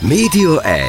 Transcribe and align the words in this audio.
Média 0.00 0.62
1. 0.62 0.86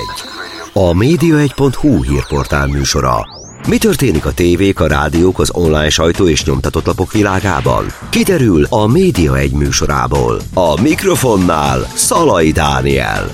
A 0.74 0.92
média1.hu 0.94 2.04
hírportál 2.04 2.68
műsora. 2.68 3.28
Mi 3.68 3.78
történik 3.78 4.26
a 4.26 4.34
tévék, 4.34 4.80
a 4.80 4.88
rádiók, 4.88 5.40
az 5.40 5.52
online 5.54 5.90
sajtó 5.90 6.28
és 6.28 6.46
nyomtatott 6.46 6.86
lapok 6.86 7.12
világában? 7.12 7.86
Kiderül 8.10 8.64
a 8.70 8.88
Média 8.88 9.38
1 9.38 9.52
műsorából. 9.52 10.40
A 10.54 10.82
mikrofonnál 10.82 11.80
Szalai 11.80 12.52
Dániel. 12.52 13.30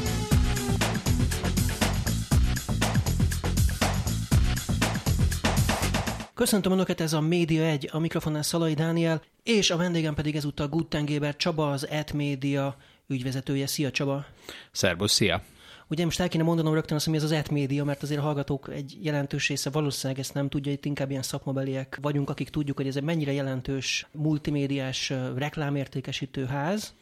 Köszöntöm 6.34 6.72
Önöket, 6.72 7.02
ez 7.02 7.14
a 7.14 7.22
Média 7.22 7.64
1, 7.64 7.90
a 7.92 8.00
mikrofonnál 8.00 8.44
Szalai 8.44 8.74
Dániel, 8.74 9.22
és 9.44 9.70
a 9.72 9.78
vendégem 9.78 10.14
pedig 10.14 10.36
ezúttal 10.36 10.68
Guttengéber 10.68 11.36
Csaba, 11.36 11.70
az 11.70 11.88
Et 11.90 12.14
Média 12.14 12.76
ügyvezetője. 13.08 13.68
Szia 13.68 13.92
Csaba! 13.92 14.26
Szerbusz, 14.72 15.14
szia! 15.14 15.44
Ugye 15.90 16.04
most 16.04 16.20
el 16.20 16.28
kéne 16.28 16.44
mondanom 16.44 16.74
rögtön 16.74 16.98
azt, 16.98 17.06
hogy 17.06 17.16
ez 17.16 17.24
az 17.24 17.32
et 17.32 17.50
média, 17.50 17.84
mert 17.84 18.04
azért 18.04 18.20
a 18.20 18.24
hallgatók 18.24 18.70
egy 18.74 18.98
jelentős 19.02 19.48
része 19.48 19.70
valószínűleg 19.70 20.22
ezt 20.22 20.34
nem 20.34 20.50
tudja, 20.50 20.72
itt 20.72 20.86
inkább 20.86 21.10
ilyen 21.10 21.22
szakmabeliek 21.22 21.98
vagyunk, 22.02 22.30
akik 22.30 22.50
tudjuk, 22.50 22.78
hogy 22.78 22.88
ez 22.88 22.96
egy 22.96 23.04
mennyire 23.04 23.32
jelentős 23.32 24.08
multimédiás 24.12 25.14
reklámértékesítő 25.36 26.46
ház. 26.46 26.94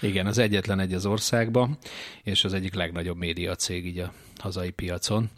Igen, 0.00 0.26
az 0.26 0.38
egyetlen 0.38 0.80
egy 0.80 0.94
az 0.94 1.06
országban, 1.06 1.78
és 2.22 2.44
az 2.44 2.52
egyik 2.52 2.74
legnagyobb 2.74 3.16
média 3.16 3.54
cég 3.54 3.86
így 3.86 3.98
a 3.98 4.12
hazai 4.36 4.70
piacon. 4.70 5.30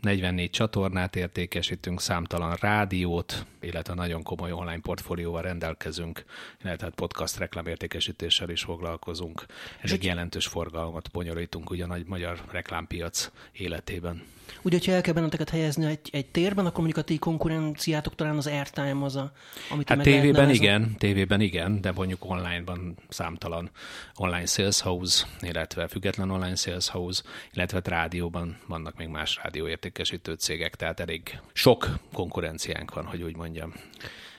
44 0.00 0.50
csatornát 0.50 1.16
értékesítünk, 1.16 2.00
számtalan 2.00 2.56
rádiót, 2.60 3.46
illetve 3.60 3.94
nagyon 3.94 4.22
komoly 4.22 4.52
online 4.52 4.80
portfólióval 4.80 5.42
rendelkezünk, 5.42 6.24
illetve 6.64 6.86
hát 6.86 6.94
podcast 6.94 7.36
reklámértékesítéssel 7.36 8.50
is 8.50 8.62
foglalkozunk. 8.62 9.46
Ez 9.80 9.92
egy 9.92 10.04
jelentős 10.04 10.46
forgalmat 10.46 11.10
bonyolítunk 11.10 11.70
ugye 11.70 11.84
a 11.84 11.86
nagy 11.86 12.06
magyar 12.06 12.40
reklámpiac 12.50 13.30
életében. 13.52 14.22
Ugye, 14.62 14.76
hogyha 14.76 14.92
el 14.92 15.00
kell 15.00 15.14
benneteket 15.14 15.50
helyezni 15.50 15.86
egy, 15.86 16.08
egy 16.12 16.26
térben, 16.26 16.66
akkor 16.66 16.78
mondjuk 16.78 16.98
a 16.98 17.02
ti 17.02 17.18
konkurenciátok 17.18 18.14
talán 18.14 18.36
az 18.36 18.46
airtime 18.46 19.04
az, 19.04 19.16
a, 19.16 19.32
amit 19.70 19.88
Hát 19.88 20.02
tévében 20.02 20.50
igen, 20.50 20.94
tévében 20.98 21.40
igen, 21.40 21.80
de 21.80 21.92
mondjuk 21.92 22.30
onlineban 22.30 22.96
számtalan 23.08 23.70
online 24.16 24.46
sales 24.46 24.80
house, 24.80 25.26
illetve 25.40 25.88
független 25.88 26.30
online 26.30 26.54
sales 26.54 26.88
house, 26.88 27.22
illetve 27.52 27.76
hát 27.76 27.88
rádióban 27.88 28.58
vannak 28.66 28.96
még 28.96 29.08
más 29.08 29.40
rádióértékesítő 29.42 30.32
cégek, 30.32 30.76
tehát 30.76 31.00
elég 31.00 31.38
sok 31.52 31.88
konkurenciánk 32.12 32.94
van, 32.94 33.04
hogy 33.04 33.22
úgy 33.22 33.36
mondjam. 33.36 33.72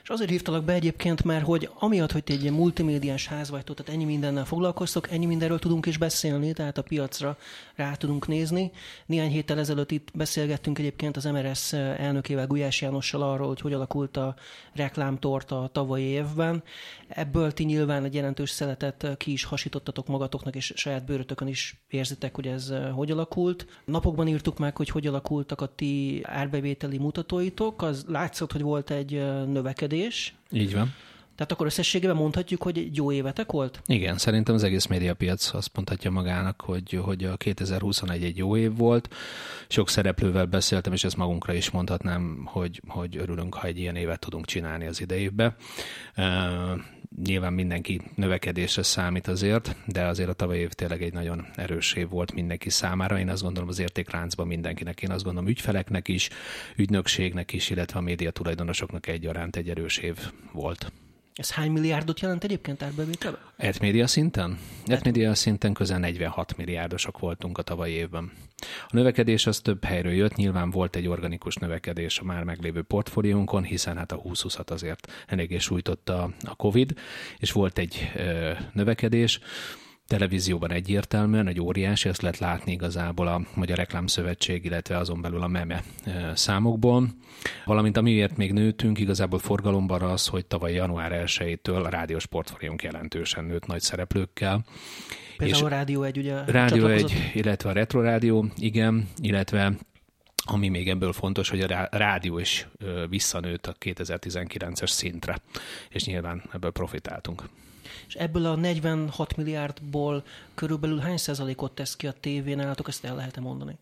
És 0.02 0.08
azért 0.08 0.30
hívtalak 0.30 0.64
be 0.64 0.72
egyébként, 0.72 1.24
mert 1.24 1.44
hogy 1.44 1.68
amiatt, 1.78 2.12
hogy 2.12 2.24
ti 2.24 2.32
egy 2.32 2.42
ilyen 2.42 2.54
multimédiás 2.54 3.26
ház 3.26 3.50
vagytok, 3.50 3.76
tehát 3.76 3.92
ennyi 3.92 4.04
mindennel 4.04 4.44
foglalkoztok, 4.44 5.10
ennyi 5.10 5.26
mindenről 5.26 5.58
tudunk 5.58 5.86
is 5.86 5.98
beszélni, 5.98 6.52
tehát 6.52 6.78
a 6.78 6.82
piacra 6.82 7.36
rá 7.74 7.94
tudunk 7.94 8.26
nézni. 8.26 8.70
Néhány 9.06 9.30
héttel 9.30 9.58
ezelőtt 9.58 9.90
itt 9.90 10.08
beszélgettünk 10.14 10.78
egyébként 10.78 11.16
az 11.16 11.24
MRS 11.24 11.72
elnökével, 11.72 12.46
Gulyás 12.46 12.80
Jánossal 12.80 13.22
arról, 13.22 13.46
hogy 13.46 13.60
hogy 13.60 13.72
alakult 13.72 14.16
a 14.16 14.34
reklámtorta 14.74 15.62
a 15.62 15.68
tavalyi 15.68 16.04
évben. 16.04 16.62
Ebből 17.14 17.52
ti 17.52 17.64
nyilván 17.64 18.04
egy 18.04 18.14
jelentős 18.14 18.50
szeletet 18.50 19.14
ki 19.16 19.32
is 19.32 19.44
hasítottatok 19.44 20.06
magatoknak, 20.06 20.54
és 20.54 20.72
saját 20.76 21.04
bőrötökön 21.04 21.48
is 21.48 21.82
érzitek, 21.88 22.34
hogy 22.34 22.46
ez 22.46 22.72
hogy 22.92 23.10
alakult. 23.10 23.66
Napokban 23.84 24.28
írtuk 24.28 24.58
meg, 24.58 24.76
hogy 24.76 24.88
hogy 24.88 25.06
alakultak 25.06 25.60
a 25.60 25.74
ti 25.74 26.20
árbevételi 26.22 26.98
mutatóitok. 26.98 27.82
Az 27.82 28.04
látszott, 28.08 28.52
hogy 28.52 28.62
volt 28.62 28.90
egy 28.90 29.10
növekedés. 29.46 30.34
Így 30.50 30.74
van. 30.74 30.94
Tehát 31.42 31.52
akkor 31.52 31.66
összességében 31.66 32.16
mondhatjuk, 32.16 32.62
hogy 32.62 32.78
egy 32.78 32.96
jó 32.96 33.12
évetek 33.12 33.52
volt? 33.52 33.82
Igen, 33.86 34.18
szerintem 34.18 34.54
az 34.54 34.62
egész 34.62 34.86
médiapiac 34.86 35.54
azt 35.54 35.70
mondhatja 35.74 36.10
magának, 36.10 36.60
hogy, 36.60 37.00
hogy 37.02 37.24
a 37.24 37.36
2021 37.36 38.24
egy 38.24 38.36
jó 38.36 38.56
év 38.56 38.76
volt. 38.76 39.14
Sok 39.68 39.88
szereplővel 39.88 40.46
beszéltem, 40.46 40.92
és 40.92 41.04
ezt 41.04 41.16
magunkra 41.16 41.52
is 41.52 41.70
mondhatnám, 41.70 42.42
hogy, 42.44 42.82
hogy 42.86 43.16
örülünk, 43.16 43.54
ha 43.54 43.66
egy 43.66 43.78
ilyen 43.78 43.96
évet 43.96 44.20
tudunk 44.20 44.46
csinálni 44.46 44.86
az 44.86 45.00
idejébe. 45.00 45.56
Nyilván 47.24 47.52
mindenki 47.52 48.00
növekedésre 48.14 48.82
számít 48.82 49.28
azért, 49.28 49.76
de 49.86 50.04
azért 50.04 50.28
a 50.28 50.32
tavaly 50.32 50.58
év 50.58 50.70
tényleg 50.70 51.02
egy 51.02 51.12
nagyon 51.12 51.46
erős 51.54 51.92
év 51.92 52.08
volt 52.08 52.32
mindenki 52.32 52.70
számára. 52.70 53.18
Én 53.18 53.28
azt 53.28 53.42
gondolom 53.42 53.68
az 53.68 53.78
értékláncban 53.78 54.46
mindenkinek, 54.46 55.02
én 55.02 55.10
azt 55.10 55.24
gondolom 55.24 55.48
ügyfeleknek 55.48 56.08
is, 56.08 56.28
ügynökségnek 56.76 57.52
is, 57.52 57.70
illetve 57.70 57.98
a 57.98 58.02
média 58.02 58.30
tulajdonosoknak 58.30 59.06
egyaránt 59.06 59.56
egy 59.56 59.68
erős 59.68 59.96
év 59.96 60.18
volt. 60.52 60.92
Ez 61.34 61.50
hány 61.50 61.70
milliárdot 61.70 62.20
jelent 62.20 62.44
egyébként 62.44 62.82
árbevételben? 62.82 63.40
Etmédia 63.56 64.06
szinten? 64.06 64.58
Etmédia 64.86 65.34
szinten 65.34 65.72
közel 65.72 65.98
46 65.98 66.56
milliárdosok 66.56 67.18
voltunk 67.18 67.58
a 67.58 67.62
tavalyi 67.62 67.92
évben. 67.92 68.32
A 68.88 68.90
növekedés 68.90 69.46
az 69.46 69.60
több 69.60 69.84
helyről 69.84 70.12
jött, 70.12 70.34
nyilván 70.34 70.70
volt 70.70 70.96
egy 70.96 71.06
organikus 71.06 71.54
növekedés 71.54 72.18
a 72.18 72.24
már 72.24 72.44
meglévő 72.44 72.82
portfóliónkon, 72.82 73.62
hiszen 73.62 73.96
hát 73.96 74.12
a 74.12 74.20
2020-at 74.20 74.70
azért 74.70 75.12
eléggé 75.26 75.58
sújtotta 75.58 76.30
a 76.44 76.56
Covid, 76.56 76.94
és 77.38 77.52
volt 77.52 77.78
egy 77.78 78.10
ö, 78.14 78.52
növekedés 78.72 79.40
televízióban 80.06 80.70
egyértelműen, 80.70 81.46
egy 81.46 81.60
óriási, 81.60 82.08
ezt 82.08 82.22
lehet 82.22 82.38
látni 82.38 82.72
igazából 82.72 83.26
a 83.26 83.42
Magyar 83.54 83.76
Reklámszövetség, 83.76 84.64
illetve 84.64 84.96
azon 84.96 85.20
belül 85.20 85.42
a 85.42 85.46
MEME 85.46 85.82
számokból. 86.34 87.08
Valamint 87.64 87.96
amiért 87.96 88.36
még 88.36 88.52
nőttünk, 88.52 88.98
igazából 88.98 89.38
forgalomban 89.38 90.02
az, 90.02 90.26
hogy 90.26 90.46
tavaly 90.46 90.72
január 90.72 91.22
1-től 91.26 91.84
a 91.84 91.88
rádiós 91.88 92.26
portfóliónk 92.26 92.82
jelentősen 92.82 93.44
nőtt 93.44 93.66
nagy 93.66 93.80
szereplőkkel. 93.80 94.64
Például 95.36 95.64
a 95.64 95.68
Rádió 95.68 96.02
egy 96.02 96.18
ugye 96.18 96.44
Rádió 96.44 96.86
egy, 96.86 97.30
illetve 97.34 97.70
a 97.70 97.72
Retro 97.72 98.00
Rádió, 98.00 98.46
igen, 98.56 99.08
illetve 99.20 99.72
ami 100.44 100.68
még 100.68 100.88
ebből 100.88 101.12
fontos, 101.12 101.48
hogy 101.48 101.60
a 101.60 101.88
rádió 101.90 102.38
is 102.38 102.68
visszanőtt 103.08 103.66
a 103.66 103.74
2019-es 103.80 104.90
szintre, 104.90 105.36
és 105.90 106.04
nyilván 106.04 106.42
ebből 106.52 106.70
profitáltunk. 106.70 107.42
És 108.08 108.14
ebből 108.14 108.46
a 108.46 108.54
46 108.54 109.36
milliárdból 109.36 110.24
körülbelül 110.54 110.98
hány 110.98 111.16
százalékot 111.16 111.72
tesz 111.72 111.96
ki 111.96 112.06
a 112.06 112.12
tévé 112.12 112.54
nálatok, 112.54 112.88
ezt 112.88 113.04
el 113.04 113.16
lehet 113.16 113.40
mondani? 113.40 113.78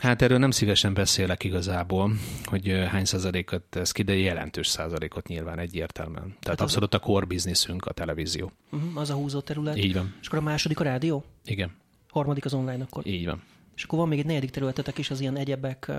Hát 0.00 0.22
erről 0.22 0.38
nem 0.38 0.50
szívesen 0.50 0.94
beszélek 0.94 1.44
igazából, 1.44 2.12
hogy 2.44 2.68
hány 2.90 3.04
százalékot 3.04 3.62
tesz 3.62 3.92
ki, 3.92 4.02
de 4.02 4.16
jelentős 4.16 4.66
százalékot 4.66 5.26
nyilván 5.26 5.58
egyértelműen. 5.58 6.24
Tehát 6.24 6.46
hát 6.46 6.60
abszolút 6.60 6.94
a 6.94 6.98
core 6.98 7.26
businessünk 7.26 7.84
a 7.84 7.92
televízió. 7.92 8.52
Uh-huh, 8.72 8.96
az 8.96 9.10
a 9.10 9.14
húzó 9.14 9.40
terület. 9.40 9.76
Így 9.76 9.94
van. 9.94 10.14
És 10.20 10.26
akkor 10.26 10.38
a 10.38 10.42
második 10.42 10.80
a 10.80 10.84
rádió? 10.84 11.24
Igen. 11.44 11.76
Harmadik 12.08 12.44
az 12.44 12.54
online 12.54 12.82
akkor? 12.82 13.06
Így 13.06 13.26
van. 13.26 13.42
És 13.76 13.84
akkor 13.84 13.98
van 13.98 14.08
még 14.08 14.18
egy 14.18 14.26
negyedik 14.26 14.50
területetek 14.50 14.98
is, 14.98 15.10
az 15.10 15.20
ilyen 15.20 15.36
egyebek, 15.36 15.90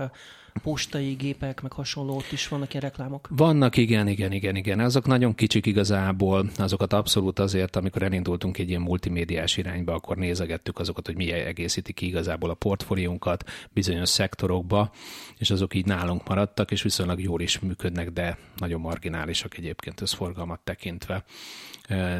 postai 0.62 1.12
gépek, 1.12 1.60
meg 1.60 1.72
hasonló, 1.72 2.16
ott 2.16 2.32
is 2.32 2.48
vannak 2.48 2.70
ilyen 2.74 2.82
reklámok? 2.82 3.28
Vannak, 3.30 3.76
igen, 3.76 4.08
igen, 4.08 4.32
igen, 4.32 4.56
igen. 4.56 4.80
Azok 4.80 5.06
nagyon 5.06 5.34
kicsik 5.34 5.66
igazából, 5.66 6.50
azokat 6.56 6.92
abszolút 6.92 7.38
azért, 7.38 7.76
amikor 7.76 8.02
elindultunk 8.02 8.58
egy 8.58 8.68
ilyen 8.68 8.80
multimédiás 8.80 9.56
irányba, 9.56 9.94
akkor 9.94 10.16
nézegettük 10.16 10.78
azokat, 10.78 11.06
hogy 11.06 11.16
mi 11.16 11.32
egészíti 11.32 11.92
ki 11.92 12.06
igazából 12.06 12.50
a 12.50 12.54
portfóliónkat 12.54 13.50
bizonyos 13.72 14.08
szektorokba, 14.08 14.90
és 15.38 15.50
azok 15.50 15.74
így 15.74 15.86
nálunk 15.86 16.28
maradtak, 16.28 16.70
és 16.70 16.82
viszonylag 16.82 17.20
jól 17.20 17.40
is 17.40 17.58
működnek, 17.58 18.10
de 18.10 18.38
nagyon 18.56 18.80
marginálisak 18.80 19.56
egyébként 19.56 20.00
összforgalmat 20.00 20.60
tekintve 20.60 21.24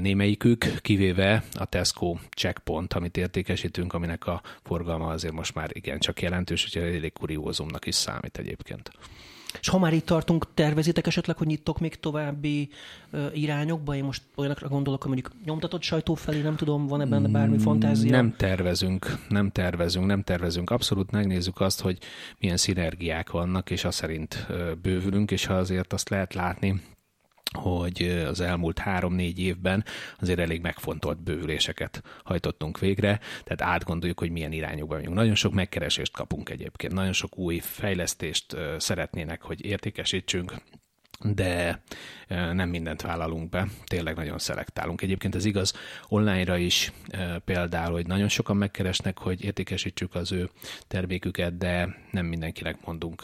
némelyikük, 0.00 0.64
kivéve 0.80 1.44
a 1.52 1.64
Tesco 1.64 2.16
checkpoint, 2.36 2.92
amit 2.92 3.16
értékesítünk, 3.16 3.92
aminek 3.92 4.26
a 4.26 4.42
forgalma 4.62 5.06
azért 5.06 5.34
most 5.34 5.54
már 5.54 5.70
igen 5.72 5.98
csak 5.98 6.22
jelentős, 6.22 6.68
hogy 6.72 6.82
elég 6.82 7.12
kuriózumnak 7.12 7.86
is 7.86 7.94
számít 7.94 8.23
egyébként. 8.32 8.90
És 9.60 9.68
ha 9.68 9.78
már 9.78 9.92
itt 9.92 10.06
tartunk, 10.06 10.46
tervezitek 10.54 11.06
esetleg, 11.06 11.36
hogy 11.36 11.46
nyitok 11.46 11.80
még 11.80 12.00
további 12.00 12.68
uh, 13.12 13.26
irányokba? 13.32 13.94
Én 13.94 14.04
most 14.04 14.22
olyanokra 14.34 14.68
gondolok, 14.68 15.02
hogy 15.02 15.12
mondjuk 15.12 15.34
nyomtatott 15.44 15.82
sajtó 15.82 16.14
felé, 16.14 16.40
nem 16.40 16.56
tudom, 16.56 16.86
van 16.86 17.00
ebben 17.00 17.32
bármi 17.32 17.58
fantázia? 17.58 18.10
Nem 18.10 18.34
tervezünk, 18.36 19.18
nem 19.28 19.50
tervezünk, 19.50 20.06
nem 20.06 20.22
tervezünk. 20.22 20.70
Abszolút 20.70 21.10
megnézzük 21.10 21.60
azt, 21.60 21.80
hogy 21.80 21.98
milyen 22.38 22.56
szinergiák 22.56 23.30
vannak, 23.30 23.70
és 23.70 23.84
azt 23.84 23.96
szerint 23.96 24.46
bővülünk, 24.82 25.30
és 25.30 25.46
ha 25.46 25.54
azért 25.54 25.92
azt 25.92 26.08
lehet 26.08 26.34
látni, 26.34 26.82
hogy 27.56 28.02
az 28.28 28.40
elmúlt 28.40 28.78
három-négy 28.78 29.38
évben 29.38 29.84
azért 30.20 30.38
elég 30.38 30.60
megfontolt 30.60 31.22
bővüléseket 31.22 32.02
hajtottunk 32.24 32.78
végre, 32.78 33.20
tehát 33.44 33.74
átgondoljuk, 33.74 34.18
hogy 34.18 34.30
milyen 34.30 34.52
irányokban 34.52 34.98
vagyunk. 34.98 35.16
Nagyon 35.16 35.34
sok 35.34 35.52
megkeresést 35.52 36.12
kapunk 36.12 36.48
egyébként, 36.48 36.92
nagyon 36.92 37.12
sok 37.12 37.38
új 37.38 37.58
fejlesztést 37.58 38.56
szeretnének, 38.78 39.42
hogy 39.42 39.64
értékesítsünk, 39.64 40.54
de 41.20 41.82
nem 42.28 42.68
mindent 42.68 43.02
vállalunk 43.02 43.48
be, 43.48 43.68
tényleg 43.84 44.16
nagyon 44.16 44.38
szelektálunk. 44.38 45.02
Egyébként 45.02 45.34
ez 45.34 45.44
igaz 45.44 45.72
online-ra 46.08 46.56
is 46.56 46.92
például, 47.44 47.92
hogy 47.92 48.06
nagyon 48.06 48.28
sokan 48.28 48.56
megkeresnek, 48.56 49.18
hogy 49.18 49.44
értékesítsük 49.44 50.14
az 50.14 50.32
ő 50.32 50.50
terméküket, 50.86 51.58
de 51.58 51.96
nem 52.10 52.26
mindenkinek 52.26 52.86
mondunk 52.86 53.22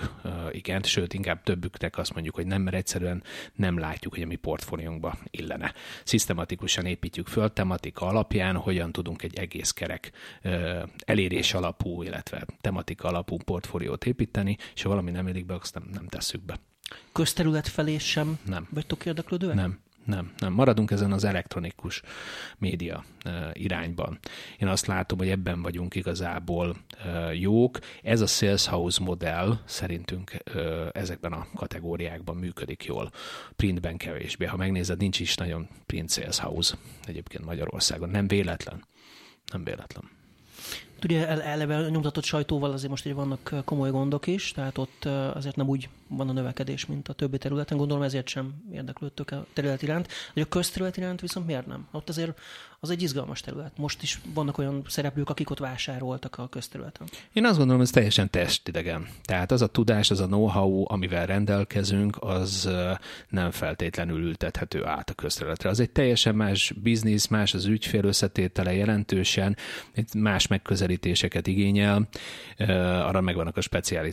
igent, 0.50 0.86
sőt, 0.86 1.14
inkább 1.14 1.42
többüknek 1.42 1.98
azt 1.98 2.12
mondjuk, 2.12 2.34
hogy 2.34 2.46
nem, 2.46 2.62
mert 2.62 2.76
egyszerűen 2.76 3.22
nem 3.54 3.78
látjuk, 3.78 4.14
hogy 4.14 4.22
a 4.22 4.26
mi 4.26 4.36
portfóliónkba 4.36 5.18
illene. 5.30 5.72
Szisztematikusan 6.04 6.86
építjük 6.86 7.26
föl 7.26 7.52
tematika 7.52 8.06
alapján, 8.06 8.56
hogyan 8.56 8.92
tudunk 8.92 9.22
egy 9.22 9.38
egész 9.38 9.70
kerek 9.70 10.10
elérés 11.04 11.54
alapú, 11.54 12.02
illetve 12.02 12.46
tematika 12.60 13.08
alapú 13.08 13.36
portfóliót 13.36 14.06
építeni, 14.06 14.56
és 14.74 14.82
ha 14.82 14.88
valami 14.88 15.10
nem 15.10 15.26
érik 15.26 15.46
be, 15.46 15.54
azt 15.54 15.74
nem, 15.74 15.88
nem 15.92 16.06
tesszük 16.06 16.44
be 16.44 16.60
közterület 17.12 17.68
felé 17.68 17.98
sem 17.98 18.38
nem. 18.46 18.68
vagytok 18.70 19.04
érdeklődőek? 19.06 19.54
Nem. 19.54 19.78
Nem, 20.04 20.32
nem. 20.38 20.52
Maradunk 20.52 20.90
ezen 20.90 21.12
az 21.12 21.24
elektronikus 21.24 22.02
média 22.58 23.04
irányban. 23.52 24.18
Én 24.58 24.68
azt 24.68 24.86
látom, 24.86 25.18
hogy 25.18 25.28
ebben 25.28 25.62
vagyunk 25.62 25.94
igazából 25.94 26.76
jók. 27.32 27.78
Ez 28.02 28.20
a 28.20 28.26
Sales 28.26 28.66
House 28.66 29.02
modell 29.02 29.58
szerintünk 29.64 30.36
ezekben 30.92 31.32
a 31.32 31.46
kategóriákban 31.54 32.36
működik 32.36 32.84
jól. 32.84 33.10
Printben 33.56 33.96
kevésbé. 33.96 34.44
Ha 34.44 34.56
megnézed, 34.56 34.98
nincs 34.98 35.20
is 35.20 35.34
nagyon 35.34 35.68
print 35.86 36.10
Sales 36.10 36.38
House 36.38 36.76
egyébként 37.04 37.44
Magyarországon. 37.44 38.08
Nem 38.08 38.28
véletlen. 38.28 38.84
Nem 39.52 39.64
véletlen. 39.64 40.10
Ugye 41.04 41.28
eleve 41.28 41.88
nyomtatott 41.88 42.24
sajtóval 42.24 42.72
azért 42.72 42.90
most 42.90 43.06
így 43.06 43.14
vannak 43.14 43.54
komoly 43.64 43.90
gondok 43.90 44.26
is, 44.26 44.52
tehát 44.52 44.78
ott 44.78 45.04
azért 45.34 45.56
nem 45.56 45.68
úgy 45.68 45.88
van 46.08 46.28
a 46.28 46.32
növekedés, 46.32 46.86
mint 46.86 47.08
a 47.08 47.12
többi 47.12 47.38
területen. 47.38 47.76
Gondolom 47.76 48.02
ezért 48.02 48.28
sem 48.28 48.54
érdeklődtök 48.72 49.30
a 49.30 49.46
terület 49.52 49.82
iránt. 49.82 50.08
De 50.34 50.40
a 50.40 50.44
közterület 50.44 50.96
iránt 50.96 51.20
viszont 51.20 51.46
miért 51.46 51.66
nem? 51.66 51.88
Ott 51.92 52.08
azért 52.08 52.38
az 52.82 52.90
egy 52.90 53.02
izgalmas 53.02 53.40
terület. 53.40 53.78
Most 53.78 54.02
is 54.02 54.20
vannak 54.34 54.58
olyan 54.58 54.82
szereplők, 54.88 55.30
akik 55.30 55.50
ott 55.50 55.58
vásároltak 55.58 56.38
a 56.38 56.48
közterületen. 56.48 57.06
Én 57.32 57.46
azt 57.46 57.56
gondolom, 57.56 57.82
ez 57.82 57.90
teljesen 57.90 58.30
testidegen. 58.30 59.08
Tehát 59.22 59.50
az 59.50 59.62
a 59.62 59.66
tudás, 59.66 60.10
az 60.10 60.20
a 60.20 60.26
know-how, 60.26 60.84
amivel 60.92 61.26
rendelkezünk, 61.26 62.16
az 62.20 62.70
nem 63.28 63.50
feltétlenül 63.50 64.22
ültethető 64.22 64.84
át 64.84 65.10
a 65.10 65.14
közterületre. 65.14 65.68
Az 65.68 65.80
egy 65.80 65.90
teljesen 65.90 66.34
más 66.34 66.72
biznisz, 66.82 67.26
más 67.26 67.54
az 67.54 67.64
ügyfél 67.64 68.04
összetétele 68.04 68.74
jelentősen, 68.74 69.56
más 70.14 70.46
megközelítéseket 70.90 71.46
igényel, 71.46 72.08
arra 73.06 73.20
megvannak 73.20 73.56
a 73.56 73.60
speciális 73.60 74.12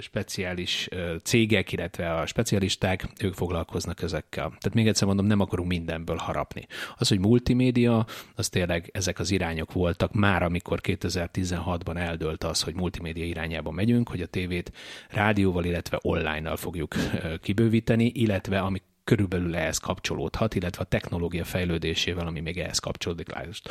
speciális 0.00 0.88
cégek, 1.22 1.72
illetve 1.72 2.14
a 2.14 2.26
specialisták, 2.26 3.06
ők 3.22 3.34
foglalkoznak 3.34 4.02
ezekkel. 4.02 4.46
Tehát 4.46 4.74
még 4.74 4.88
egyszer 4.88 5.06
mondom, 5.06 5.26
nem 5.26 5.40
akarunk 5.40 5.68
mindenből 5.68 6.16
harapni. 6.16 6.66
Az, 6.96 7.08
hogy 7.08 7.18
multimédia, 7.18 8.06
az 8.34 8.48
tényleg 8.48 8.90
ezek 8.92 9.18
az 9.18 9.30
irányok 9.30 9.72
voltak 9.72 10.12
már, 10.12 10.42
amikor 10.42 10.80
2016-ban 10.82 11.96
eldőlt 11.96 12.44
az, 12.44 12.62
hogy 12.62 12.74
multimédia 12.74 13.24
irányába 13.24 13.70
megyünk, 13.70 14.08
hogy 14.08 14.20
a 14.20 14.26
tévét 14.26 14.72
rádióval, 15.08 15.64
illetve 15.64 15.98
online-nal 16.02 16.56
fogjuk 16.56 16.94
kibővíteni, 17.40 18.12
illetve 18.14 18.58
amik 18.58 18.82
körülbelül 19.10 19.56
ehhez 19.56 19.78
kapcsolódhat, 19.78 20.54
illetve 20.54 20.82
a 20.82 20.86
technológia 20.86 21.44
fejlődésével, 21.44 22.26
ami 22.26 22.40
még 22.40 22.58
ehhez 22.58 22.78
kapcsolódik, 22.78 23.32
lásd, 23.32 23.66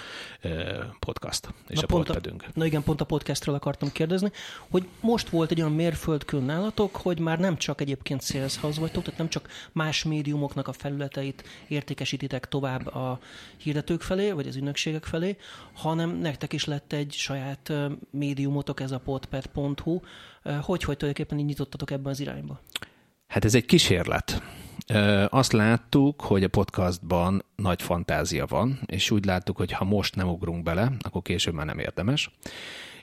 podcast 1.00 1.54
és 1.68 1.76
na 1.76 1.82
a 1.82 1.86
pont 1.86 2.10
a, 2.10 2.20
Na 2.54 2.66
igen, 2.66 2.84
pont 2.84 3.02
a 3.02 3.06
podcastről 3.06 3.56
akartam 3.56 3.92
kérdezni, 3.92 4.32
hogy 4.70 4.88
most 5.02 5.30
volt 5.30 5.52
egy 5.52 5.60
olyan 5.62 5.74
mérföldkő 5.74 6.40
nálatok, 6.40 6.96
hogy 6.96 7.20
már 7.20 7.40
nem 7.40 7.58
csak 7.58 7.82
egyébként 7.82 8.24
saleshoz 8.24 8.78
vagytok, 8.78 9.04
tehát 9.04 9.20
nem 9.20 9.30
csak 9.30 9.50
más 9.72 10.04
médiumoknak 10.04 10.68
a 10.68 10.74
felületeit 10.74 11.44
értékesítitek 11.68 12.48
tovább 12.48 12.88
a 12.88 13.20
hirdetők 13.58 14.02
felé, 14.02 14.32
vagy 14.32 14.48
az 14.48 14.56
ügynökségek 14.56 15.04
felé, 15.04 15.38
hanem 15.74 16.10
nektek 16.10 16.54
is 16.54 16.66
lett 16.66 16.94
egy 16.94 17.14
saját 17.14 17.74
médiumotok, 18.10 18.80
ez 18.80 18.92
a 18.92 19.00
podpad.hu. 19.00 20.00
Hogy, 20.44 20.84
hogy 20.84 20.98
tulajdonképpen 20.98 21.40
így 21.40 21.46
nyitottatok 21.46 21.92
ebben 21.92 22.12
az 22.12 22.20
irányba? 22.20 22.62
Hát 23.28 23.46
ez 23.46 23.56
egy 23.56 23.66
kísérlet. 23.66 24.42
Azt 25.30 25.52
láttuk, 25.52 26.22
hogy 26.22 26.44
a 26.44 26.48
podcastban 26.48 27.44
nagy 27.56 27.82
fantázia 27.82 28.46
van, 28.46 28.80
és 28.86 29.12
úgy 29.12 29.26
láttuk, 29.26 29.58
hogy 29.58 29.72
ha 29.72 29.86
most 29.86 30.16
nem 30.16 30.28
ugrunk 30.28 30.64
bele, 30.64 30.92
akkor 31.00 31.22
később 31.22 31.54
már 31.54 31.66
nem 31.66 31.80
érdemes 31.80 32.32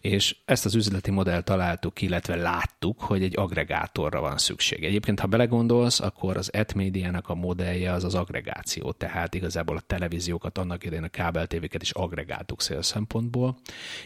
és 0.06 0.36
ezt 0.44 0.64
az 0.64 0.74
üzleti 0.74 1.10
modellt 1.10 1.44
találtuk, 1.44 2.02
illetve 2.02 2.36
láttuk, 2.36 3.00
hogy 3.00 3.22
egy 3.22 3.36
agregátorra 3.36 4.20
van 4.20 4.38
szükség. 4.38 4.84
Egyébként, 4.84 5.20
ha 5.20 5.26
belegondolsz, 5.26 6.00
akkor 6.00 6.36
az 6.36 6.52
etmédiának 6.52 7.28
a 7.28 7.34
modellje 7.34 7.92
az 7.92 8.04
az 8.04 8.14
agregáció, 8.14 8.92
tehát 8.92 9.34
igazából 9.34 9.76
a 9.76 9.80
televíziókat, 9.80 10.58
annak 10.58 10.84
idején 10.84 11.04
a 11.04 11.08
kábeltévéket 11.08 11.82
is 11.82 11.90
agregáltuk 11.90 12.62
szél 12.62 12.82
szempontból, 12.82 13.58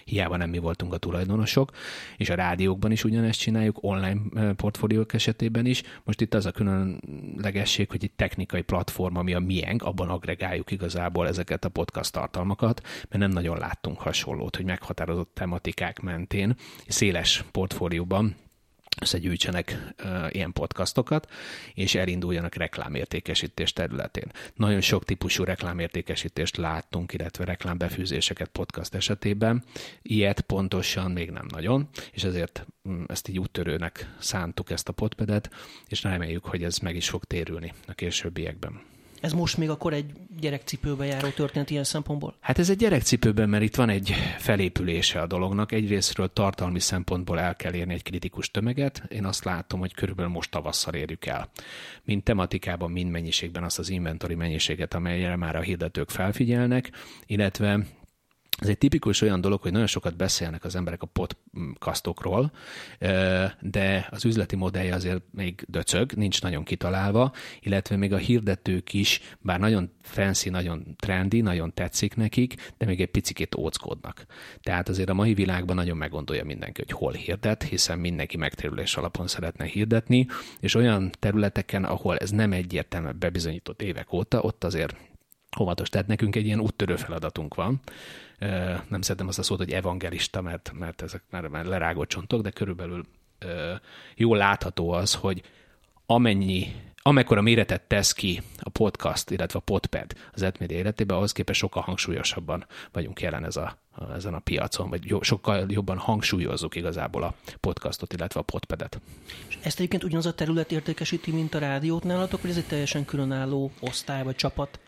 hiába 0.05 0.37
nem 0.37 0.51
mi 0.51 0.59
voltunk 0.59 0.93
a 0.93 0.97
tulajdonosok, 0.97 1.71
és 2.17 2.31
a 2.31 2.35
rádiókban 2.35 2.93
is 2.93 3.05
ugyanezt 3.05 3.41
csináljuk, 3.41 3.79
online 3.81 4.21
portfóliók 4.57 5.13
esetében 5.13 5.67
is. 5.67 5.83
Most 6.05 6.21
itt 6.21 6.35
az 6.35 6.47
a 6.47 6.51
különlegesség, 6.51 7.91
hogy 7.91 8.05
egy 8.05 8.13
technikai 8.17 8.63
platform, 8.63 9.17
ami 9.17 9.35
a 9.35 9.39
miénk, 9.39 9.83
abban 9.83 10.09
agregáljuk 10.09 10.71
igazából 10.71 11.29
ezeket 11.29 11.65
a 11.65 11.69
podcast 11.69 12.13
tartalmakat, 12.13 12.81
mert 12.83 13.19
nem 13.19 13.31
nagyon 13.31 13.59
láttunk 13.59 14.01
hasonlót, 14.01 14.57
hogy 14.57 14.65
meghatározott 14.65 15.35
tematikák 15.35 15.90
témák 15.93 16.17
mentén 16.17 16.57
széles 16.89 17.45
portfólióban 17.51 18.37
összegyűjtsenek 19.01 19.95
uh, 20.05 20.35
ilyen 20.35 20.53
podcastokat, 20.53 21.31
és 21.75 21.95
elinduljanak 21.95 22.55
reklámértékesítés 22.55 23.73
területén. 23.73 24.33
Nagyon 24.55 24.81
sok 24.81 25.05
típusú 25.05 25.45
reklámértékesítést 25.45 26.57
láttunk, 26.57 27.13
illetve 27.13 27.45
reklámbefűzéseket 27.45 28.49
podcast 28.49 28.95
esetében. 28.95 29.65
Ilyet 30.03 30.41
pontosan 30.41 31.11
még 31.11 31.31
nem 31.31 31.47
nagyon, 31.49 31.89
és 32.13 32.25
ezért 32.25 32.67
um, 32.83 33.05
ezt 33.09 33.29
így 33.29 33.39
úttörőnek 33.39 34.15
szántuk 34.19 34.71
ezt 34.71 34.89
a 34.89 34.93
podpedet, 34.93 35.51
és 35.89 36.03
reméljük, 36.03 36.45
hogy 36.45 36.63
ez 36.63 36.79
meg 36.79 36.97
is 36.97 37.09
fog 37.09 37.25
térülni 37.25 37.73
a 37.87 37.93
későbbiekben. 37.93 38.90
Ez 39.21 39.33
most 39.33 39.57
még 39.57 39.71
akkor 39.71 39.93
egy 39.93 40.13
gyerekcipőbe 40.41 41.05
járó 41.05 41.29
történet 41.29 41.71
ilyen 41.71 41.85
szempontból? 41.85 42.35
Hát 42.41 42.59
ez 42.59 42.71
egy 42.71 42.77
gyerekcipőben, 42.77 43.49
mert 43.49 43.63
itt 43.63 43.77
van 43.77 43.89
egy 43.89 44.15
felépülése 44.39 45.21
a 45.21 45.27
dolognak. 45.27 45.73
Egyrésztről 45.73 46.33
tartalmi 46.33 46.81
szempontból 46.81 47.41
el 47.41 47.57
kell 47.57 47.73
érni 47.73 47.95
egy 47.95 48.03
kritikus 48.03 48.51
tömeget. 48.51 49.03
Én 49.09 49.25
azt 49.25 49.45
látom, 49.45 49.81
hogy 49.81 49.95
körülbelül 49.95 50.33
most 50.33 50.51
tavasszal 50.51 50.95
érjük 50.95 51.27
el. 51.27 51.51
Mind 52.05 52.23
tematikában, 52.23 52.91
mind 52.91 53.11
mennyiségben 53.11 53.63
azt 53.63 53.79
az 53.79 53.89
inventory 53.89 54.35
mennyiséget, 54.35 54.95
amelyre 54.95 55.37
már 55.37 55.57
a 55.57 55.61
hirdetők 55.61 56.11
felfigyelnek, 56.11 56.91
illetve 57.27 57.81
ez 58.61 58.69
egy 58.69 58.79
tipikus 58.79 59.21
olyan 59.21 59.41
dolog, 59.41 59.61
hogy 59.61 59.73
nagyon 59.73 59.87
sokat 59.87 60.17
beszélnek 60.17 60.65
az 60.65 60.77
emberek 60.77 61.03
a 61.03 61.07
podcastokról, 61.07 62.53
de 63.61 64.09
az 64.11 64.25
üzleti 64.25 64.57
modellje 64.57 64.95
azért 64.95 65.23
még 65.31 65.65
döcög, 65.69 66.13
nincs 66.13 66.43
nagyon 66.43 66.65
kitalálva, 66.65 67.33
illetve 67.61 67.97
még 67.97 68.13
a 68.13 68.17
hirdetők 68.17 68.93
is, 68.93 69.21
bár 69.39 69.61
nagyon 69.61 69.93
fancy, 70.03 70.51
nagyon 70.51 70.97
trendy, 70.99 71.41
nagyon 71.41 71.75
tetszik 71.75 72.17
nekik, 72.17 72.73
de 72.79 72.87
még 72.87 73.01
egy 73.01 73.11
picit 73.11 73.55
óckodnak. 73.55 74.27
Tehát 74.63 74.89
azért 74.89 75.09
a 75.09 75.15
mai 75.15 75.35
világban 75.35 75.77
nagyon 75.77 75.97
meggondolja 75.97 76.45
mindenki, 76.45 76.81
hogy 76.81 76.93
hol 76.93 77.13
hirdet, 77.13 77.63
hiszen 77.63 77.99
mindenki 77.99 78.37
megtérülés 78.37 78.97
alapon 78.97 79.27
szeretne 79.27 79.65
hirdetni, 79.65 80.27
és 80.61 80.75
olyan 80.75 81.11
területeken, 81.19 81.85
ahol 81.85 82.17
ez 82.17 82.31
nem 82.31 82.53
egyértelműen 82.53 83.19
bebizonyított 83.19 83.83
évek 83.83 84.13
óta, 84.13 84.41
ott 84.41 84.65
azért 84.65 84.97
óvatos. 85.61 85.89
Tehát 85.89 86.07
nekünk 86.07 86.37
egy 86.37 86.47
ilyen 86.47 86.61
úttörő 86.61 86.97
feladatunk 86.97 87.55
van, 87.55 87.81
nem 88.89 89.01
szeretem 89.01 89.29
azt 89.29 89.39
a 89.39 89.43
szót, 89.43 89.59
hogy 89.59 89.73
evangelista, 89.73 90.41
mert, 90.41 90.73
mert 90.75 91.03
ezek 91.03 91.23
már, 91.31 91.47
már 91.47 91.65
lerágott 91.65 92.09
csontok, 92.09 92.43
de 92.43 92.51
körülbelül 92.51 93.07
jól 94.15 94.37
látható 94.37 94.91
az, 94.91 95.15
hogy 95.15 95.43
amennyi 96.07 96.75
amekkora 97.03 97.41
méretet 97.41 97.83
tesz 97.83 98.13
ki 98.13 98.43
a 98.59 98.69
podcast, 98.69 99.31
illetve 99.31 99.59
a 99.59 99.63
podpad 99.63 100.15
az 100.33 100.43
etmédia 100.43 100.79
életében, 100.79 101.17
ahhoz 101.17 101.33
képest 101.33 101.61
sokkal 101.61 101.83
hangsúlyosabban 101.83 102.67
vagyunk 102.93 103.21
jelen 103.21 103.45
ez 103.45 103.57
a, 103.57 103.79
a, 103.91 104.13
ezen 104.13 104.35
a 104.35 104.39
piacon, 104.39 104.89
vagy 104.89 105.05
jó, 105.05 105.23
sokkal 105.23 105.67
jobban 105.69 105.99
hangsúlyozzuk 105.99 106.75
igazából 106.75 107.23
a 107.23 107.35
podcastot, 107.61 108.13
illetve 108.13 108.41
a 108.41 108.43
podpedet. 108.43 109.01
És 109.49 109.59
ezt 109.63 109.79
egyébként 109.79 110.05
ugyanaz 110.05 110.27
a 110.27 110.35
terület 110.35 110.73
értékesíti, 110.73 111.31
mint 111.31 111.55
a 111.55 111.59
rádiót 111.59 112.05
nálatok, 112.05 112.41
vagy 112.41 112.51
ez 112.51 112.57
egy 112.57 112.67
teljesen 112.67 113.05
különálló 113.05 113.71
osztály 113.81 114.23
vagy 114.23 114.37
csapat? 114.37 114.81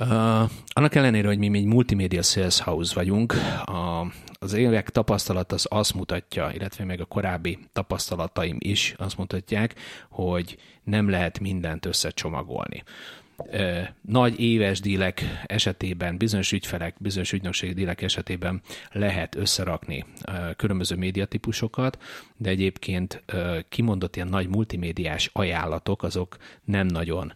Uh, 0.00 0.50
annak 0.66 0.94
ellenére, 0.94 1.26
hogy 1.26 1.38
mi 1.38 1.58
egy 1.58 1.64
multimédia 1.64 2.22
sales 2.22 2.60
house 2.60 2.94
vagyunk, 2.94 3.34
a, 3.64 4.06
az 4.38 4.52
évek 4.52 4.90
tapasztalat 4.90 5.52
az 5.52 5.66
azt 5.70 5.94
mutatja, 5.94 6.50
illetve 6.54 6.84
meg 6.84 7.00
a 7.00 7.04
korábbi 7.04 7.58
tapasztalataim 7.72 8.56
is 8.58 8.94
azt 8.98 9.16
mutatják, 9.16 9.74
hogy 10.10 10.56
nem 10.84 11.08
lehet 11.10 11.40
mindent 11.40 11.86
összecsomagolni. 11.86 12.82
Nagy 14.00 14.40
éves 14.40 14.80
dílek 14.80 15.24
esetében, 15.46 16.16
bizonyos 16.16 16.52
ügyfelek, 16.52 16.94
bizonyos 16.98 17.32
ügynökségi 17.32 17.72
dílek 17.72 18.02
esetében 18.02 18.60
lehet 18.92 19.34
összerakni 19.34 20.04
különböző 20.56 20.96
médiatípusokat, 20.96 21.98
de 22.36 22.50
egyébként 22.50 23.22
kimondott 23.68 24.16
ilyen 24.16 24.28
nagy 24.28 24.48
multimédiás 24.48 25.30
ajánlatok, 25.32 26.02
azok 26.02 26.36
nem 26.64 26.86
nagyon 26.86 27.32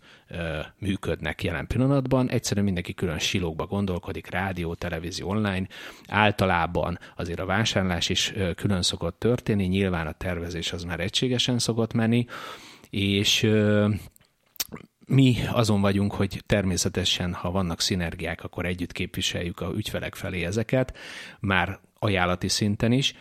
működnek 0.79 1.43
jelen 1.43 1.67
pillanatban. 1.67 2.31
Egyszerűen 2.31 2.65
mindenki 2.65 2.95
külön 2.95 3.19
silókba 3.19 3.67
gondolkodik, 3.67 4.31
rádió, 4.31 4.75
televízió, 4.75 5.29
online. 5.29 5.67
Általában 6.09 6.99
azért 7.17 7.41
a 7.41 7.47
vásárlás 7.47 8.09
is 8.09 8.33
külön 8.57 8.83
szokott 8.83 9.19
történni, 9.19 9.65
nyilván 9.65 10.07
a 10.07 10.13
tervezés 10.13 10.73
az 10.73 10.85
már 10.85 11.01
egységesen 11.01 11.59
szokott 11.59 11.93
menni, 11.93 12.27
és 12.91 13.51
mi 15.13 15.37
azon 15.53 15.81
vagyunk, 15.81 16.13
hogy 16.13 16.43
természetesen, 16.47 17.33
ha 17.33 17.51
vannak 17.51 17.81
szinergiák, 17.81 18.45
akkor 18.45 18.67
együtt 18.67 18.93
képviseljük 18.93 19.61
a 19.61 19.73
ügyfelek 19.75 20.15
felé 20.15 20.45
ezeket, 20.45 20.97
már 21.41 21.79
ajánlati 21.99 22.49
szinten 22.49 22.93
is, 22.93 23.15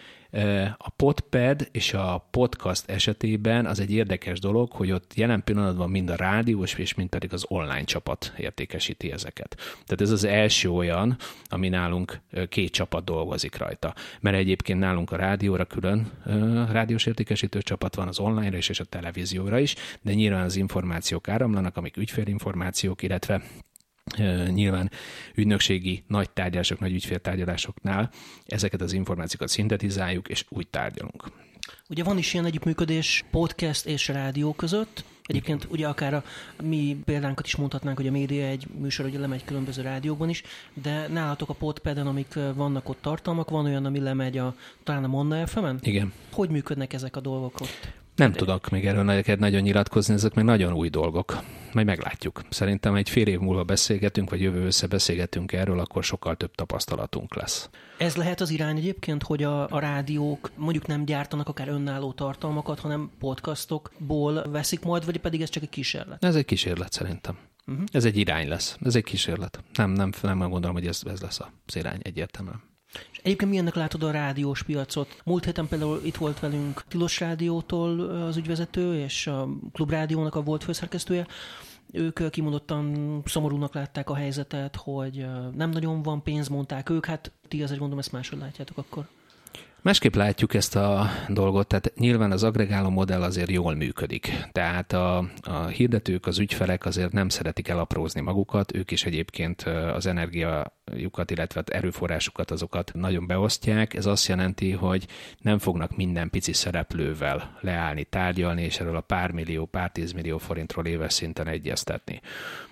a 0.77 0.89
podpad 0.89 1.67
és 1.71 1.93
a 1.93 2.27
podcast 2.31 2.89
esetében 2.89 3.65
az 3.65 3.79
egy 3.79 3.91
érdekes 3.91 4.39
dolog, 4.39 4.71
hogy 4.71 4.91
ott 4.91 5.13
jelen 5.15 5.43
pillanatban 5.43 5.89
mind 5.89 6.09
a 6.09 6.15
rádiós 6.15 6.73
és 6.73 6.93
mind 6.93 7.09
pedig 7.09 7.33
az 7.33 7.45
online 7.47 7.83
csapat 7.83 8.33
értékesíti 8.37 9.11
ezeket. 9.11 9.55
Tehát 9.55 10.01
ez 10.01 10.11
az 10.11 10.23
első 10.23 10.69
olyan, 10.69 11.17
ami 11.49 11.69
nálunk 11.69 12.19
két 12.49 12.71
csapat 12.71 13.03
dolgozik 13.03 13.57
rajta. 13.57 13.93
Mert 14.19 14.37
egyébként 14.37 14.79
nálunk 14.79 15.11
a 15.11 15.15
rádióra 15.15 15.65
külön 15.65 16.11
rádiós 16.71 17.05
értékesítő 17.05 17.61
csapat 17.61 17.95
van, 17.95 18.07
az 18.07 18.19
online-ra 18.19 18.57
és 18.57 18.79
a 18.79 18.83
televízióra 18.83 19.59
is, 19.59 19.75
de 20.01 20.13
nyilván 20.13 20.43
az 20.43 20.55
információk 20.55 21.27
áramlanak, 21.27 21.77
amik 21.77 21.97
ügyfélinformációk, 21.97 23.03
illetve 23.03 23.41
nyilván 24.47 24.91
ügynökségi 25.35 26.03
nagy 26.07 26.29
tárgyalások, 26.29 26.79
nagy 26.79 26.93
ügyféltárgyalásoknál 26.93 28.11
ezeket 28.45 28.81
az 28.81 28.93
információkat 28.93 29.47
szintetizáljuk, 29.49 30.27
és 30.27 30.45
úgy 30.49 30.67
tárgyalunk. 30.67 31.31
Ugye 31.89 32.03
van 32.03 32.17
is 32.17 32.33
ilyen 32.33 32.45
együttműködés 32.45 33.25
podcast 33.31 33.85
és 33.85 34.07
rádió 34.07 34.53
között. 34.53 35.03
Egyébként 35.23 35.67
ugye 35.69 35.87
akár 35.87 36.13
a 36.13 36.23
mi 36.63 36.97
példánkat 37.05 37.45
is 37.45 37.55
mondhatnánk, 37.55 37.97
hogy 37.97 38.07
a 38.07 38.11
média 38.11 38.45
egy 38.45 38.67
műsor 38.79 39.05
ugye 39.05 39.19
lemegy 39.19 39.45
különböző 39.45 39.81
rádiókban 39.81 40.29
is, 40.29 40.43
de 40.73 41.07
nálatok 41.07 41.49
a 41.49 41.53
podpeden, 41.53 42.07
amik 42.07 42.33
vannak 42.55 42.89
ott 42.89 43.01
tartalmak, 43.01 43.49
van 43.49 43.65
olyan, 43.65 43.85
ami 43.85 43.99
lemegy 43.99 44.37
a, 44.37 44.55
talán 44.83 45.03
a 45.03 45.07
Monna 45.07 45.47
fm 45.47 45.65
-en? 45.65 45.79
Igen. 45.81 46.13
Hogy 46.31 46.49
működnek 46.49 46.93
ezek 46.93 47.15
a 47.15 47.19
dolgok 47.19 47.61
ott? 47.61 48.00
Nem 48.15 48.31
tudok 48.31 48.69
még 48.69 48.85
erről 48.85 49.03
neked 49.03 49.39
nagyon 49.39 49.61
nyilatkozni, 49.61 50.13
ezek 50.13 50.33
még 50.33 50.45
nagyon 50.45 50.73
új 50.73 50.89
dolgok. 50.89 51.43
Majd 51.73 51.85
meglátjuk. 51.85 52.41
Szerintem 52.49 52.95
egy 52.95 53.09
fél 53.09 53.27
év 53.27 53.39
múlva 53.39 53.63
beszélgetünk, 53.63 54.29
vagy 54.29 54.41
jövő 54.41 54.65
össze 54.65 54.87
beszélgetünk 54.87 55.51
erről, 55.53 55.79
akkor 55.79 56.03
sokkal 56.03 56.35
több 56.35 56.55
tapasztalatunk 56.55 57.35
lesz. 57.35 57.69
Ez 57.97 58.15
lehet 58.15 58.41
az 58.41 58.49
irány 58.49 58.77
egyébként, 58.77 59.23
hogy 59.23 59.43
a, 59.43 59.69
a 59.69 59.79
rádiók 59.79 60.51
mondjuk 60.55 60.87
nem 60.87 61.05
gyártanak 61.05 61.47
akár 61.47 61.67
önálló 61.67 62.11
tartalmakat, 62.11 62.79
hanem 62.79 63.11
podcastokból 63.19 64.43
veszik 64.49 64.81
majd, 64.81 65.05
vagy 65.05 65.17
pedig 65.17 65.41
ez 65.41 65.49
csak 65.49 65.63
egy 65.63 65.69
kísérlet? 65.69 66.23
Ez 66.23 66.35
egy 66.35 66.45
kísérlet 66.45 66.91
szerintem. 66.91 67.37
Uh-huh. 67.67 67.85
Ez 67.91 68.05
egy 68.05 68.17
irány 68.17 68.47
lesz. 68.47 68.77
Ez 68.81 68.95
egy 68.95 69.03
kísérlet. 69.03 69.63
Nem, 69.73 69.91
nem, 69.91 70.11
nem 70.21 70.39
gondolom, 70.39 70.73
hogy 70.75 70.87
ez, 70.87 71.01
ez 71.05 71.21
lesz 71.21 71.39
az 71.39 71.75
irány 71.75 71.99
egyértelműen. 72.03 72.70
És 73.11 73.17
egyébként 73.23 73.49
milyennek 73.49 73.75
látod 73.75 74.03
a 74.03 74.11
rádiós 74.11 74.63
piacot? 74.63 75.21
Múlt 75.25 75.45
héten 75.45 75.67
például 75.67 76.01
itt 76.03 76.15
volt 76.15 76.39
velünk 76.39 76.83
Tilos 76.87 77.19
Rádiótól 77.19 77.99
az 77.99 78.37
ügyvezető, 78.37 78.99
és 78.99 79.27
a 79.27 79.47
Klubrádiónak 79.71 80.35
a 80.35 80.41
volt 80.41 80.63
főszerkesztője. 80.63 81.27
Ők 81.91 82.29
kimondottan 82.29 83.21
szomorúnak 83.25 83.73
látták 83.73 84.09
a 84.09 84.15
helyzetet, 84.15 84.75
hogy 84.75 85.25
nem 85.55 85.69
nagyon 85.69 86.01
van 86.01 86.23
pénz, 86.23 86.47
mondták 86.47 86.89
ők. 86.89 87.05
Hát 87.05 87.31
ti 87.47 87.63
azért 87.63 87.79
gondolom 87.79 87.99
ezt 87.99 88.11
máshogy 88.11 88.39
látjátok 88.39 88.77
akkor. 88.77 89.07
Másképp 89.83 90.15
látjuk 90.15 90.53
ezt 90.53 90.75
a 90.75 91.09
dolgot, 91.27 91.67
tehát 91.67 91.93
nyilván 91.95 92.31
az 92.31 92.43
agregáló 92.43 92.89
modell 92.89 93.21
azért 93.21 93.49
jól 93.49 93.75
működik. 93.75 94.47
Tehát 94.51 94.93
a, 94.93 95.17
a 95.41 95.65
hirdetők, 95.65 96.25
az 96.25 96.39
ügyfelek 96.39 96.85
azért 96.85 97.11
nem 97.11 97.29
szeretik 97.29 97.67
elaprózni 97.67 98.21
magukat, 98.21 98.75
ők 98.75 98.91
is 98.91 99.05
egyébként 99.05 99.61
az 99.93 100.05
energiajukat, 100.91 101.31
illetve 101.31 101.63
erőforrásukat 101.65 102.51
azokat 102.51 102.91
nagyon 102.93 103.27
beosztják. 103.27 103.93
Ez 103.93 104.05
azt 104.05 104.27
jelenti, 104.27 104.71
hogy 104.71 105.07
nem 105.39 105.59
fognak 105.59 105.95
minden 105.95 106.29
pici 106.29 106.53
szereplővel 106.53 107.57
leállni, 107.61 108.03
tárgyalni, 108.03 108.63
és 108.63 108.79
erről 108.79 108.95
a 108.95 109.01
pár 109.01 109.31
millió, 109.31 109.65
pár 109.65 109.91
tízmillió 109.91 110.37
forintról 110.37 110.85
éves 110.85 111.13
szinten 111.13 111.47
egyeztetni. 111.47 112.21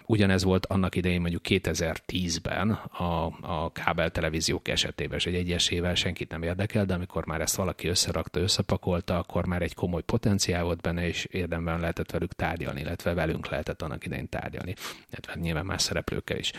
Ugyanez 0.06 0.44
volt 0.44 0.66
annak 0.66 0.96
idején 0.96 1.22
mondjuk 1.22 1.42
2010-ben 1.50 2.70
a, 2.72 3.26
a 3.42 3.72
kábel 3.72 4.12
televíziók 4.12 4.68
esetében, 4.68 5.18
és 5.18 5.26
egy 5.26 5.36
egyesével 5.36 5.96
senkit 5.96 6.32
nem 6.32 6.44
érdekel, 6.44 6.86
de 6.86 6.94
amikor 6.94 7.26
már 7.26 7.42
ezt 7.42 7.56
valaki 7.56 7.88
összerakta, 7.88 8.40
összepakolta, 8.40 9.18
akkor 9.18 9.46
már 9.46 9.62
egy 9.62 9.74
komoly 9.74 10.02
potenciál 10.02 10.64
volt 10.64 10.82
benne, 10.82 11.08
és 11.08 11.26
érdemben 11.26 11.80
lehetett 11.80 12.12
velük 12.12 12.34
tárgyalni, 12.34 12.80
illetve 12.80 13.14
velünk 13.14 13.50
lehetett 13.50 13.82
annak 13.82 14.06
idején 14.06 14.30
tárgyalni, 14.30 14.76
illetve 15.10 15.34
nyilván 15.36 15.66
más 15.66 15.82
szereplőkkel 15.82 16.38
is. 16.38 16.52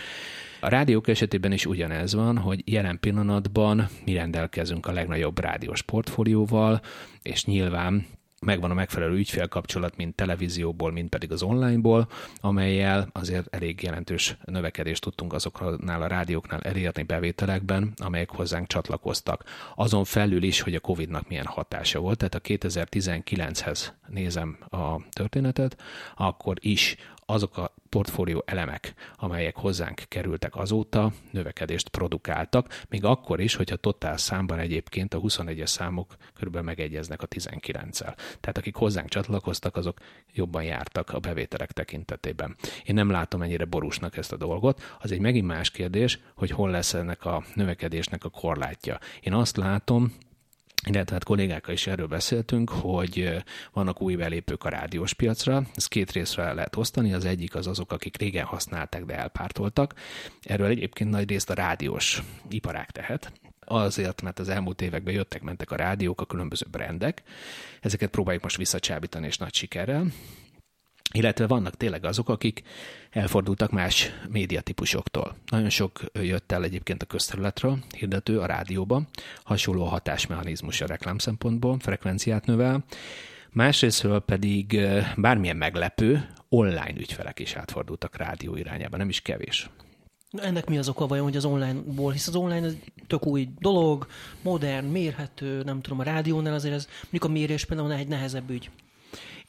A 0.61 0.69
rádiók 0.69 1.09
esetében 1.09 1.53
is 1.53 1.67
ugyanez 1.67 2.15
van, 2.15 2.39
hogy 2.39 2.63
jelen 2.65 3.01
pillanatban 3.01 3.89
mi 4.05 4.13
rendelkezünk 4.13 4.87
a 4.87 4.93
legnagyobb 4.93 5.39
rádiós 5.39 5.83
portfólióval, 5.83 6.81
és 7.23 7.45
nyilván 7.45 8.07
megvan 8.41 8.71
a 8.71 8.75
megfelelő 8.75 9.17
ügyfélkapcsolat, 9.17 9.97
mint 9.97 10.15
televízióból, 10.15 10.93
mint 10.93 11.09
pedig 11.09 11.33
az 11.33 11.43
onlineból, 11.43 12.09
amelyel 12.41 13.09
azért 13.13 13.55
elég 13.55 13.83
jelentős 13.83 14.37
növekedést 14.45 15.03
tudtunk 15.03 15.33
azoknál 15.33 16.03
a 16.03 16.07
rádióknál 16.07 16.61
elérni 16.61 17.03
bevételekben, 17.03 17.93
amelyek 17.97 18.31
hozzánk 18.31 18.67
csatlakoztak. 18.67 19.45
Azon 19.75 20.05
felül 20.05 20.43
is, 20.43 20.61
hogy 20.61 20.75
a 20.75 20.81
Covid-nak 20.81 21.29
milyen 21.29 21.47
hatása 21.47 21.99
volt, 21.99 22.19
tehát 22.19 22.35
a 22.35 22.41
2019-hez 22.41 23.87
nézem 24.09 24.59
a 24.71 25.09
történetet, 25.11 25.83
akkor 26.17 26.57
is 26.61 26.97
azok 27.31 27.57
a 27.57 27.75
portfólió 27.89 28.43
elemek, 28.47 28.95
amelyek 29.17 29.57
hozzánk 29.57 30.03
kerültek 30.09 30.57
azóta, 30.57 31.13
növekedést 31.31 31.89
produkáltak, 31.89 32.83
még 32.89 33.05
akkor 33.05 33.41
is, 33.41 33.55
hogyha 33.55 33.77
totál 33.77 34.17
számban 34.17 34.59
egyébként 34.59 35.15
a 35.15 35.21
21-es 35.21 35.67
számok 35.67 36.17
körülbelül 36.35 36.67
megegyeznek 36.67 37.23
a 37.23 37.27
19-el. 37.27 38.15
Tehát 38.41 38.59
akik 38.59 38.75
hozzánk 38.75 39.09
csatlakoztak, 39.09 39.77
azok 39.77 39.99
jobban 40.33 40.63
jártak 40.63 41.11
a 41.11 41.19
bevételek 41.19 41.73
tekintetében. 41.73 42.57
Én 42.85 42.95
nem 42.95 43.11
látom 43.11 43.43
ennyire 43.43 43.65
borúsnak 43.65 44.17
ezt 44.17 44.33
a 44.33 44.37
dolgot. 44.37 44.97
Az 45.01 45.13
egy 45.13 45.21
megint 45.21 45.47
más 45.47 45.71
kérdés, 45.71 46.19
hogy 46.35 46.51
hol 46.51 46.71
lesz 46.71 46.95
ennek 46.95 47.25
a 47.25 47.43
növekedésnek 47.55 48.25
a 48.25 48.29
korlátja. 48.29 48.99
Én 49.21 49.33
azt 49.33 49.57
látom, 49.57 50.13
illetve 50.89 51.13
hát 51.13 51.25
kollégákkal 51.25 51.75
is 51.75 51.87
erről 51.87 52.07
beszéltünk, 52.07 52.71
hogy 52.71 53.43
vannak 53.73 54.03
új 54.03 54.15
belépők 54.15 54.65
a 54.65 54.69
rádiós 54.69 55.13
piacra, 55.15 55.63
ez 55.75 55.87
két 55.87 56.13
részre 56.13 56.53
lehet 56.53 56.77
osztani, 56.77 57.13
az 57.13 57.25
egyik 57.25 57.55
az 57.55 57.67
azok, 57.67 57.93
akik 57.93 58.17
régen 58.17 58.45
használták, 58.45 59.05
de 59.05 59.17
elpártoltak. 59.17 59.95
Erről 60.43 60.67
egyébként 60.67 61.11
nagy 61.11 61.29
részt 61.29 61.51
a 61.51 61.55
rádiós 61.55 62.23
iparák 62.51 62.91
tehet, 62.91 63.33
azért, 63.65 64.23
mert 64.23 64.39
az 64.39 64.49
elmúlt 64.49 64.83
években 64.83 65.15
jöttek, 65.15 65.43
mentek 65.43 65.71
a 65.71 65.77
rádiók, 65.77 66.21
a 66.21 66.27
különböző 66.27 66.67
brendek, 66.71 67.23
ezeket 67.81 68.11
próbáljuk 68.11 68.43
most 68.43 68.57
visszacsábítani 68.57 69.27
és 69.27 69.37
nagy 69.37 69.55
sikerrel, 69.55 70.07
illetve 71.13 71.47
vannak 71.47 71.77
tényleg 71.77 72.05
azok, 72.05 72.29
akik 72.29 72.63
elfordultak 73.11 73.71
más 73.71 74.11
médiatípusoktól. 74.29 75.37
Nagyon 75.47 75.71
sok 75.71 76.01
jött 76.13 76.53
el 76.53 76.65
egyébként 76.65 77.03
a 77.03 77.07
közterületről, 77.07 77.79
hirdető 77.97 78.41
a 78.41 78.47
rádióba, 78.47 79.03
hasonló 79.45 79.85
hatásmechanizmus 79.85 80.81
a 80.81 80.87
reklám 80.87 81.19
szempontból, 81.19 81.79
frekvenciát 81.79 82.47
növel, 82.47 82.85
másrésztről 83.51 84.21
pedig 84.21 84.81
bármilyen 85.17 85.57
meglepő, 85.57 86.29
online 86.49 86.95
ügyfelek 86.97 87.39
is 87.39 87.55
átfordultak 87.55 88.17
rádió 88.17 88.57
irányába, 88.57 88.97
nem 88.97 89.09
is 89.09 89.21
kevés. 89.21 89.71
Ennek 90.33 90.69
mi 90.69 90.79
az 90.79 90.89
oka 90.89 91.07
vajon, 91.07 91.25
hogy 91.25 91.37
az 91.37 91.45
online-ból, 91.45 92.13
hisz 92.13 92.29
az 92.29 92.35
online 92.35 92.67
ez 92.67 92.77
tök 93.07 93.27
új 93.27 93.49
dolog, 93.59 94.07
modern, 94.43 94.87
mérhető, 94.87 95.63
nem 95.63 95.81
tudom, 95.81 95.99
a 95.99 96.03
rádiónál 96.03 96.55
azért 96.55 96.75
ez, 96.75 96.89
mondjuk 97.01 97.25
a 97.25 97.29
mérés 97.29 97.65
például 97.65 97.93
egy 97.93 98.09
nehezebb 98.09 98.51
ügy. 98.51 98.71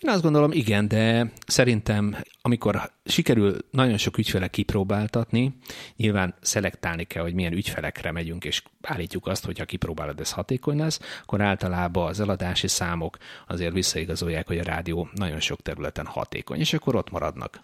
Én 0.02 0.10
azt 0.10 0.22
gondolom, 0.22 0.52
igen, 0.52 0.88
de 0.88 1.32
szerintem, 1.48 2.16
amikor 2.42 2.92
sikerül 3.06 3.58
nagyon 3.72 3.98
sok 3.98 4.18
ügyfele 4.18 4.48
kipróbáltatni, 4.48 5.56
nyilván 5.96 6.36
szelektálni 6.42 7.04
kell, 7.04 7.24
hogy 7.24 7.34
milyen 7.34 7.54
ügyfelekre 7.54 8.12
megyünk, 8.12 8.46
és 8.46 8.64
állítjuk 8.82 9.28
azt, 9.28 9.46
hogy 9.46 9.60
ha 9.60 9.66
kipróbálod, 9.66 10.20
ez 10.20 10.32
hatékony 10.32 10.78
lesz, 10.78 11.00
akkor 11.22 11.42
általában 11.42 12.08
az 12.08 12.20
eladási 12.20 12.68
számok 12.68 13.18
azért 13.48 13.74
visszaigazolják, 13.74 14.48
hogy 14.48 14.58
a 14.58 14.64
rádió 14.64 15.10
nagyon 15.14 15.40
sok 15.40 15.62
területen 15.62 16.06
hatékony, 16.06 16.60
és 16.60 16.74
akkor 16.74 16.96
ott 16.96 17.12
maradnak. 17.12 17.62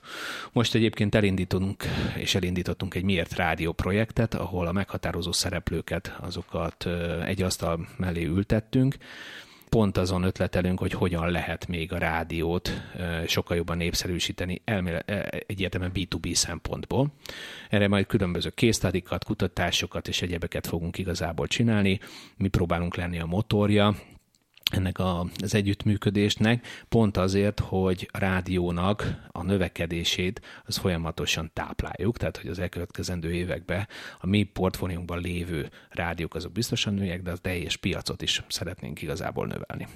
Most 0.51 0.75
egyébként 0.75 1.15
elindítunk, 1.15 1.83
és 2.15 2.35
elindítottunk 2.35 2.93
egy 2.95 3.03
Miért 3.03 3.35
Rádió 3.35 3.71
projektet, 3.71 4.33
ahol 4.33 4.67
a 4.67 4.71
meghatározó 4.71 5.31
szereplőket, 5.31 6.15
azokat 6.19 6.87
egy 7.25 7.41
asztal 7.41 7.87
mellé 7.97 8.25
ültettünk, 8.25 8.95
pont 9.69 9.97
azon 9.97 10.23
ötletelünk, 10.23 10.79
hogy 10.79 10.91
hogyan 10.91 11.31
lehet 11.31 11.67
még 11.67 11.93
a 11.93 11.97
rádiót 11.97 12.71
sokkal 13.27 13.57
jobban 13.57 13.77
népszerűsíteni 13.77 14.61
elméle, 14.65 14.99
egyértelműen 15.47 15.91
B2B 15.95 16.33
szempontból. 16.33 17.13
Erre 17.69 17.87
majd 17.87 18.05
különböző 18.05 18.49
késztadikat, 18.49 19.23
kutatásokat 19.23 20.07
és 20.07 20.21
egyebeket 20.21 20.67
fogunk 20.67 20.97
igazából 20.97 21.47
csinálni. 21.47 21.99
Mi 22.37 22.47
próbálunk 22.47 22.95
lenni 22.95 23.19
a 23.19 23.25
motorja, 23.25 23.95
ennek 24.71 24.99
a, 24.99 25.25
az 25.37 25.55
együttműködésnek, 25.55 26.67
pont 26.89 27.17
azért, 27.17 27.59
hogy 27.59 28.09
a 28.11 28.17
rádiónak 28.17 29.15
a 29.31 29.43
növekedését 29.43 30.41
az 30.65 30.77
folyamatosan 30.77 31.49
tápláljuk, 31.53 32.17
tehát 32.17 32.37
hogy 32.37 32.49
az 32.49 32.59
elkövetkezendő 32.59 33.33
években 33.33 33.87
a 34.19 34.27
mi 34.27 34.43
portfóliunkban 34.43 35.19
lévő 35.19 35.69
rádiók 35.89 36.35
azok 36.35 36.51
biztosan 36.51 36.93
nőjek, 36.93 37.21
de 37.21 37.31
a 37.31 37.37
teljes 37.37 37.77
piacot 37.77 38.21
is 38.21 38.43
szeretnénk 38.47 39.01
igazából 39.01 39.47
növelni. 39.47 39.87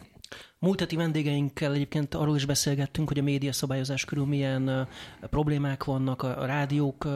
Múlt 0.64 0.80
heti 0.80 0.96
vendégeinkkel 0.96 1.74
egyébként 1.74 2.16
arról 2.16 2.36
is 2.36 2.46
beszélgettünk, 2.46 3.08
hogy 3.08 3.20
a 3.20 3.24
média 3.24 3.54
szabályozás 3.54 4.06
körül 4.06 4.26
milyen 4.26 4.88
problémák 5.30 5.84
vannak 5.84 6.24
a, 6.24 6.42
a 6.42 6.46
rádiók 6.46 7.08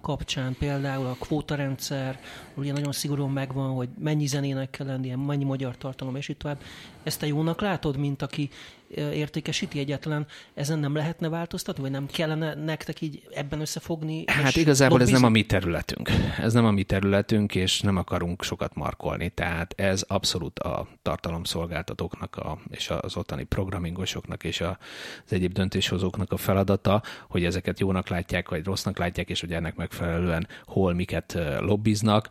kapcsán, 0.00 0.56
például 0.58 1.06
a 1.06 1.16
kvótarendszer, 1.20 2.20
ugye 2.54 2.72
nagyon 2.72 2.92
szigorúan 2.92 3.30
megvan, 3.30 3.70
hogy 3.70 3.88
mennyi 3.98 4.26
zenének 4.26 4.70
kell 4.70 4.86
lennie, 4.86 5.16
mennyi 5.16 5.44
magyar 5.44 5.76
tartalom, 5.76 6.16
és 6.16 6.28
így 6.28 6.36
tovább. 6.36 6.62
Ezt 7.02 7.20
te 7.20 7.26
jónak 7.26 7.60
látod, 7.60 7.96
mint 7.96 8.22
aki 8.22 8.50
értékesíti 8.96 9.78
egyáltalán, 9.78 10.26
ezen 10.54 10.78
nem 10.78 10.94
lehetne 10.94 11.28
változtatni, 11.28 11.82
vagy 11.82 11.90
nem 11.90 12.06
kellene 12.06 12.54
nektek 12.54 13.00
így 13.00 13.22
ebben 13.34 13.60
összefogni? 13.60 14.24
Hát 14.26 14.56
igazából 14.56 14.98
lobbizni? 14.98 15.14
ez 15.14 15.20
nem 15.20 15.30
a 15.30 15.32
mi 15.32 15.46
területünk. 15.46 16.10
Ez 16.38 16.52
nem 16.52 16.64
a 16.64 16.70
mi 16.70 16.84
területünk, 16.84 17.54
és 17.54 17.80
nem 17.80 17.96
akarunk 17.96 18.42
sokat 18.42 18.74
markolni, 18.74 19.28
tehát 19.28 19.74
ez 19.76 20.02
abszolút 20.02 20.58
a 20.58 20.88
tartalomszolgáltatóknak 21.02 22.36
a, 22.36 22.58
és 22.70 22.88
az 22.98 23.16
ottani 23.16 23.44
programingosoknak 23.44 24.44
és 24.44 24.60
az 24.60 24.76
egyéb 25.28 25.52
döntéshozóknak 25.52 26.32
a 26.32 26.36
feladata, 26.36 27.02
hogy 27.28 27.44
ezeket 27.44 27.80
jónak 27.80 28.08
látják, 28.08 28.48
vagy 28.48 28.64
rossznak 28.64 28.98
látják, 28.98 29.30
és 29.30 29.40
hogy 29.40 29.52
ennek 29.52 29.76
megfelelően 29.76 30.46
hol 30.64 30.94
miket 30.94 31.38
lobbiznak. 31.58 32.28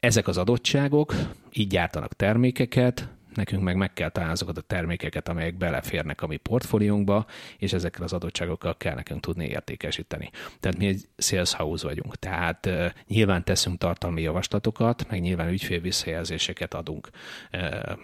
Ezek 0.00 0.28
az 0.28 0.36
adottságok, 0.36 1.14
így 1.52 1.68
gyártanak 1.68 2.14
termékeket, 2.14 3.08
nekünk 3.34 3.62
meg 3.62 3.76
meg 3.76 3.92
kell 3.92 4.08
találni 4.08 4.34
azokat 4.34 4.58
a 4.58 4.60
termékeket, 4.60 5.28
amelyek 5.28 5.54
beleférnek 5.54 6.22
a 6.22 6.26
mi 6.26 6.36
portfóliónkba, 6.36 7.26
és 7.58 7.72
ezekkel 7.72 8.02
az 8.02 8.12
adottságokkal 8.12 8.76
kell 8.76 8.94
nekünk 8.94 9.20
tudni 9.20 9.46
értékesíteni. 9.46 10.30
Tehát 10.60 10.78
mi 10.78 10.86
egy 10.86 11.08
sales 11.16 11.54
house 11.54 11.86
vagyunk, 11.86 12.16
tehát 12.16 12.68
nyilván 13.06 13.44
teszünk 13.44 13.78
tartalmi 13.78 14.22
javaslatokat, 14.22 15.06
meg 15.10 15.20
nyilván 15.20 15.48
ügyfél 15.48 15.80
visszajelzéseket 15.80 16.74
adunk 16.74 17.10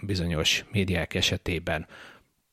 bizonyos 0.01 0.65
médiák 0.73 1.15
esetében, 1.15 1.87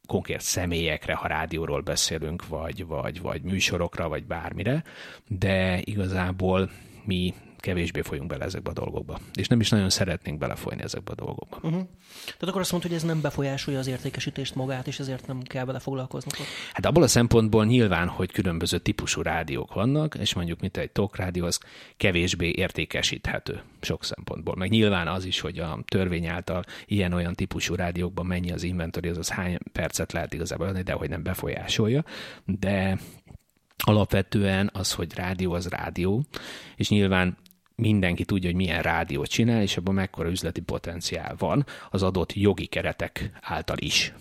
konkrét 0.07 0.41
személyekre, 0.41 1.13
ha 1.13 1.27
rádióról 1.27 1.81
beszélünk, 1.81 2.47
vagy, 2.47 2.85
vagy, 2.85 3.21
vagy 3.21 3.41
műsorokra, 3.41 4.07
vagy 4.07 4.25
bármire, 4.25 4.83
de 5.27 5.79
igazából 5.83 6.69
mi 7.05 7.33
kevésbé 7.63 8.01
folyunk 8.01 8.29
bele 8.29 8.45
ezekbe 8.45 8.69
a 8.69 8.73
dolgokba. 8.73 9.19
És 9.33 9.47
nem 9.47 9.59
is 9.59 9.69
nagyon 9.69 9.89
szeretnénk 9.89 10.37
belefolyni 10.37 10.81
ezekbe 10.81 11.11
a 11.11 11.15
dolgokba. 11.15 11.55
Uh-huh. 11.55 11.87
Tehát 12.23 12.47
akkor 12.47 12.61
azt 12.61 12.71
mondod, 12.71 12.89
hogy 12.89 12.99
ez 12.99 13.05
nem 13.05 13.21
befolyásolja 13.21 13.79
az 13.79 13.87
értékesítést 13.87 14.55
magát, 14.55 14.87
és 14.87 14.99
ezért 14.99 15.27
nem 15.27 15.41
kell 15.41 15.65
bele 15.65 15.79
foglalkoznod? 15.79 16.35
Hát 16.73 16.85
abból 16.85 17.03
a 17.03 17.07
szempontból 17.07 17.65
nyilván, 17.65 18.07
hogy 18.07 18.31
különböző 18.31 18.77
típusú 18.77 19.21
rádiók 19.21 19.73
vannak, 19.73 20.15
és 20.15 20.33
mondjuk 20.33 20.59
mint 20.59 20.77
egy 20.77 20.91
talk 20.91 21.15
rádió, 21.15 21.45
az 21.45 21.59
kevésbé 21.97 22.53
értékesíthető 22.55 23.61
sok 23.81 24.03
szempontból. 24.03 24.55
Meg 24.55 24.69
nyilván 24.69 25.07
az 25.07 25.25
is, 25.25 25.39
hogy 25.39 25.59
a 25.59 25.79
törvény 25.87 26.27
által 26.27 26.63
ilyen-olyan 26.85 27.33
típusú 27.33 27.75
rádiókban 27.75 28.25
mennyi 28.25 28.51
az 28.51 28.63
inventory, 28.63 29.07
az, 29.07 29.17
az 29.17 29.29
hány 29.29 29.57
percet 29.71 30.11
lehet 30.11 30.33
igazából 30.33 30.67
adni, 30.67 30.81
de 30.81 30.93
hogy 30.93 31.09
nem 31.09 31.23
befolyásolja. 31.23 32.03
De 32.45 32.99
alapvetően 33.77 34.69
az, 34.73 34.93
hogy 34.93 35.13
rádió 35.15 35.53
az 35.53 35.67
rádió, 35.67 36.25
és 36.75 36.89
nyilván 36.89 37.37
mindenki 37.75 38.25
tudja, 38.25 38.49
hogy 38.49 38.57
milyen 38.57 38.81
rádiót 38.81 39.27
csinál, 39.27 39.61
és 39.61 39.77
abban 39.77 39.93
mekkora 39.93 40.29
üzleti 40.29 40.61
potenciál 40.61 41.35
van 41.37 41.65
az 41.89 42.03
adott 42.03 42.33
jogi 42.33 42.65
keretek 42.65 43.29
által 43.41 43.77
is. 43.79 44.13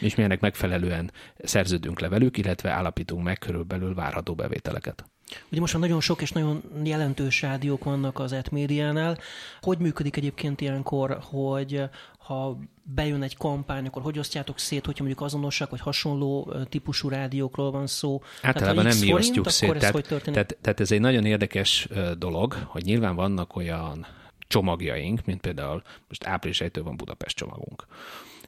És 0.00 0.14
mi 0.14 0.22
ennek 0.22 0.40
megfelelően 0.40 1.10
szerződünk 1.38 2.00
le 2.00 2.08
velük, 2.08 2.36
illetve 2.36 2.70
állapítunk 2.70 3.24
meg 3.24 3.38
körülbelül 3.38 3.94
várható 3.94 4.34
bevételeket. 4.34 5.04
Ugye 5.50 5.60
most 5.60 5.72
már 5.72 5.82
nagyon 5.82 6.00
sok 6.00 6.22
és 6.22 6.32
nagyon 6.32 6.62
jelentős 6.84 7.42
rádiók 7.42 7.84
vannak 7.84 8.18
az 8.18 8.32
etmédiánál. 8.32 9.18
Hogy 9.60 9.78
működik 9.78 10.16
egyébként 10.16 10.60
ilyenkor, 10.60 11.18
hogy 11.22 11.82
ha 12.22 12.58
bejön 12.82 13.22
egy 13.22 13.36
kampány, 13.36 13.86
akkor 13.86 14.02
hogy 14.02 14.18
osztjátok 14.18 14.58
szét, 14.58 14.86
hogyha 14.86 15.04
mondjuk 15.04 15.24
azonosak 15.24 15.70
vagy 15.70 15.80
hasonló 15.80 16.52
típusú 16.68 17.08
rádiókról 17.08 17.70
van 17.70 17.86
szó? 17.86 18.22
Általában 18.42 18.84
nem 18.84 18.98
mi 18.98 19.12
osztjuk 19.12 19.48
szét. 19.48 19.78
Tehát, 19.78 19.94
hogy 19.94 20.22
tehát, 20.22 20.56
tehát 20.60 20.80
ez 20.80 20.92
egy 20.92 21.00
nagyon 21.00 21.24
érdekes 21.24 21.88
dolog, 22.18 22.52
hogy 22.52 22.84
nyilván 22.84 23.14
vannak 23.14 23.56
olyan 23.56 24.06
csomagjaink, 24.38 25.24
mint 25.24 25.40
például 25.40 25.82
most 26.08 26.26
április 26.26 26.60
1 26.60 26.82
van 26.82 26.96
Budapest 26.96 27.36
csomagunk. 27.36 27.86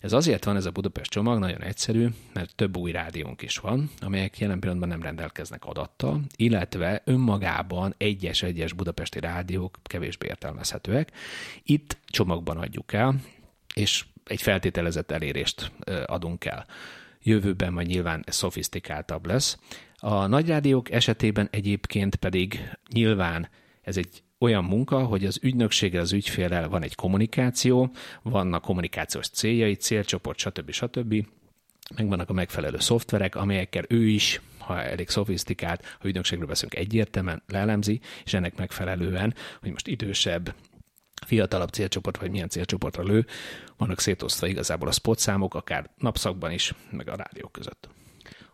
Ez 0.00 0.12
azért 0.12 0.45
van 0.45 0.57
ez 0.57 0.66
a 0.66 0.71
Budapest 0.71 1.11
csomag, 1.11 1.38
nagyon 1.38 1.62
egyszerű, 1.62 2.09
mert 2.32 2.54
több 2.54 2.76
új 2.76 2.93
rádiónk 2.93 3.43
is 3.43 3.58
van, 3.58 3.91
amelyek 4.00 4.39
jelen 4.39 4.60
pillanatban 4.60 4.89
nem 4.91 5.02
rendelkeznek 5.02 5.65
adattal, 5.65 6.21
illetve 6.37 7.02
önmagában 7.04 7.95
egyes-egyes 7.97 8.73
budapesti 8.73 9.21
rádiók 9.21 9.78
kevésbé 9.82 10.26
értelmezhetőek. 10.26 11.13
Itt 11.63 11.99
csomagban 12.06 12.56
adjuk 12.56 12.93
el, 12.93 13.15
és 13.75 14.04
egy 14.25 14.43
feltételezett 14.43 15.10
elérést 15.10 15.73
adunk 16.06 16.45
el. 16.45 16.67
Jövőben 17.23 17.73
majd 17.73 17.87
nyilván 17.87 18.23
ez 18.26 18.34
szofisztikáltabb 18.34 19.26
lesz. 19.26 19.58
A 19.97 20.26
nagy 20.26 20.49
rádiók 20.49 20.91
esetében 20.91 21.49
egyébként 21.50 22.17
pedig 22.17 22.71
nyilván 22.93 23.49
ez 23.82 23.97
egy 23.97 24.23
olyan 24.39 24.65
munka, 24.65 25.04
hogy 25.04 25.25
az 25.25 25.39
ügynökséggel, 25.43 26.00
az 26.00 26.13
ügyfélel 26.13 26.69
van 26.69 26.82
egy 26.82 26.95
kommunikáció, 26.95 27.91
vannak 28.23 28.63
kommunikációs 28.63 29.28
céljai, 29.28 29.75
célcsoport, 29.75 30.39
stb. 30.39 30.71
stb. 30.71 31.26
Megvannak 31.97 32.30
a 32.30 32.32
megfelelő 32.32 32.78
szoftverek, 32.78 33.34
amelyekkel 33.34 33.84
ő 33.89 34.06
is, 34.06 34.41
ha 34.58 34.82
elég 34.82 35.08
szofisztikált, 35.08 35.97
ha 36.00 36.08
ügynökségről 36.08 36.49
beszélünk, 36.49 36.75
egyértelműen 36.75 37.43
lelemzi, 37.47 38.00
és 38.25 38.34
ennek 38.34 38.56
megfelelően, 38.56 39.34
hogy 39.60 39.71
most 39.71 39.87
idősebb, 39.87 40.54
fiatalabb 41.25 41.69
célcsoport, 41.69 42.17
vagy 42.21 42.30
milyen 42.30 42.49
célcsoportra 42.49 43.02
lő, 43.02 43.26
vannak 43.76 44.00
szétosztva 44.00 44.47
igazából 44.47 44.89
a 44.89 44.93
spot 44.93 45.19
számok, 45.19 45.54
akár 45.54 45.91
napszakban 45.99 46.50
is, 46.50 46.75
meg 46.91 47.08
a 47.08 47.17
rádiók 47.17 47.52
között. 47.52 47.89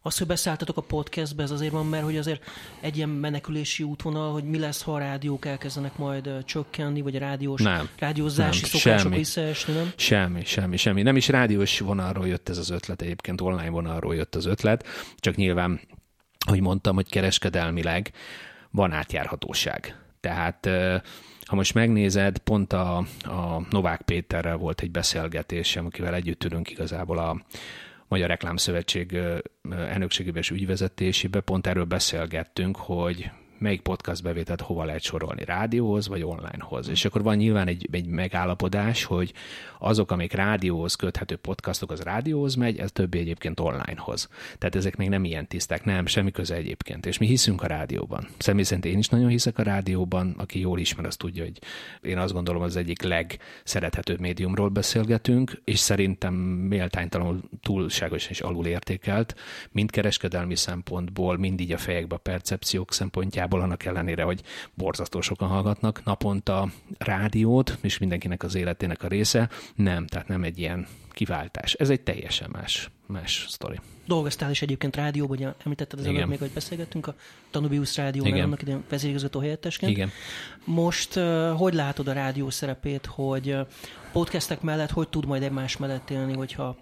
Az, 0.03 0.19
hogy 0.19 0.27
beszálltatok 0.27 0.77
a 0.77 0.81
podcastbe, 0.81 1.43
ez 1.43 1.51
azért 1.51 1.73
van, 1.73 1.87
mert 1.87 2.05
hogy 2.05 2.17
azért 2.17 2.45
egy 2.81 2.97
ilyen 2.97 3.09
menekülési 3.09 3.83
útvonal, 3.83 4.33
hogy 4.33 4.45
mi 4.45 4.59
lesz, 4.59 4.83
ha 4.83 4.95
a 4.95 4.99
rádiók 4.99 5.47
elkezdenek 5.47 5.97
majd 5.97 6.45
csökkenni, 6.45 7.01
vagy 7.01 7.17
a 7.17 7.19
rádiós, 7.19 7.63
nem, 7.63 7.89
rádiózási 7.99 8.61
nem, 8.61 8.71
szokások 8.71 9.01
semmi, 9.01 9.17
visszaesni, 9.17 9.75
nem? 9.75 9.93
Semmi, 9.97 10.45
semmi, 10.45 10.77
semmi. 10.77 11.03
Nem 11.03 11.17
is 11.17 11.29
rádiós 11.29 11.79
vonalról 11.79 12.27
jött 12.27 12.49
ez 12.49 12.59
az 12.59 12.71
ötlet, 12.71 13.03
egyébként 13.03 13.41
online 13.41 13.71
vonalról 13.71 14.15
jött 14.15 14.35
az 14.35 14.47
ötlet, 14.47 14.87
csak 15.17 15.35
nyilván, 15.35 15.81
hogy 16.47 16.61
mondtam, 16.61 16.95
hogy 16.95 17.09
kereskedelmileg 17.09 18.13
van 18.71 18.93
átjárhatóság. 18.93 19.97
Tehát 20.21 20.69
ha 21.51 21.57
most 21.57 21.75
megnézed, 21.75 22.39
pont 22.39 22.73
a, 22.73 22.97
a 23.23 23.67
Novák 23.71 24.03
Péterrel 24.03 24.57
volt 24.57 24.81
egy 24.81 24.91
beszélgetésem, 24.91 25.87
akivel 25.87 26.15
együtt 26.15 26.45
ülünk 26.45 26.71
igazából 26.71 27.19
a, 27.19 27.37
Magyar 28.11 28.29
Reklámszövetség 28.29 29.19
elnökségében 29.71 30.43
és 30.43 30.51
ügyvezetésébe. 30.51 31.41
Pont 31.41 31.67
erről 31.67 31.85
beszélgettünk, 31.85 32.77
hogy 32.77 33.31
melyik 33.61 33.81
podcast 33.81 34.23
bevételt 34.23 34.61
hova 34.61 34.85
lehet 34.85 35.03
sorolni, 35.03 35.45
rádióhoz 35.45 36.09
vagy 36.09 36.23
onlinehoz. 36.23 36.89
És 36.89 37.05
akkor 37.05 37.23
van 37.23 37.37
nyilván 37.37 37.67
egy, 37.67 37.89
egy 37.91 38.07
megállapodás, 38.07 39.05
hogy 39.05 39.33
azok, 39.79 40.11
amik 40.11 40.33
rádióhoz 40.33 40.95
köthető 40.95 41.37
podcastok, 41.37 41.91
az 41.91 42.01
rádióhoz 42.01 42.55
megy, 42.55 42.79
ez 42.79 42.93
többi 42.93 43.19
egyébként 43.19 43.61
onlinehoz. 43.61 44.29
Tehát 44.59 44.75
ezek 44.75 44.97
még 44.97 45.09
nem 45.09 45.25
ilyen 45.25 45.47
tiszták, 45.47 45.85
nem, 45.85 46.07
semmi 46.07 46.31
köze 46.31 46.55
egyébként. 46.55 47.07
És 47.07 47.19
mi 47.19 47.27
hiszünk 47.27 47.63
a 47.63 47.67
rádióban. 47.67 48.29
Személy 48.39 48.63
szerint 48.63 48.85
én 48.85 48.99
is 48.99 49.09
nagyon 49.09 49.29
hiszek 49.29 49.59
a 49.59 49.63
rádióban, 49.63 50.35
aki 50.39 50.61
jól 50.61 50.79
ismer, 50.79 51.07
az 51.07 51.17
tudja, 51.17 51.45
hogy 51.45 51.59
én 52.03 52.19
azt 52.19 52.33
gondolom, 52.33 52.63
az 52.63 52.77
egyik 52.77 53.03
legszerethetőbb 53.03 54.21
médiumról 54.21 54.69
beszélgetünk, 54.69 55.61
és 55.65 55.79
szerintem 55.79 56.35
méltánytalanul 56.35 57.41
túlságosan 57.63 58.31
és 58.31 58.41
alul 58.41 58.67
értékelt, 58.67 59.35
mind 59.73 59.91
kereskedelmi 59.91 60.57
szempontból, 60.57 61.39
mind 61.39 61.61
így 61.61 61.73
a 61.73 61.79
fejekbe 61.79 62.15
a 62.15 62.19
percepciók 62.19 62.93
szempontjából, 62.93 63.50
nagyjából 63.51 63.61
annak 63.61 63.85
ellenére, 63.85 64.23
hogy 64.23 64.43
borzasztó 64.75 65.21
sokan 65.21 65.49
hallgatnak 65.49 66.05
naponta 66.05 66.69
rádiót, 66.99 67.79
és 67.81 67.99
mindenkinek 67.99 68.43
az 68.43 68.55
életének 68.55 69.03
a 69.03 69.09
része. 69.09 69.49
Nem, 69.75 70.07
tehát 70.07 70.29
nem 70.29 70.43
egy 70.43 70.59
ilyen 70.59 70.87
kiváltás. 71.13 71.73
Ez 71.73 71.91
egy 71.91 72.01
teljesen 72.01 72.49
más, 72.53 72.91
más 73.07 73.47
sztori. 73.49 73.81
Dolgoztál 74.07 74.51
is 74.51 74.63
egyébként 74.63 74.97
rádióban, 74.97 75.37
ugye 75.37 75.53
említetted 75.65 75.99
az 75.99 76.07
előbb 76.07 76.29
még, 76.29 76.39
hogy 76.39 76.51
beszélgettünk 76.51 77.07
a 77.07 77.15
Tanubius 77.51 77.97
rádiónál, 77.97 78.41
annak 78.41 78.63
idején 78.63 78.85
vezérigazgató 78.89 79.41
helyettesként. 79.41 79.93
Igen. 79.93 80.11
Most 80.65 81.15
hogy 81.57 81.75
látod 81.75 82.09
a 82.09 82.13
rádió 82.13 82.51
szerepét, 82.51 83.07
hogy 83.07 83.57
podcastek 84.13 84.61
mellett 84.61 84.91
hogy 84.91 85.09
tud 85.09 85.27
majd 85.27 85.43
egymás 85.43 85.77
mellett 85.77 86.11
élni, 86.11 86.35
hogyha 86.35 86.77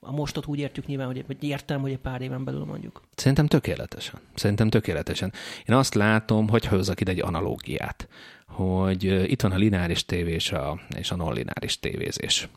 a 0.00 0.12
mostot 0.12 0.46
úgy 0.46 0.58
értjük 0.58 0.86
nyilván, 0.86 1.06
hogy, 1.06 1.26
vagy 1.26 1.44
értem, 1.44 1.80
hogy 1.80 1.90
egy 1.90 1.98
pár 1.98 2.20
éven 2.20 2.44
belül 2.44 2.64
mondjuk. 2.64 3.02
Szerintem 3.14 3.46
tökéletesen. 3.46 4.20
Szerintem 4.34 4.70
tökéletesen. 4.70 5.32
Én 5.66 5.74
azt 5.74 5.94
látom, 5.94 6.48
hogy 6.48 6.64
hozzak 6.64 7.00
ide 7.00 7.10
egy 7.10 7.20
analógiát, 7.20 8.08
hogy 8.46 9.04
itt 9.30 9.42
van 9.42 9.52
a 9.52 9.56
lineáris 9.56 10.04
tévé 10.04 10.32
és 10.32 10.52
a, 10.52 10.80
és 10.96 11.10
a 11.10 11.16
non-lineáris 11.16 11.78
tévézés. 11.80 12.48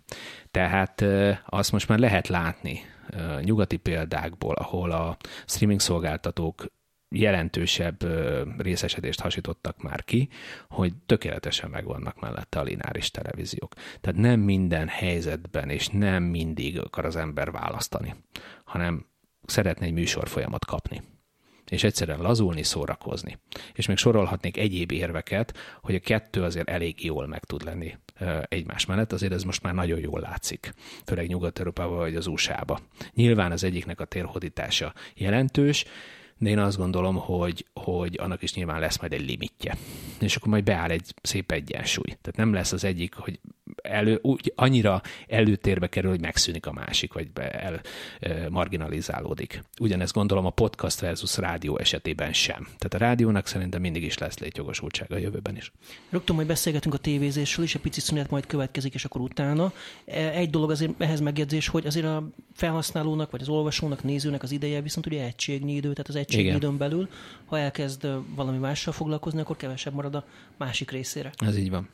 Tehát 0.52 1.04
azt 1.46 1.72
most 1.72 1.88
már 1.88 2.00
lehet 2.00 2.28
látni 2.28 2.80
nyugati 3.42 3.78
példákból, 3.78 4.56
ahol 4.56 4.92
a 4.92 5.18
streaming 5.46 5.80
szolgáltatók 5.80 6.66
jelentősebb 7.10 8.04
részesedést 8.62 9.20
hasítottak 9.20 9.82
már 9.82 10.04
ki, 10.04 10.30
hogy 10.70 10.94
tökéletesen 11.06 11.70
megvannak 11.70 12.20
mellette 12.20 12.60
a 12.60 12.64
lineáris 12.64 13.12
televíziók. 13.12 13.74
Tehát 14.02 14.20
nem 14.20 14.40
minden 14.40 14.88
helyzetben 14.88 15.70
és 15.70 15.88
nem 15.88 16.24
mindig 16.24 16.80
akar 16.80 17.06
az 17.06 17.16
ember 17.16 17.52
választani, 17.52 18.16
hanem 18.64 19.06
szeretne 19.46 19.86
egy 19.86 19.94
műsorfolyamat 19.94 20.66
kapni 20.66 21.02
és 21.72 21.84
egyszerűen 21.84 22.22
lazulni, 22.22 22.64
szórakozni. 22.64 23.38
És 23.74 23.86
még 23.86 23.98
sorolhatnék 23.98 24.58
egyéb 24.58 24.92
érveket, 24.92 25.58
hogy 25.82 25.96
a 25.96 26.00
kettő 26.00 26.44
azért 26.44 26.70
elég 26.70 27.04
jól 27.04 27.28
meg 27.28 27.44
tud 27.44 27.64
lenni 27.64 27.98
egymás 28.44 28.86
mellett, 28.86 29.12
azért 29.12 29.34
ez 29.34 29.44
most 29.44 29.64
már 29.64 29.74
nagyon 29.74 30.00
jól 30.00 30.20
látszik, 30.20 30.74
főleg 31.06 31.28
Nyugat-Európában 31.28 31.98
vagy 31.98 32.16
az 32.16 32.28
USA-ba. 32.28 32.80
Nyilván 33.14 33.52
az 33.52 33.64
egyiknek 33.64 34.00
a 34.00 34.06
térhódítása 34.06 34.94
jelentős, 35.16 35.86
de 36.38 36.50
én 36.50 36.60
azt 36.60 36.78
gondolom, 36.78 37.16
hogy, 37.16 37.66
hogy 37.74 38.18
annak 38.20 38.42
is 38.42 38.54
nyilván 38.54 38.80
lesz 38.80 39.00
majd 39.00 39.14
egy 39.14 39.26
limitje. 39.26 39.78
És 40.20 40.36
akkor 40.36 40.48
majd 40.48 40.64
beáll 40.64 40.90
egy 40.90 41.14
szép 41.22 41.52
egyensúly. 41.52 42.06
Tehát 42.06 42.36
nem 42.36 42.54
lesz 42.54 42.72
az 42.72 42.84
egyik, 42.84 43.16
hogy 43.16 43.40
elő, 43.84 44.20
úgy, 44.22 44.54
annyira 44.56 45.02
előtérbe 45.28 45.88
kerül, 45.88 46.10
hogy 46.10 46.22
megszűnik 46.22 46.66
a 46.66 46.72
másik, 46.72 47.14
vagy 47.14 47.32
be, 47.32 47.52
el 47.52 47.82
e, 48.20 48.50
marginalizálódik. 48.50 49.64
Ugyanezt 49.80 50.14
gondolom 50.14 50.46
a 50.46 50.50
podcast 50.50 51.00
versus 51.00 51.38
rádió 51.38 51.78
esetében 51.78 52.34
sem. 52.34 52.64
Tehát 52.64 52.94
a 52.94 52.98
rádiónak 52.98 53.48
szerintem 53.48 53.82
mindig 53.82 54.04
is 54.04 54.18
lesz 54.18 54.38
létjogosultsága 54.38 55.16
a 55.16 55.18
jövőben 55.18 55.56
is. 55.56 55.72
Rögtön 56.10 56.36
majd 56.36 56.48
beszélgetünk 56.48 56.94
a 56.94 56.98
tévézésről 56.98 57.66
is, 57.66 57.76
egy 57.76 57.82
pici 57.82 58.00
szünet 58.00 58.30
majd 58.30 58.46
következik, 58.46 58.94
és 58.94 59.06
akkor 59.06 59.22
utána. 59.22 59.72
Egy 60.34 60.50
dolog 60.50 60.72
azért 60.72 61.02
ehhez 61.02 61.20
megjegyzés, 61.20 61.68
hogy 61.68 61.86
azért 61.86 62.06
a 62.06 62.28
felhasználónak, 62.54 63.32
vagy 63.32 63.42
az 63.42 63.50
olvasónak, 63.50 64.04
nézőnek 64.04 64.44
az 64.44 64.52
ideje 64.52 64.82
viszont 64.82 65.06
ugye 65.06 65.24
egységnyi 65.24 65.76
idő, 65.76 65.90
tehát 65.90 66.08
az 66.08 66.16
egységnyi 66.16 66.56
időn 66.56 66.78
belül, 66.78 67.10
ha 67.46 67.60
elkezd 67.60 68.08
valami 68.36 68.58
mással 68.58 68.94
foglalkozni, 68.94 69.40
akkor 69.40 69.58
kevesebb 69.58 69.94
marad 69.94 70.16
a 70.16 70.26
másik 70.58 70.92
részére. 70.92 71.32
Ez 71.38 71.58
így 71.58 71.70
van 71.70 71.90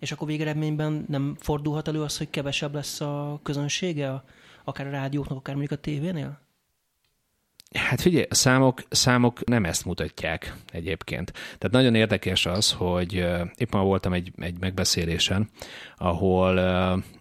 és 0.00 0.12
akkor 0.12 0.26
végeredményben 0.26 1.04
nem 1.08 1.36
fordulhat 1.38 1.88
elő 1.88 2.02
az, 2.02 2.18
hogy 2.18 2.30
kevesebb 2.30 2.74
lesz 2.74 3.00
a 3.00 3.40
közönsége, 3.42 4.24
akár 4.64 4.86
a 4.86 4.90
rádióknak, 4.90 5.38
akár 5.38 5.54
mondjuk 5.54 5.78
a 5.78 5.82
tévénél? 5.82 6.40
Hát 7.78 8.00
figyelj, 8.00 8.26
a 8.30 8.34
számok, 8.34 8.82
számok 8.88 9.44
nem 9.44 9.64
ezt 9.64 9.84
mutatják 9.84 10.54
egyébként. 10.72 11.32
Tehát 11.32 11.70
nagyon 11.70 11.94
érdekes 11.94 12.46
az, 12.46 12.72
hogy 12.72 13.12
éppen 13.56 13.80
voltam 13.80 14.12
egy, 14.12 14.32
egy 14.36 14.58
megbeszélésen, 14.60 15.48
ahol 15.96 16.58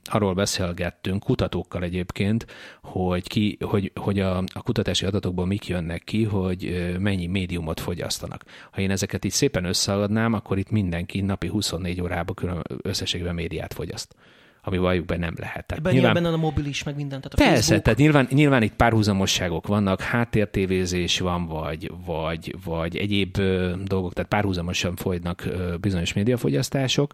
arról 0.04 0.34
beszélgettünk 0.34 1.24
kutatókkal 1.24 1.84
egyébként, 1.84 2.46
hogy, 2.82 3.28
ki, 3.28 3.58
hogy, 3.62 3.92
hogy 3.96 4.20
a, 4.20 4.38
a 4.38 4.62
kutatási 4.64 5.06
adatokból 5.06 5.46
mik 5.46 5.68
jönnek 5.68 6.04
ki, 6.04 6.24
hogy 6.24 6.94
mennyi 7.00 7.28
médiumot 7.28 7.80
fogyasztanak. 7.80 8.44
Ha 8.72 8.82
én 8.82 8.92
ezeket 8.92 9.26
így 9.26 9.32
szépen 9.32 9.66
összeadnám, 9.66 10.34
akkor 10.34 10.58
itt 10.58 10.70
mindenki 10.70 11.22
napi 11.22 11.48
24 11.48 12.02
órában 12.02 12.36
külön 12.36 12.62
összességben 12.82 13.36
médiát 13.36 13.74
fogyaszt 13.74 14.16
ami 14.64 14.78
valljuk 14.78 15.06
be 15.06 15.18
nem 15.18 15.34
lehet. 15.38 15.66
Tehát 15.66 15.78
Ebben 15.78 15.94
nyilván 15.94 16.14
benne 16.14 16.30
a 16.30 16.38
mobil 16.38 16.66
is, 16.66 16.84
meg 16.84 16.96
mindent. 16.96 17.22
Tehát 17.22 17.40
a 17.40 17.44
persze, 17.44 17.62
Facebook. 17.62 17.82
tehát 17.82 18.00
nyilván, 18.00 18.28
nyilván 18.32 18.64
itt 18.64 18.74
párhuzamosságok 18.74 19.68
vannak, 19.68 20.02
háttértévézés 20.02 21.20
van, 21.20 21.46
vagy, 21.46 21.92
vagy, 22.06 22.56
vagy 22.64 22.98
egyéb 22.98 23.38
ö, 23.38 23.74
dolgok, 23.84 24.14
tehát 24.14 24.30
párhuzamosan 24.30 24.96
folynak 24.96 25.46
ö, 25.46 25.76
bizonyos 25.78 26.14
médiafogyasztások. 26.14 27.14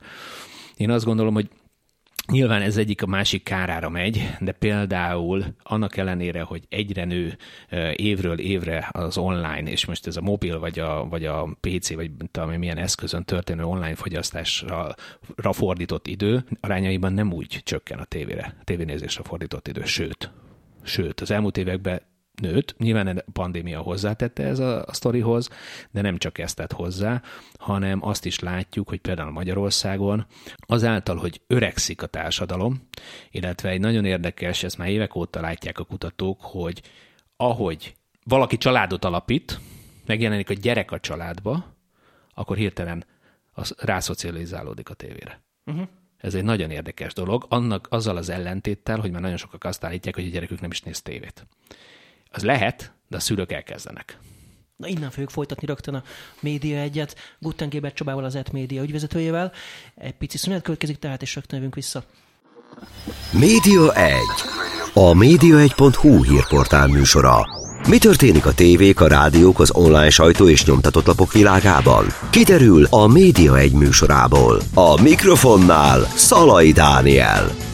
Én 0.78 0.90
azt 0.90 1.06
gondolom, 1.06 1.34
hogy 1.34 1.50
Nyilván 2.32 2.62
ez 2.62 2.78
egyik 2.78 3.02
a 3.02 3.06
másik 3.06 3.44
kárára 3.44 3.90
megy, 3.90 4.30
de 4.40 4.52
például 4.52 5.46
annak 5.64 5.98
ellenére, 5.98 6.42
hogy 6.42 6.64
egyre 6.70 7.06
nő 7.06 7.38
évről 7.96 8.40
évre 8.40 8.90
az 8.92 9.18
online, 9.18 9.72
és 9.72 9.86
most 9.86 10.08
ez 10.08 10.18
a 10.18 10.22
mobil, 10.22 10.60
vagy 10.60 10.80
a, 10.80 11.08
vagy 11.10 11.26
a 11.26 11.58
PC, 11.60 11.94
vagy 11.94 12.12
tudom, 12.32 12.52
milyen 12.52 12.78
eszközön 12.78 13.24
történő 13.24 13.64
online 13.64 13.96
fogyasztásra 13.96 14.96
fordított 15.52 16.08
idő 16.08 16.46
arányaiban 16.60 17.14
nem 17.14 17.34
úgy 17.34 17.62
csökken 17.64 18.00
a 18.00 18.04
tévére, 18.06 18.56
a 18.60 18.64
tévénézésre 18.64 19.24
fordított 19.24 19.68
idő, 19.68 19.84
sőt, 19.84 20.32
sőt, 20.84 21.22
az 21.22 21.32
elmúlt 21.32 21.58
években 21.58 22.02
nőtt. 22.42 22.76
Nyilván 22.78 23.08
a 23.08 23.32
pandémia 23.34 23.80
hozzátette 23.80 24.44
ez 24.44 24.60
a, 24.60 24.84
a 24.86 24.94
sztorihoz, 24.94 25.50
de 25.92 26.02
nem 26.02 26.18
csak 26.18 26.38
ezt 26.38 26.56
tett 26.56 26.72
hozzá, 26.72 27.22
hanem 27.60 28.06
azt 28.06 28.26
is 28.26 28.40
látjuk, 28.40 28.90
hogy 28.90 29.00
például 29.00 29.32
Magyarországon 29.32 30.26
azáltal, 30.60 31.16
hogy 31.16 31.42
öregszik 31.48 32.02
a 32.02 32.08
társadalom, 32.08 32.88
illetve 33.32 33.70
egy 33.70 33.80
nagyon 33.80 34.06
érdekes, 34.06 34.64
ezt 34.64 34.78
már 34.78 34.90
évek 34.90 35.16
óta 35.16 35.42
látják 35.42 35.80
a 35.80 35.84
kutatók, 35.84 36.42
hogy 36.42 36.82
ahogy 37.38 37.96
valaki 38.24 38.58
családot 38.58 39.06
alapít, 39.06 39.60
megjelenik 40.06 40.50
a 40.50 40.54
gyerek 40.54 40.92
a 40.92 41.00
családba, 41.00 41.76
akkor 42.34 42.58
hirtelen 42.58 43.06
az 43.54 43.76
rászocializálódik 43.80 44.90
a 44.90 44.94
tévére. 44.94 45.42
Uh-huh. 45.66 45.88
Ez 46.18 46.36
egy 46.36 46.44
nagyon 46.44 46.72
érdekes 46.72 47.14
dolog, 47.14 47.46
annak 47.50 47.88
azzal 47.90 48.18
az 48.18 48.30
ellentéttel, 48.30 49.00
hogy 49.00 49.12
már 49.12 49.22
nagyon 49.22 49.38
sokak 49.38 49.64
azt 49.64 49.84
állítják, 49.84 50.16
hogy 50.16 50.26
a 50.26 50.30
gyerekük 50.30 50.62
nem 50.62 50.72
is 50.72 50.82
néz 50.82 51.02
tévét. 51.02 51.48
Az 52.36 52.44
lehet, 52.44 52.92
de 53.08 53.18
a 53.18 53.20
szülők 53.20 53.52
elkezdenek. 53.52 54.18
Na 54.76 54.88
innen 54.88 55.10
fogjuk 55.10 55.30
folytatni 55.30 55.68
rögtön 55.68 55.94
a 55.94 56.04
Média 56.40 56.78
egyet, 56.78 57.16
Guttengéber 57.40 57.94
Csabával, 57.94 58.24
az 58.24 58.36
ET 58.36 58.52
Média 58.52 58.84
ügyvezetőjével. 58.84 59.52
Egy 59.96 60.14
pici 60.14 60.38
szünet 60.38 60.62
következik, 60.62 60.98
tehát 60.98 61.22
és 61.22 61.36
rögtön 61.36 61.58
jövünk 61.58 61.76
vissza. 61.76 62.04
Média 63.32 63.94
1. 63.94 64.14
A 64.94 65.14
média1.hu 65.14 66.24
hírportál 66.24 66.88
műsora. 66.88 67.46
Mi 67.90 67.98
történik 67.98 68.46
a 68.46 68.54
tévék, 68.54 69.02
a 69.02 69.08
rádiók, 69.08 69.60
az 69.60 69.72
online 69.72 70.10
sajtó 70.10 70.50
és 70.50 70.66
nyomtatott 70.66 71.06
lapok 71.06 71.32
világában? 71.32 72.06
Kiderül 72.30 72.86
a 72.90 73.08
Média 73.08 73.58
1 73.58 73.72
műsorából. 73.72 74.62
A 74.74 75.02
mikrofonnál 75.02 76.00
Szalai 76.00 76.72
Dániel. 76.72 77.65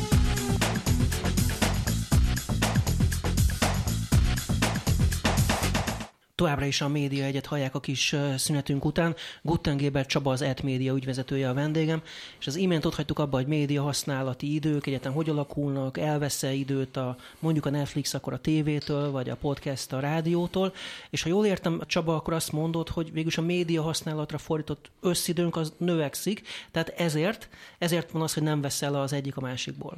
Továbbra 6.41 6.65
is 6.65 6.81
a 6.81 6.87
Média 6.87 7.23
Egyet 7.23 7.45
hallják 7.45 7.75
a 7.75 7.79
kis 7.79 8.15
szünetünk 8.37 8.85
után. 8.85 9.15
Guttengéber 9.41 10.05
Csaba 10.05 10.31
az 10.31 10.41
ET 10.41 10.61
Média 10.63 10.93
ügyvezetője 10.93 11.49
a 11.49 11.53
vendégem, 11.53 12.01
és 12.39 12.47
az 12.47 12.55
imént 12.55 12.85
ott 12.85 12.95
hagytuk 12.95 13.19
abba, 13.19 13.37
hogy 13.37 13.47
média 13.47 13.81
használati 13.81 14.53
idők, 14.53 14.87
egyetem 14.87 15.13
hogy 15.13 15.29
alakulnak, 15.29 15.97
elvesz-e 15.97 16.53
időt 16.53 16.97
a, 16.97 17.17
mondjuk 17.39 17.65
a 17.65 17.69
Netflix 17.69 18.13
akkor 18.13 18.33
a 18.33 18.39
tévétől, 18.39 19.11
vagy 19.11 19.29
a 19.29 19.35
podcast 19.35 19.93
a 19.93 19.99
rádiótól, 19.99 20.73
és 21.09 21.21
ha 21.21 21.29
jól 21.29 21.45
értem, 21.45 21.81
Csaba, 21.85 22.15
akkor 22.15 22.33
azt 22.33 22.51
mondod, 22.51 22.89
hogy 22.89 23.11
végülis 23.11 23.37
a 23.37 23.41
média 23.41 23.81
használatra 23.81 24.37
fordított 24.37 24.89
összidőnk 25.01 25.55
az 25.55 25.73
növekszik, 25.77 26.41
tehát 26.71 26.89
ezért, 26.89 27.49
ezért 27.77 28.11
van 28.11 28.21
az, 28.21 28.33
hogy 28.33 28.43
nem 28.43 28.61
veszel 28.61 28.95
az 28.95 29.13
egyik 29.13 29.37
a 29.37 29.41
másikból 29.41 29.97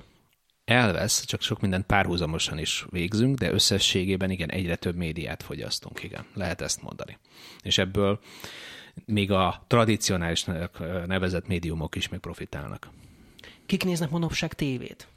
elvesz, 0.66 1.26
csak 1.26 1.42
sok 1.42 1.62
mindent 1.62 1.86
párhuzamosan 1.86 2.58
is 2.58 2.86
végzünk, 2.90 3.38
de 3.38 3.52
összességében 3.52 4.30
igen, 4.30 4.50
egyre 4.50 4.76
több 4.76 4.96
médiát 4.96 5.44
fogyasztunk, 5.44 6.04
igen, 6.04 6.26
lehet 6.34 6.62
ezt 6.62 6.82
mondani. 6.82 7.18
És 7.62 7.78
ebből 7.78 8.20
még 9.06 9.32
a 9.32 9.64
tradicionális 9.68 10.46
nevezett 11.06 11.48
médiumok 11.48 11.96
is 11.96 12.10
még 12.10 12.20
profitálnak. 12.20 12.90
Kik 13.66 13.84
néznek 13.84 14.10
manapság 14.10 14.54
tévét? 14.54 15.08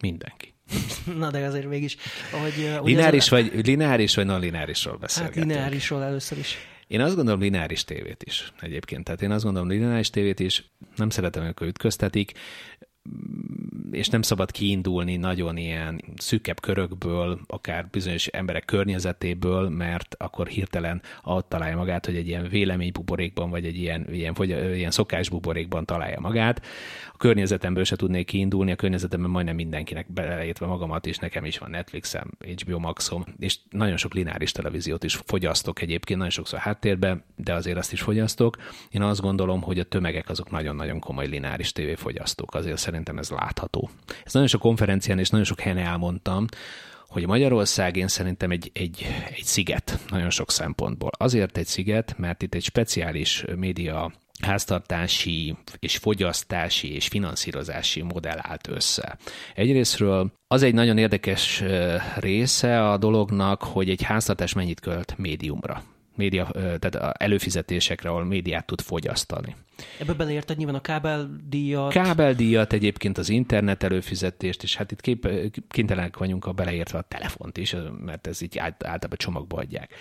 Mindenki. 0.00 0.54
Na 1.18 1.30
de 1.30 1.44
azért 1.44 1.68
mégis, 1.68 1.96
hogy... 2.30 2.80
Lineáris, 2.82 3.28
vagy, 3.28 3.66
lineáris 3.66 4.14
vagy 4.14 4.26
non-lineárisról 4.26 4.92
hát 4.92 5.02
beszélgetünk? 5.02 5.44
Hát 5.44 5.54
lineárisról 5.54 6.02
először 6.02 6.38
is. 6.38 6.56
Én 6.86 7.00
azt 7.00 7.14
gondolom 7.14 7.40
lineáris 7.40 7.84
tévét 7.84 8.22
is 8.24 8.52
egyébként. 8.60 9.04
Tehát 9.04 9.22
én 9.22 9.30
azt 9.30 9.44
gondolom 9.44 9.68
lineáris 9.68 10.10
tévét 10.10 10.40
is, 10.40 10.64
nem 10.96 11.10
szeretem, 11.10 11.42
amikor 11.42 11.66
ütköztetik 11.66 12.32
és 13.90 14.08
nem 14.08 14.22
szabad 14.22 14.50
kiindulni 14.50 15.16
nagyon 15.16 15.56
ilyen 15.56 16.02
szűkebb 16.16 16.60
körökből, 16.60 17.40
akár 17.46 17.88
bizonyos 17.90 18.26
emberek 18.26 18.64
környezetéből, 18.64 19.68
mert 19.68 20.14
akkor 20.18 20.46
hirtelen 20.46 21.02
ott 21.24 21.48
találja 21.48 21.76
magát, 21.76 22.06
hogy 22.06 22.16
egy 22.16 22.26
ilyen 22.26 22.48
véleménybuborékban, 22.48 23.50
vagy 23.50 23.64
egy 23.64 23.76
ilyen, 23.76 24.06
ilyen, 24.12 24.34
ilyen 24.74 24.90
szokásbuborékban 24.90 25.84
találja 25.84 26.20
magát. 26.20 26.66
A 27.12 27.16
környezetemből 27.16 27.84
se 27.84 27.96
tudnék 27.96 28.26
kiindulni, 28.26 28.72
a 28.72 28.76
környezetemben 28.76 29.30
majdnem 29.30 29.54
mindenkinek 29.54 30.12
beleértve 30.12 30.66
magamat 30.66 31.06
is, 31.06 31.18
nekem 31.18 31.44
is 31.44 31.58
van 31.58 31.70
Netflixem, 31.70 32.30
HBO 32.64 32.78
Maxom, 32.78 33.24
és 33.38 33.58
nagyon 33.70 33.96
sok 33.96 34.14
lineáris 34.14 34.52
televíziót 34.52 35.04
is 35.04 35.14
fogyasztok 35.24 35.82
egyébként, 35.82 36.18
nagyon 36.18 36.34
sokszor 36.34 36.58
háttérben, 36.58 37.24
de 37.36 37.54
azért 37.54 37.76
azt 37.78 37.92
is 37.92 38.00
fogyasztok. 38.00 38.56
Én 38.90 39.02
azt 39.02 39.20
gondolom, 39.20 39.62
hogy 39.62 39.78
a 39.78 39.84
tömegek 39.84 40.28
azok 40.28 40.50
nagyon-nagyon 40.50 40.98
komoly 40.98 41.26
lineáris 41.26 41.72
tévéfogyasztók, 41.72 42.54
azért 42.54 42.78
szerintem 42.78 42.99
ez 43.18 43.30
látható. 43.30 43.90
Ez 44.24 44.32
nagyon 44.32 44.48
sok 44.48 44.60
konferencián 44.60 45.18
és 45.18 45.28
nagyon 45.28 45.46
sok 45.46 45.60
helyen 45.60 45.78
elmondtam, 45.78 46.46
hogy 47.08 47.26
Magyarország 47.26 47.96
én 47.96 48.08
szerintem 48.08 48.50
egy, 48.50 48.70
egy, 48.74 49.06
egy 49.34 49.44
sziget 49.44 49.98
nagyon 50.08 50.30
sok 50.30 50.50
szempontból. 50.50 51.10
Azért 51.18 51.58
egy 51.58 51.66
sziget, 51.66 52.18
mert 52.18 52.42
itt 52.42 52.54
egy 52.54 52.62
speciális 52.62 53.44
média 53.56 54.12
háztartási 54.40 55.56
és 55.78 55.96
fogyasztási 55.96 56.94
és 56.94 57.08
finanszírozási 57.08 58.02
modell 58.02 58.38
állt 58.38 58.68
össze. 58.68 59.18
Egyrésztről 59.54 60.32
az 60.46 60.62
egy 60.62 60.74
nagyon 60.74 60.98
érdekes 60.98 61.62
része 62.16 62.90
a 62.90 62.96
dolognak, 62.96 63.62
hogy 63.62 63.90
egy 63.90 64.02
háztartás 64.02 64.52
mennyit 64.52 64.80
költ 64.80 65.14
médiumra 65.18 65.82
média, 66.14 66.50
tehát 66.52 67.16
előfizetésekre, 67.18 68.08
ahol 68.08 68.24
médiát 68.24 68.66
tud 68.66 68.80
fogyasztani. 68.80 69.56
Ebbe 69.98 70.12
beleérted 70.12 70.56
nyilván 70.56 70.74
a 70.74 70.80
kábeldíjat. 70.80 71.92
Kábeldíjat, 71.92 72.72
egyébként 72.72 73.18
az 73.18 73.28
internet 73.28 73.82
előfizetést, 73.82 74.62
és 74.62 74.76
hát 74.76 74.92
itt 74.92 75.00
kép, 75.00 75.28
kénytelenek 75.68 76.16
vagyunk 76.16 76.44
a 76.44 76.52
beleértve 76.52 76.98
a 76.98 77.04
telefont 77.08 77.56
is, 77.56 77.76
mert 78.04 78.26
ez 78.26 78.42
így 78.42 78.58
általában 78.58 79.16
csomagba 79.16 79.56
adják. 79.56 79.94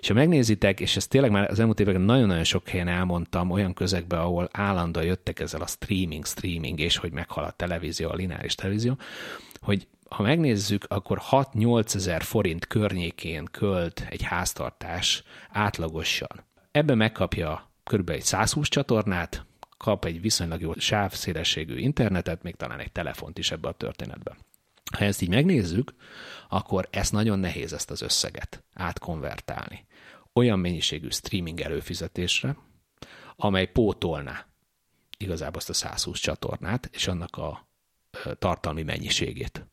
És 0.00 0.08
ha 0.08 0.14
megnézitek, 0.14 0.80
és 0.80 0.96
ezt 0.96 1.08
tényleg 1.08 1.30
már 1.30 1.50
az 1.50 1.58
elmúlt 1.58 1.80
években 1.80 2.02
nagyon-nagyon 2.02 2.44
sok 2.44 2.68
helyen 2.68 2.88
elmondtam, 2.88 3.50
olyan 3.50 3.74
közegben, 3.74 4.18
ahol 4.18 4.48
állandóan 4.52 5.06
jöttek 5.06 5.40
ezzel 5.40 5.60
a 5.62 5.66
streaming, 5.66 6.26
streaming, 6.26 6.80
és 6.80 6.96
hogy 6.96 7.12
meghal 7.12 7.44
a 7.44 7.50
televízió, 7.50 8.10
a 8.10 8.14
lineáris 8.14 8.54
televízió, 8.54 8.98
hogy 9.60 9.86
ha 10.08 10.22
megnézzük, 10.22 10.84
akkor 10.88 11.20
6-8 11.30 11.94
ezer 11.94 12.22
forint 12.22 12.66
környékén 12.66 13.44
költ 13.44 14.06
egy 14.08 14.22
háztartás 14.22 15.22
átlagosan. 15.50 16.44
Ebben 16.70 16.96
megkapja 16.96 17.70
kb. 17.84 18.10
egy 18.10 18.22
120 18.22 18.68
csatornát, 18.68 19.44
kap 19.76 20.04
egy 20.04 20.20
viszonylag 20.20 20.60
jó 20.60 20.72
sávszélességű 20.74 21.76
internetet, 21.76 22.42
még 22.42 22.54
talán 22.54 22.78
egy 22.78 22.92
telefont 22.92 23.38
is 23.38 23.50
ebbe 23.50 23.68
a 23.68 23.72
történetbe. 23.72 24.36
Ha 24.96 25.04
ezt 25.04 25.22
így 25.22 25.28
megnézzük, 25.28 25.94
akkor 26.48 26.88
ez 26.90 27.10
nagyon 27.10 27.38
nehéz 27.38 27.72
ezt 27.72 27.90
az 27.90 28.02
összeget 28.02 28.64
átkonvertálni. 28.74 29.86
Olyan 30.32 30.58
mennyiségű 30.58 31.08
streaming 31.10 31.60
előfizetésre, 31.60 32.56
amely 33.36 33.66
pótolná 33.66 34.46
igazából 35.18 35.56
azt 35.56 35.68
a 35.68 35.72
120 35.72 36.18
csatornát, 36.18 36.88
és 36.92 37.08
annak 37.08 37.36
a 37.36 37.68
tartalmi 38.38 38.82
mennyiségét. 38.82 39.66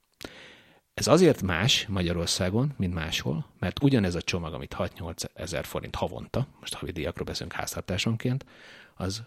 Ez 0.94 1.08
azért 1.08 1.42
más 1.42 1.86
Magyarországon, 1.88 2.74
mint 2.78 2.94
máshol, 2.94 3.46
mert 3.60 3.84
ugyanez 3.84 4.16
a 4.16 4.22
csomag, 4.22 4.54
amit 4.54 4.76
6-8 4.78 5.24
ezer 5.34 5.66
forint 5.66 5.96
havonta, 5.96 6.48
most 6.60 6.74
havi 6.74 6.92
díjakról 6.92 7.26
beszélünk 7.26 7.54
háztartásonként, 7.54 8.46
az 8.96 9.24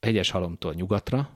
egyes 0.00 0.30
halomtól 0.30 0.74
nyugatra 0.74 1.30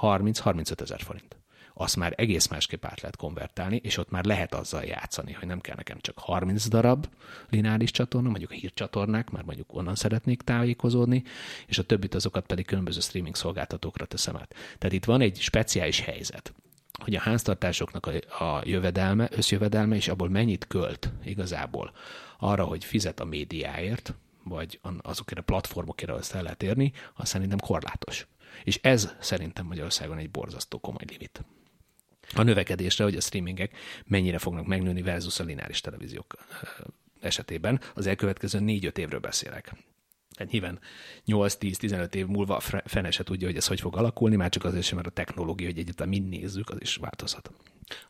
30-35 0.00 0.80
ezer 0.80 1.00
forint. 1.00 1.38
Azt 1.74 1.96
már 1.96 2.12
egész 2.16 2.46
másképp 2.46 2.84
át 2.84 3.00
lehet 3.00 3.16
konvertálni, 3.16 3.76
és 3.76 3.96
ott 3.96 4.10
már 4.10 4.24
lehet 4.24 4.54
azzal 4.54 4.82
játszani, 4.82 5.32
hogy 5.32 5.48
nem 5.48 5.60
kell 5.60 5.76
nekem 5.76 5.98
csak 6.00 6.18
30 6.18 6.68
darab 6.68 7.06
lineáris 7.48 7.90
csatorna, 7.90 8.28
mondjuk 8.28 8.50
a 8.50 8.54
hírcsatornák, 8.54 9.30
már 9.30 9.44
mondjuk 9.44 9.74
onnan 9.74 9.94
szeretnék 9.94 10.42
tájékozódni, 10.42 11.22
és 11.66 11.78
a 11.78 11.82
többit 11.82 12.14
azokat 12.14 12.46
pedig 12.46 12.66
különböző 12.66 13.00
streaming 13.00 13.36
szolgáltatókra 13.36 14.04
teszem 14.04 14.36
át. 14.36 14.54
Tehát 14.78 14.96
itt 14.96 15.04
van 15.04 15.20
egy 15.20 15.40
speciális 15.40 16.00
helyzet 16.00 16.54
hogy 17.02 17.14
a 17.14 17.20
háztartásoknak 17.20 18.06
a, 18.06 18.44
a 18.44 18.62
jövedelme, 18.64 19.28
összjövedelme, 19.32 19.96
és 19.96 20.08
abból 20.08 20.28
mennyit 20.28 20.66
költ 20.66 21.10
igazából 21.24 21.92
arra, 22.38 22.64
hogy 22.64 22.84
fizet 22.84 23.20
a 23.20 23.24
médiáért, 23.24 24.14
vagy 24.44 24.80
azokért 25.02 25.40
a 25.40 25.42
platformokért, 25.42 26.10
ahol 26.10 26.22
el 26.32 26.42
lehet 26.42 26.62
érni, 26.62 26.92
az 27.14 27.28
szerintem 27.28 27.58
korlátos. 27.58 28.26
És 28.64 28.78
ez 28.82 29.14
szerintem 29.20 29.66
Magyarországon 29.66 30.18
egy 30.18 30.30
borzasztó 30.30 30.78
komoly 30.78 31.04
limit. 31.06 31.44
A 32.34 32.42
növekedésre, 32.42 33.04
hogy 33.04 33.16
a 33.16 33.20
streamingek 33.20 33.76
mennyire 34.04 34.38
fognak 34.38 34.66
megnőni 34.66 35.02
versus 35.02 35.40
a 35.40 35.44
lineáris 35.44 35.80
televíziók 35.80 36.34
esetében. 37.20 37.80
Az 37.94 38.06
elkövetkező 38.06 38.58
4-5 38.62 38.96
évről 38.96 39.20
beszélek. 39.20 39.72
Nyilván 40.50 40.78
8-10-15 41.26 42.14
év 42.14 42.26
múlva 42.26 42.60
fene 42.84 43.10
se 43.10 43.22
tudja, 43.22 43.46
hogy 43.46 43.56
ez 43.56 43.66
hogy 43.66 43.80
fog 43.80 43.96
alakulni, 43.96 44.36
már 44.36 44.48
csak 44.48 44.64
azért 44.64 44.84
sem, 44.84 44.96
mert 44.96 45.08
a 45.08 45.12
technológia, 45.12 45.66
hogy 45.66 45.78
egyáltalán 45.78 46.08
mind 46.08 46.28
nézzük, 46.28 46.70
az 46.70 46.80
is 46.80 46.96
változhat. 46.96 47.50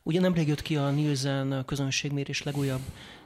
Ugye 0.03 0.19
nemrég 0.19 0.47
jött 0.47 0.61
ki 0.61 0.75
a 0.75 0.89
Nielsen 0.89 1.63
közönségmérés 1.65 2.43
legújabb 2.43 2.81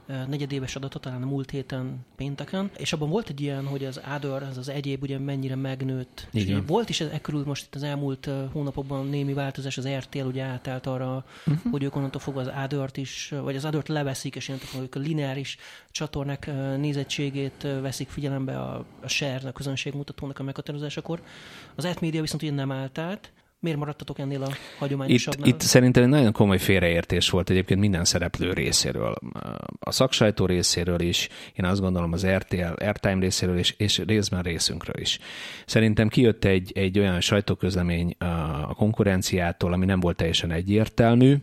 negyedéves 0.05 0.75
adatot, 0.75 1.01
talán 1.01 1.21
a 1.21 1.25
múlt 1.25 1.51
héten 1.51 2.05
pénteken, 2.15 2.71
és 2.77 2.93
abban 2.93 3.09
volt 3.09 3.29
egy 3.29 3.41
ilyen, 3.41 3.65
hogy 3.65 3.85
az 3.85 3.99
Ádor, 4.03 4.43
az 4.43 4.57
az 4.57 4.69
egyéb 4.69 5.01
ugye 5.01 5.19
mennyire 5.19 5.55
megnőtt. 5.55 6.27
Igen. 6.31 6.57
És 6.57 6.63
volt 6.67 6.89
is 6.89 7.01
ez 7.01 7.09
körül 7.21 7.43
most 7.45 7.65
itt 7.65 7.75
az 7.75 7.83
elmúlt 7.83 8.29
hónapokban 8.51 9.07
némi 9.07 9.33
változás, 9.33 9.77
az 9.77 9.87
RTL 9.87 10.25
ugye 10.25 10.43
átállt 10.43 10.87
arra, 10.87 11.25
uh-huh. 11.45 11.71
hogy 11.71 11.83
ők 11.83 11.95
onnantól 11.95 12.21
fogva 12.21 12.41
az 12.41 12.49
Ádort 12.49 12.97
is, 12.97 13.33
vagy 13.41 13.55
az 13.55 13.65
Ádort 13.65 13.87
leveszik, 13.87 14.35
és 14.35 14.49
onnantól 14.49 14.69
fogva 14.69 14.87
a 14.91 14.99
lineáris 14.99 15.57
csatornák 15.91 16.51
nézettségét 16.77 17.67
veszik 17.81 18.09
figyelembe 18.09 18.59
a, 18.59 18.85
a 19.01 19.07
share, 19.07 19.47
a 19.47 19.51
közönségmutatónak 19.51 20.39
a 20.39 20.43
meghatározásakor. 20.43 21.21
Az 21.75 21.85
átmédia 21.85 22.21
viszont 22.21 22.41
ugye 22.41 22.51
nem 22.51 22.71
állt 22.71 22.97
át, 22.97 23.31
Miért 23.65 23.79
maradtatok 23.79 24.19
ennél 24.19 24.43
a 24.43 24.49
hagyományosabbnál? 24.79 25.47
Itt, 25.47 25.53
itt 25.53 25.61
szerintem 25.61 26.03
egy 26.03 26.09
nagyon 26.09 26.31
komoly 26.31 26.57
félreértés 26.57 27.29
volt 27.29 27.49
egyébként 27.49 27.79
minden 27.79 28.05
szereplő 28.05 28.53
részéről. 28.53 29.15
A 29.79 29.91
szaksajtó 29.91 30.45
részéről 30.45 30.99
is, 30.99 31.29
én 31.53 31.65
azt 31.65 31.81
gondolom 31.81 32.13
az 32.13 32.25
RTL, 32.27 32.83
Airtime 32.83 33.19
részéről 33.19 33.57
is, 33.57 33.73
és 33.77 34.01
részben 34.07 34.41
részünkről 34.41 35.01
is. 35.01 35.19
Szerintem 35.65 36.07
kijött 36.07 36.45
egy, 36.45 36.71
egy 36.75 36.99
olyan 36.99 37.21
sajtóközlemény 37.21 38.15
a 38.67 38.73
konkurenciától, 38.73 39.73
ami 39.73 39.85
nem 39.85 39.99
volt 39.99 40.15
teljesen 40.15 40.51
egyértelmű. 40.51 41.35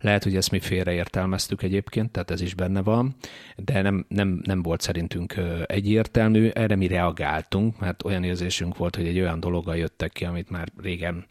Lehet, 0.00 0.22
hogy 0.22 0.36
ezt 0.36 0.50
mi 0.50 0.58
félreértelmeztük 0.60 1.62
egyébként, 1.62 2.10
tehát 2.10 2.30
ez 2.30 2.40
is 2.40 2.54
benne 2.54 2.82
van, 2.82 3.14
de 3.56 3.82
nem, 3.82 4.04
nem, 4.08 4.40
nem 4.44 4.62
volt 4.62 4.80
szerintünk 4.80 5.34
egyértelmű. 5.66 6.48
Erre 6.48 6.76
mi 6.76 6.86
reagáltunk, 6.86 7.78
mert 7.78 8.04
olyan 8.04 8.24
érzésünk 8.24 8.76
volt, 8.76 8.96
hogy 8.96 9.06
egy 9.06 9.20
olyan 9.20 9.40
dologgal 9.40 9.76
jöttek 9.76 10.12
ki, 10.12 10.24
amit 10.24 10.50
már 10.50 10.68
régen 10.82 11.24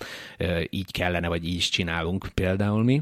így 0.69 0.91
kellene, 0.91 1.27
vagy 1.27 1.47
így 1.47 1.55
is 1.55 1.69
csinálunk 1.69 2.27
például 2.33 2.83
mi. 2.83 3.01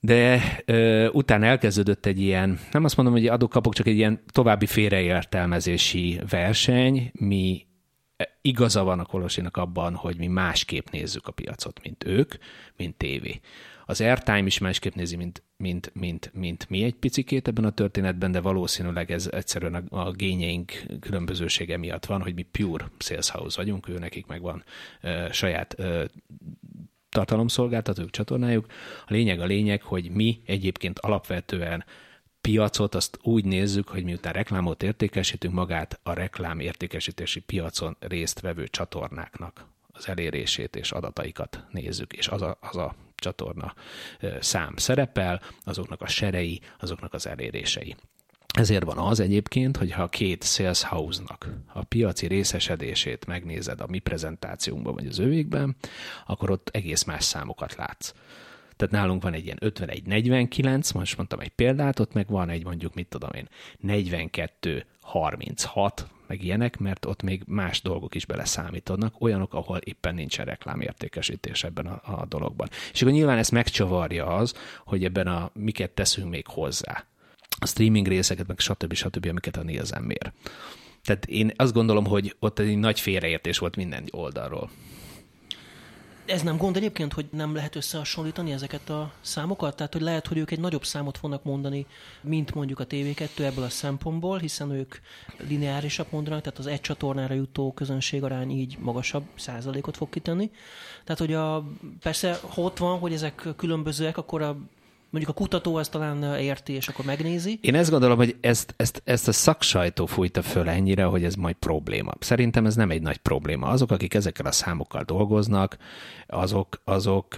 De 0.00 0.42
ö, 0.64 1.08
utána 1.08 1.46
elkezdődött 1.46 2.06
egy 2.06 2.20
ilyen, 2.20 2.58
nem 2.70 2.84
azt 2.84 2.96
mondom, 2.96 3.14
hogy 3.14 3.26
adok-kapok, 3.26 3.74
csak 3.74 3.86
egy 3.86 3.96
ilyen 3.96 4.20
további 4.26 4.66
félreértelmezési 4.66 6.20
verseny. 6.28 7.10
Mi 7.12 7.66
igaza 8.40 8.82
van 8.84 8.98
a 8.98 9.04
Kolosinak 9.04 9.56
abban, 9.56 9.94
hogy 9.94 10.16
mi 10.16 10.26
másképp 10.26 10.88
nézzük 10.90 11.26
a 11.26 11.32
piacot, 11.32 11.80
mint 11.82 12.04
ők, 12.04 12.34
mint 12.76 12.96
tévé. 12.96 13.40
Az 13.86 14.00
airtime 14.00 14.46
is 14.46 14.58
másképp 14.58 14.94
nézi, 14.94 15.16
mint, 15.16 15.42
mint, 15.56 15.90
mint, 15.94 16.30
mint 16.34 16.68
mi 16.68 16.82
egy 16.82 16.94
picikét 16.94 17.48
ebben 17.48 17.64
a 17.64 17.70
történetben, 17.70 18.32
de 18.32 18.40
valószínűleg 18.40 19.10
ez 19.10 19.28
egyszerűen 19.32 19.74
a, 19.74 20.06
a 20.06 20.10
gényeink 20.10 20.72
különbözősége 21.00 21.76
miatt 21.76 22.06
van, 22.06 22.22
hogy 22.22 22.34
mi 22.34 22.42
pure 22.42 22.90
sales 22.98 23.30
house 23.30 23.56
vagyunk, 23.56 23.88
ő 23.88 23.98
nekik 23.98 24.26
meg 24.26 24.40
van 24.40 24.64
uh, 25.02 25.30
saját 25.30 25.74
uh, 25.78 26.04
tartalomszolgáltatók, 27.08 28.10
csatornájuk. 28.10 28.66
A 29.06 29.12
lényeg 29.12 29.40
a 29.40 29.44
lényeg, 29.44 29.82
hogy 29.82 30.10
mi 30.10 30.42
egyébként 30.46 30.98
alapvetően 30.98 31.84
piacot 32.40 32.94
azt 32.94 33.18
úgy 33.22 33.44
nézzük, 33.44 33.88
hogy 33.88 34.04
miután 34.04 34.32
reklámot 34.32 34.82
értékesítünk, 34.82 35.54
magát 35.54 36.00
a 36.02 36.12
reklám 36.12 36.60
értékesítési 36.60 37.40
piacon 37.40 37.96
résztvevő 38.00 38.68
csatornáknak 38.68 39.66
az 39.92 40.08
elérését 40.08 40.76
és 40.76 40.92
adataikat 40.92 41.64
nézzük, 41.70 42.12
és 42.12 42.28
az 42.28 42.42
a, 42.42 42.58
az 42.60 42.76
a 42.76 42.94
csatorna 43.22 43.74
szám 44.40 44.76
szerepel, 44.76 45.40
azoknak 45.64 46.02
a 46.02 46.08
serei, 46.08 46.60
azoknak 46.80 47.14
az 47.14 47.26
elérései. 47.26 47.96
Ezért 48.54 48.84
van 48.84 48.98
az 48.98 49.20
egyébként, 49.20 49.76
hogy 49.76 49.92
ha 49.92 50.08
két 50.08 50.44
sales 50.44 50.82
house-nak 50.82 51.48
a 51.72 51.84
piaci 51.84 52.26
részesedését 52.26 53.26
megnézed 53.26 53.80
a 53.80 53.86
mi 53.86 53.98
prezentációnkban 53.98 54.94
vagy 54.94 55.06
az 55.06 55.18
övékben, 55.18 55.76
akkor 56.26 56.50
ott 56.50 56.68
egész 56.72 57.04
más 57.04 57.24
számokat 57.24 57.74
látsz. 57.74 58.12
Tehát 58.76 58.94
nálunk 58.94 59.22
van 59.22 59.32
egy 59.32 59.44
ilyen 59.44 59.58
51-49, 59.60 60.94
most 60.94 61.16
mondtam 61.16 61.40
egy 61.40 61.48
példát, 61.48 61.98
ott 61.98 62.12
meg 62.12 62.28
van 62.28 62.48
egy 62.48 62.64
mondjuk, 62.64 62.94
mit 62.94 63.08
tudom 63.08 63.30
én, 63.32 63.48
42-36, 63.86 65.90
meg 66.32 66.44
ilyenek, 66.44 66.78
mert 66.78 67.04
ott 67.04 67.22
még 67.22 67.42
más 67.46 67.82
dolgok 67.82 68.14
is 68.14 68.26
beleszámítanak, 68.26 69.20
olyanok, 69.20 69.54
ahol 69.54 69.76
éppen 69.76 70.14
nincsen 70.14 70.44
reklámértékesítés 70.44 71.64
ebben 71.64 71.86
a, 71.86 72.20
a 72.20 72.26
dologban. 72.26 72.68
És 72.92 73.02
akkor 73.02 73.14
nyilván 73.14 73.38
ezt 73.38 73.50
megcsavarja 73.50 74.26
az, 74.26 74.54
hogy 74.84 75.04
ebben 75.04 75.26
a 75.26 75.50
miket 75.54 75.90
teszünk 75.90 76.30
még 76.30 76.46
hozzá. 76.46 77.04
A 77.58 77.66
streaming 77.66 78.06
részeket, 78.06 78.46
meg 78.46 78.58
stb. 78.58 78.92
stb., 78.92 79.26
amiket 79.26 79.56
a 79.56 79.62
Nielsen 79.62 80.02
mér. 80.02 80.32
Tehát 81.04 81.26
én 81.26 81.52
azt 81.56 81.72
gondolom, 81.72 82.06
hogy 82.06 82.36
ott 82.38 82.58
egy 82.58 82.78
nagy 82.78 83.00
félreértés 83.00 83.58
volt 83.58 83.76
minden 83.76 84.04
oldalról. 84.10 84.70
Ez 86.26 86.42
nem 86.42 86.56
gond 86.56 86.76
egyébként, 86.76 87.12
hogy 87.12 87.26
nem 87.30 87.54
lehet 87.54 87.76
összehasonlítani 87.76 88.52
ezeket 88.52 88.90
a 88.90 89.12
számokat? 89.20 89.76
Tehát, 89.76 89.92
hogy 89.92 90.02
lehet, 90.02 90.26
hogy 90.26 90.38
ők 90.38 90.50
egy 90.50 90.60
nagyobb 90.60 90.84
számot 90.84 91.18
fognak 91.18 91.44
mondani, 91.44 91.86
mint 92.20 92.54
mondjuk 92.54 92.80
a 92.80 92.86
TV2 92.86 93.38
ebből 93.38 93.64
a 93.64 93.68
szempontból, 93.68 94.38
hiszen 94.38 94.70
ők 94.70 94.94
lineárisabb 95.48 96.06
mondanak, 96.10 96.42
tehát 96.42 96.58
az 96.58 96.66
egy 96.66 96.80
csatornára 96.80 97.34
jutó 97.34 97.72
közönségarány 97.72 98.50
így 98.50 98.76
magasabb 98.78 99.24
százalékot 99.34 99.96
fog 99.96 100.08
kitenni. 100.08 100.50
Tehát, 101.04 101.20
hogy 101.20 101.32
a, 101.32 101.64
persze, 102.00 102.38
ha 102.48 102.62
ott 102.62 102.78
van, 102.78 102.98
hogy 102.98 103.12
ezek 103.12 103.48
különbözőek, 103.56 104.16
akkor 104.16 104.42
a 104.42 104.56
mondjuk 105.12 105.36
a 105.36 105.40
kutató 105.40 105.78
ezt 105.78 105.90
talán 105.90 106.38
érti, 106.38 106.72
és 106.72 106.88
akkor 106.88 107.04
megnézi. 107.04 107.58
Én 107.62 107.74
ezt 107.74 107.90
gondolom, 107.90 108.16
hogy 108.16 108.36
ezt, 108.40 108.74
ezt, 108.76 109.02
ezt 109.04 109.28
a 109.28 109.32
szaksajtó 109.32 110.06
fújta 110.06 110.42
föl 110.42 110.68
ennyire, 110.68 111.04
hogy 111.04 111.24
ez 111.24 111.34
majd 111.34 111.54
probléma. 111.54 112.12
Szerintem 112.18 112.66
ez 112.66 112.76
nem 112.76 112.90
egy 112.90 113.02
nagy 113.02 113.16
probléma. 113.16 113.66
Azok, 113.66 113.90
akik 113.90 114.14
ezekkel 114.14 114.46
a 114.46 114.52
számokkal 114.52 115.02
dolgoznak, 115.02 115.76
azok, 116.26 116.80
azok 116.84 117.34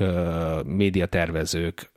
médiatervezők, 0.64 1.90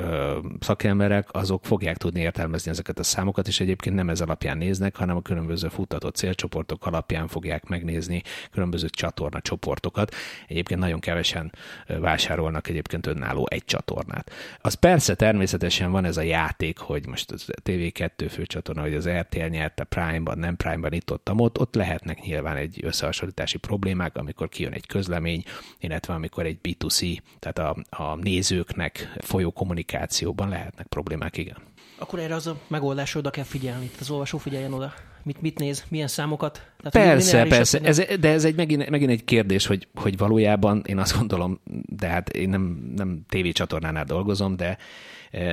szakemberek, 0.59 1.27
azok 1.31 1.65
fogják 1.65 1.97
tudni 1.97 2.19
értelmezni 2.19 2.71
ezeket 2.71 2.99
a 2.99 3.03
számokat, 3.03 3.47
és 3.47 3.59
egyébként 3.59 3.95
nem 3.95 4.09
ez 4.09 4.21
alapján 4.21 4.57
néznek, 4.57 4.95
hanem 4.95 5.15
a 5.15 5.21
különböző 5.21 5.67
futtatott 5.67 6.15
célcsoportok 6.15 6.85
alapján 6.85 7.27
fogják 7.27 7.67
megnézni 7.67 8.23
különböző 8.51 8.87
csatorna 8.89 9.41
csoportokat. 9.41 10.15
Egyébként 10.47 10.79
nagyon 10.79 10.99
kevesen 10.99 11.51
vásárolnak 11.99 12.67
egyébként 12.67 13.07
önálló 13.07 13.47
egy 13.49 13.65
csatornát. 13.65 14.31
Az 14.61 14.73
persze 14.73 15.15
természetesen 15.15 15.65
van 15.91 16.05
ez 16.05 16.17
a 16.17 16.21
játék, 16.21 16.77
hogy 16.77 17.07
most 17.07 17.31
az 17.31 17.45
TV2 17.63 18.27
főcsatorna, 18.29 18.81
hogy 18.81 18.95
az 18.95 19.09
RTL 19.09 19.45
nyerte 19.45 19.83
Prime-ban, 19.83 20.39
nem 20.39 20.55
Prime-ban 20.55 20.93
itt 20.93 21.11
ott, 21.11 21.29
ott, 21.35 21.59
ott 21.59 21.75
lehetnek 21.75 22.21
nyilván 22.21 22.55
egy 22.55 22.79
összehasonlítási 22.83 23.57
problémák, 23.57 24.17
amikor 24.17 24.49
kijön 24.49 24.73
egy 24.73 24.85
közlemény, 24.85 25.43
illetve 25.79 26.13
amikor 26.13 26.45
egy 26.45 26.57
B2 26.63 26.77
B2C, 26.87 27.17
tehát 27.39 27.59
a, 27.59 28.03
a 28.03 28.15
nézőknek 28.15 29.13
folyó 29.17 29.51
kommunikációban 29.51 30.49
lehetnek 30.49 30.87
problémák, 30.87 31.37
igen. 31.37 31.57
Akkor 31.97 32.19
erre 32.19 32.35
az 32.35 32.47
a 32.47 32.59
megoldás, 32.67 33.15
oda 33.15 33.29
kell 33.29 33.43
figyelni, 33.43 33.85
tehát 33.85 34.01
az 34.01 34.09
olvasó 34.09 34.37
figyeljen 34.37 34.73
oda. 34.73 34.93
Mit, 35.23 35.41
mit 35.41 35.59
néz, 35.59 35.83
milyen 35.89 36.07
számokat? 36.07 36.53
Tehát 36.77 37.09
persze, 37.09 37.43
persze, 37.43 37.79
ez, 37.79 38.01
de 38.19 38.29
ez 38.29 38.45
egy, 38.45 38.55
megint, 38.55 38.89
megint 38.89 39.11
egy 39.11 39.23
kérdés, 39.23 39.65
hogy, 39.65 39.87
hogy 39.95 40.17
valójában 40.17 40.83
én 40.85 40.97
azt 40.97 41.17
gondolom, 41.17 41.59
de 41.85 42.07
hát 42.07 42.29
én 42.29 42.49
nem, 42.49 42.91
nem 42.95 43.21
tévécsatornánál 43.29 44.03
dolgozom, 44.03 44.55
de 44.55 44.77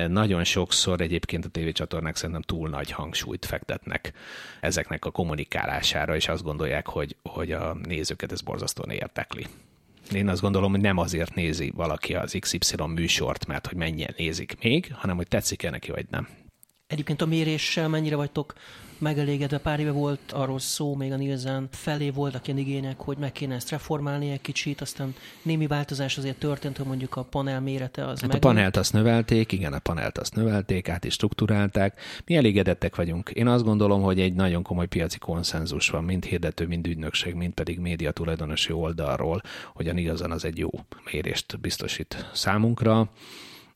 nagyon 0.07 0.43
sokszor 0.43 1.01
egyébként 1.01 1.45
a 1.45 1.49
tévécsatornák 1.49 2.15
szerintem 2.15 2.41
túl 2.41 2.69
nagy 2.69 2.91
hangsúlyt 2.91 3.45
fektetnek 3.45 4.13
ezeknek 4.61 5.05
a 5.05 5.11
kommunikálására, 5.11 6.15
és 6.15 6.27
azt 6.27 6.43
gondolják, 6.43 6.87
hogy, 6.87 7.15
hogy 7.23 7.51
a 7.51 7.77
nézőket 7.83 8.31
ez 8.31 8.41
borzasztóan 8.41 8.89
értekli. 8.89 9.45
Én 10.13 10.29
azt 10.29 10.41
gondolom, 10.41 10.71
hogy 10.71 10.81
nem 10.81 10.97
azért 10.97 11.35
nézi 11.35 11.71
valaki 11.75 12.15
az 12.15 12.37
XY 12.39 12.75
műsort, 12.87 13.45
mert 13.45 13.67
hogy 13.67 13.77
mennyien 13.77 14.13
nézik 14.17 14.55
még, 14.61 14.93
hanem 14.93 15.15
hogy 15.15 15.27
tetszik-e 15.27 15.69
neki, 15.69 15.91
vagy 15.91 16.05
nem. 16.09 16.27
Egyébként 16.87 17.21
a 17.21 17.25
méréssel 17.25 17.87
mennyire 17.87 18.15
vagytok 18.15 18.53
megelégedve. 18.97 19.57
Pár 19.57 19.79
éve 19.79 19.91
volt 19.91 20.31
arról 20.31 20.59
szó, 20.59 20.95
még 20.95 21.11
a 21.11 21.15
Nielsen 21.15 21.67
felé 21.71 22.09
voltak 22.09 22.47
ilyen 22.47 22.59
igények, 22.59 22.99
hogy 22.99 23.17
meg 23.17 23.31
kéne 23.31 23.55
ezt 23.55 23.69
reformálni 23.69 24.31
egy 24.31 24.41
kicsit, 24.41 24.81
aztán 24.81 25.15
némi 25.41 25.67
változás 25.67 26.17
azért 26.17 26.37
történt, 26.37 26.77
hogy 26.77 26.85
mondjuk 26.85 27.15
a 27.15 27.23
panel 27.23 27.61
mérete 27.61 28.07
az 28.07 28.19
hát 28.19 28.27
meg. 28.27 28.35
A 28.35 28.39
panelt 28.39 28.77
azt 28.77 28.93
növelték, 28.93 29.51
igen, 29.51 29.73
a 29.73 29.79
panelt 29.79 30.17
azt 30.17 30.35
növelték, 30.35 30.89
át 30.89 31.05
is 31.05 31.13
struktúrálták. 31.13 32.01
Mi 32.25 32.35
elégedettek 32.35 32.95
vagyunk. 32.95 33.29
Én 33.29 33.47
azt 33.47 33.63
gondolom, 33.63 34.01
hogy 34.01 34.19
egy 34.19 34.33
nagyon 34.33 34.63
komoly 34.63 34.87
piaci 34.87 35.17
konszenzus 35.17 35.89
van, 35.89 36.03
mind 36.03 36.25
hirdető, 36.25 36.67
mind 36.67 36.87
ügynökség, 36.87 37.33
mind 37.33 37.53
pedig 37.53 37.79
média 37.79 38.11
tulajdonosi 38.11 38.71
oldalról, 38.71 39.41
hogy 39.73 39.87
a 39.87 39.93
Nielsen 39.93 40.31
az 40.31 40.45
egy 40.45 40.57
jó 40.57 40.69
mérést 41.11 41.59
biztosít 41.59 42.29
számunkra 42.33 43.09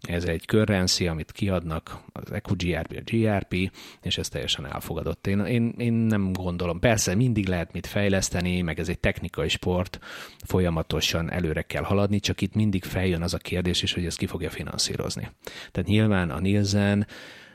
ez 0.07 0.23
egy 0.23 0.43
currency, 0.45 1.07
amit 1.07 1.31
kiadnak, 1.31 2.01
az 2.11 2.31
EQGRP, 2.31 2.91
a 2.97 3.01
GRP, 3.03 3.71
és 4.01 4.17
ez 4.17 4.29
teljesen 4.29 4.65
elfogadott. 4.65 5.27
Én, 5.27 5.39
én, 5.39 5.73
én 5.77 5.93
nem 5.93 6.33
gondolom. 6.33 6.79
Persze 6.79 7.15
mindig 7.15 7.47
lehet 7.47 7.73
mit 7.73 7.87
fejleszteni, 7.87 8.61
meg 8.61 8.79
ez 8.79 8.89
egy 8.89 8.99
technikai 8.99 9.49
sport, 9.49 9.99
folyamatosan 10.45 11.31
előre 11.31 11.61
kell 11.61 11.83
haladni, 11.83 12.19
csak 12.19 12.41
itt 12.41 12.53
mindig 12.53 12.83
feljön 12.83 13.21
az 13.21 13.33
a 13.33 13.37
kérdés 13.37 13.81
is, 13.81 13.93
hogy 13.93 14.05
ezt 14.05 14.17
ki 14.17 14.25
fogja 14.25 14.49
finanszírozni. 14.49 15.29
Tehát 15.71 15.89
nyilván 15.89 16.29
a 16.29 16.39
Nielsen 16.39 17.07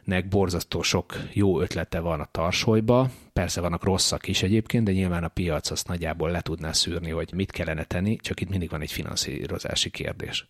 nek 0.04 0.28
borzasztó 0.28 0.82
sok 0.82 1.16
jó 1.32 1.60
ötlete 1.60 2.00
van 2.00 2.20
a 2.20 2.28
tarsolyba, 2.30 3.10
persze 3.32 3.60
vannak 3.60 3.84
rosszak 3.84 4.28
is 4.28 4.42
egyébként, 4.42 4.84
de 4.84 4.92
nyilván 4.92 5.24
a 5.24 5.28
piac 5.28 5.70
azt 5.70 5.88
nagyjából 5.88 6.30
le 6.30 6.40
tudná 6.40 6.72
szűrni, 6.72 7.10
hogy 7.10 7.32
mit 7.34 7.50
kellene 7.50 7.84
tenni, 7.84 8.16
csak 8.16 8.40
itt 8.40 8.48
mindig 8.48 8.70
van 8.70 8.80
egy 8.80 8.92
finanszírozási 8.92 9.90
kérdés. 9.90 10.46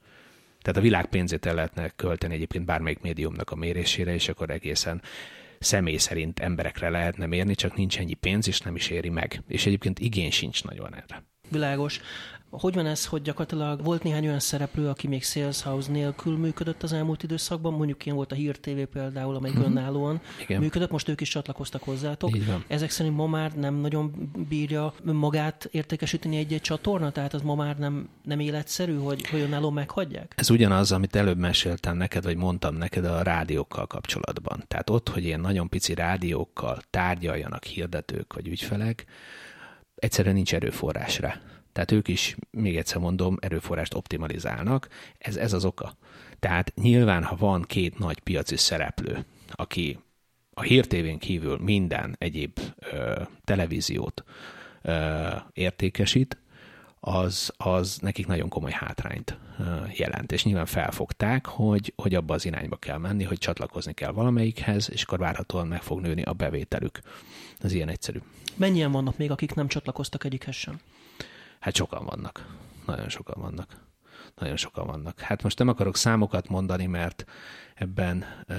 Tehát 0.64 0.78
a 0.78 0.82
világ 0.82 1.06
pénzét 1.06 1.46
el 1.46 1.54
lehetne 1.54 1.88
költeni 1.88 2.34
egyébként 2.34 2.64
bármelyik 2.64 3.00
médiumnak 3.00 3.50
a 3.50 3.54
mérésére, 3.54 4.14
és 4.14 4.28
akkor 4.28 4.50
egészen 4.50 5.02
személy 5.58 5.96
szerint 5.96 6.40
emberekre 6.40 6.88
lehetne 6.88 7.26
mérni, 7.26 7.54
csak 7.54 7.76
nincs 7.76 7.98
ennyi 7.98 8.14
pénz, 8.14 8.48
és 8.48 8.60
nem 8.60 8.76
is 8.76 8.88
éri 8.88 9.08
meg. 9.08 9.42
És 9.48 9.66
egyébként 9.66 9.98
igény 9.98 10.30
sincs 10.30 10.64
nagyon 10.64 10.94
erre. 10.94 11.24
Világos. 11.48 12.00
Hogy 12.58 12.74
van 12.74 12.86
ez, 12.86 13.06
hogy 13.06 13.22
gyakorlatilag 13.22 13.84
volt 13.84 14.02
néhány 14.02 14.26
olyan 14.26 14.40
szereplő, 14.40 14.88
aki 14.88 15.08
még 15.08 15.24
Sales 15.24 15.62
House 15.62 15.90
nélkül 15.90 16.36
működött 16.36 16.82
az 16.82 16.92
elmúlt 16.92 17.22
időszakban, 17.22 17.72
mondjuk 17.72 18.04
ilyen 18.04 18.16
volt 18.16 18.32
a 18.32 18.34
Hír 18.34 18.56
TV 18.56 18.80
például, 18.92 19.34
amely 19.34 19.50
uh-huh. 19.50 19.66
önállóan 19.66 20.20
Igen. 20.40 20.60
működött, 20.60 20.90
most 20.90 21.08
ők 21.08 21.20
is 21.20 21.28
csatlakoztak 21.28 21.82
hozzátok. 21.82 22.30
Ezek 22.66 22.90
szerint 22.90 23.16
ma 23.16 23.26
már 23.26 23.52
nem 23.52 23.74
nagyon 23.74 24.32
bírja 24.48 24.94
magát 25.02 25.68
értékesíteni 25.70 26.36
egy-egy 26.36 26.60
csatorna, 26.60 27.10
tehát 27.10 27.34
az 27.34 27.42
ma 27.42 27.54
már 27.54 27.78
nem, 27.78 28.08
nem 28.22 28.40
életszerű, 28.40 28.96
hogy, 28.96 29.28
hogy 29.28 29.40
önálló 29.40 29.70
meghagyják? 29.70 30.32
Ez 30.36 30.50
ugyanaz, 30.50 30.92
amit 30.92 31.16
előbb 31.16 31.38
meséltem 31.38 31.96
neked, 31.96 32.24
vagy 32.24 32.36
mondtam 32.36 32.74
neked 32.74 33.04
a 33.04 33.22
rádiókkal 33.22 33.86
kapcsolatban. 33.86 34.64
Tehát 34.68 34.90
ott, 34.90 35.08
hogy 35.08 35.24
ilyen 35.24 35.40
nagyon 35.40 35.68
pici 35.68 35.94
rádiókkal 35.94 36.78
tárgyaljanak 36.90 37.64
hirdetők 37.64 38.32
vagy 38.32 38.48
ügyfelek, 38.48 39.04
egyszerűen 39.94 40.34
nincs 40.34 40.54
erőforrás 40.54 41.18
rá. 41.18 41.40
Tehát 41.74 41.92
ők 41.92 42.08
is, 42.08 42.36
még 42.50 42.76
egyszer 42.76 43.00
mondom, 43.00 43.36
erőforrást 43.40 43.94
optimalizálnak. 43.94 44.88
Ez, 45.18 45.36
ez 45.36 45.52
az 45.52 45.64
oka. 45.64 45.96
Tehát 46.38 46.72
nyilván, 46.74 47.24
ha 47.24 47.36
van 47.36 47.62
két 47.62 47.98
nagy 47.98 48.18
piaci 48.18 48.56
szereplő, 48.56 49.24
aki 49.50 49.98
a 50.54 50.62
hírtévén 50.62 51.18
kívül 51.18 51.58
minden 51.58 52.16
egyéb 52.18 52.58
ö, 52.92 53.22
televíziót 53.44 54.24
ö, 54.82 55.28
értékesít, 55.52 56.38
az, 57.00 57.52
az 57.56 57.98
nekik 58.00 58.26
nagyon 58.26 58.48
komoly 58.48 58.72
hátrányt 58.72 59.38
jelent. 59.92 60.32
És 60.32 60.44
nyilván 60.44 60.66
felfogták, 60.66 61.46
hogy, 61.46 61.92
hogy 61.96 62.14
abba 62.14 62.34
az 62.34 62.44
irányba 62.44 62.76
kell 62.76 62.98
menni, 62.98 63.24
hogy 63.24 63.38
csatlakozni 63.38 63.92
kell 63.94 64.10
valamelyikhez, 64.10 64.90
és 64.90 65.02
akkor 65.02 65.18
várhatóan 65.18 65.66
meg 65.66 65.82
fog 65.82 66.00
nőni 66.00 66.22
a 66.22 66.32
bevételük. 66.32 67.00
Ez 67.60 67.72
ilyen 67.72 67.88
egyszerű. 67.88 68.18
Mennyien 68.56 68.92
vannak 68.92 69.16
még, 69.16 69.30
akik 69.30 69.54
nem 69.54 69.68
csatlakoztak 69.68 70.24
egyikhez 70.24 70.54
sem? 70.54 70.80
Hát 71.64 71.74
sokan 71.74 72.04
vannak. 72.04 72.46
Nagyon 72.86 73.08
sokan 73.08 73.42
vannak. 73.42 73.80
Nagyon 74.38 74.56
sokan 74.56 74.86
vannak. 74.86 75.20
Hát 75.20 75.42
most 75.42 75.58
nem 75.58 75.68
akarok 75.68 75.96
számokat 75.96 76.48
mondani, 76.48 76.86
mert 76.86 77.24
ebben 77.74 78.24
uh, 78.48 78.56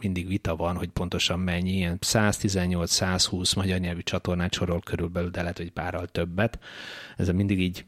mindig 0.00 0.26
vita 0.28 0.56
van, 0.56 0.76
hogy 0.76 0.88
pontosan 0.88 1.38
mennyi, 1.38 1.70
ilyen 1.70 1.98
118-120 2.00 3.56
magyar 3.56 3.78
nyelvű 3.78 4.00
csatornát 4.00 4.52
sorol 4.52 4.80
körülbelül, 4.80 5.30
de 5.30 5.40
lehet, 5.40 5.56
hogy 5.56 5.70
párral 5.70 6.06
többet. 6.06 6.58
Ez 7.16 7.28
mindig 7.28 7.60
így, 7.60 7.84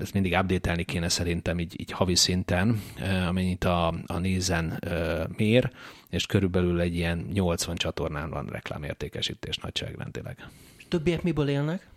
ezt 0.00 0.12
mindig 0.12 0.36
update 0.40 0.82
kéne 0.82 1.08
szerintem 1.08 1.58
így, 1.58 1.80
így 1.80 1.90
havi 1.90 2.14
szinten, 2.14 2.82
uh, 2.98 3.26
amennyit 3.26 3.64
a, 3.64 3.94
a 4.06 4.18
nézen 4.18 4.78
uh, 4.86 5.36
mér, 5.36 5.70
és 6.08 6.26
körülbelül 6.26 6.80
egy 6.80 6.94
ilyen 6.94 7.26
80 7.32 7.76
csatornán 7.76 8.30
van 8.30 8.46
reklámértékesítés 8.46 9.56
nagyságrendileg. 9.56 10.48
Többiek 10.88 11.22
miből 11.22 11.48
élnek? 11.48 11.89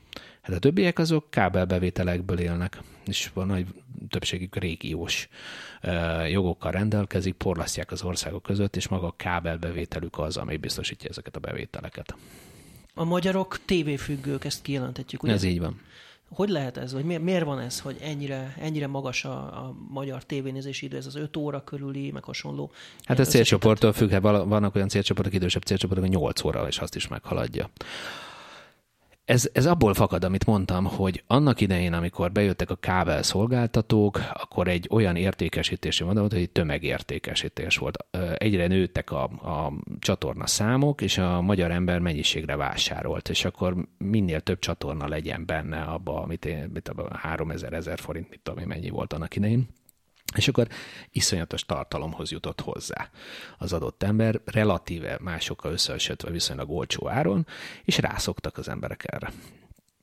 Hát 0.43 0.55
a 0.55 0.59
többiek 0.59 0.99
azok 0.99 1.29
kábelbevételekből 1.29 2.39
élnek, 2.39 2.81
és 3.05 3.29
van 3.33 3.47
nagy 3.47 3.65
többségük 4.09 4.55
régiós 4.55 5.29
jogokkal 6.29 6.71
rendelkezik, 6.71 7.33
porlasztják 7.33 7.91
az 7.91 8.03
országok 8.03 8.43
között, 8.43 8.75
és 8.75 8.87
maga 8.87 9.07
a 9.07 9.13
kábelbevételük 9.17 10.19
az, 10.19 10.37
ami 10.37 10.57
biztosítja 10.57 11.09
ezeket 11.09 11.35
a 11.35 11.39
bevételeket. 11.39 12.15
A 12.93 13.03
magyarok 13.03 13.59
tévéfüggők, 13.65 14.45
ezt 14.45 14.61
kijelentetjük, 14.61 15.23
ugye? 15.23 15.33
Ez 15.33 15.43
így 15.43 15.59
van. 15.59 15.81
Hogy 16.29 16.49
lehet 16.49 16.77
ez, 16.77 16.93
vagy 16.93 17.05
miért 17.05 17.43
van 17.43 17.59
ez, 17.59 17.79
hogy 17.79 17.97
ennyire, 18.01 18.55
ennyire 18.59 18.87
magas 18.87 19.25
a, 19.25 19.35
a 19.35 19.75
magyar 19.89 20.23
tévénézési 20.23 20.85
idő, 20.85 20.97
ez 20.97 21.05
az 21.05 21.15
5 21.15 21.37
óra 21.37 21.63
körüli, 21.63 22.11
meg 22.11 22.23
hasonló? 22.23 22.71
Hát 23.03 23.19
ez 23.19 23.29
célcsoporttól 23.29 23.93
függ, 23.93 24.09
hát 24.09 24.21
vannak 24.21 24.75
olyan 24.75 24.87
célcsoportok, 24.87 25.33
idősebb 25.33 25.63
célcsoportok, 25.63 26.05
hogy 26.05 26.15
8 26.15 26.43
óra, 26.43 26.67
és 26.67 26.77
azt 26.77 26.95
is 26.95 27.07
meghaladja. 27.07 27.69
Ez, 29.25 29.49
ez 29.53 29.65
abból 29.65 29.93
fakad, 29.93 30.23
amit 30.23 30.45
mondtam, 30.45 30.85
hogy 30.85 31.23
annak 31.27 31.61
idején, 31.61 31.93
amikor 31.93 32.31
bejöttek 32.31 32.69
a 32.69 32.75
kábel 32.75 33.23
szolgáltatók, 33.23 34.19
akkor 34.33 34.67
egy 34.67 34.87
olyan 34.91 35.15
értékesítési 35.15 36.03
modell 36.03 36.19
volt, 36.19 36.33
hogy 36.33 36.41
egy 36.41 36.49
tömegértékesítés 36.49 37.77
volt. 37.77 38.05
Egyre 38.37 38.67
nőttek 38.67 39.11
a, 39.11 39.23
a 39.23 39.73
csatorna 39.99 40.47
számok, 40.47 41.01
és 41.01 41.17
a 41.17 41.41
magyar 41.41 41.71
ember 41.71 41.99
mennyiségre 41.99 42.55
vásárolt, 42.55 43.29
és 43.29 43.45
akkor 43.45 43.75
minél 43.97 44.39
több 44.39 44.59
csatorna 44.59 45.07
legyen 45.07 45.45
benne 45.45 45.81
abba, 45.81 46.21
amit 46.21 46.45
én, 46.45 46.69
mit 46.73 46.89
abba 46.89 47.17
3000 47.17 47.73
ezer 47.73 47.99
forint, 47.99 48.29
mit 48.29 48.39
tudom 48.43 48.59
én, 48.59 48.67
mennyi 48.67 48.89
volt 48.89 49.13
annak 49.13 49.35
idején. 49.35 49.67
És 50.35 50.47
akkor 50.47 50.67
iszonyatos 51.11 51.65
tartalomhoz 51.65 52.31
jutott 52.31 52.61
hozzá 52.61 53.09
az 53.57 53.73
adott 53.73 54.03
ember, 54.03 54.41
relatíve 54.45 55.17
másokkal 55.21 55.71
összehasonlítva 55.71 56.31
viszonylag 56.31 56.69
olcsó 56.69 57.09
áron, 57.09 57.47
és 57.83 57.97
rászoktak 57.97 58.57
az 58.57 58.67
emberek 58.67 59.03
erre. 59.07 59.31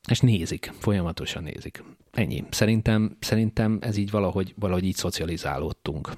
És 0.08 0.20
nézik, 0.20 0.72
folyamatosan 0.78 1.42
nézik. 1.42 1.84
Ennyi. 2.10 2.44
Szerintem, 2.50 3.16
szerintem 3.20 3.78
ez 3.80 3.96
így 3.96 4.10
valahogy, 4.10 4.54
valahogy 4.56 4.84
így 4.84 4.96
szocializálódtunk 4.96 6.10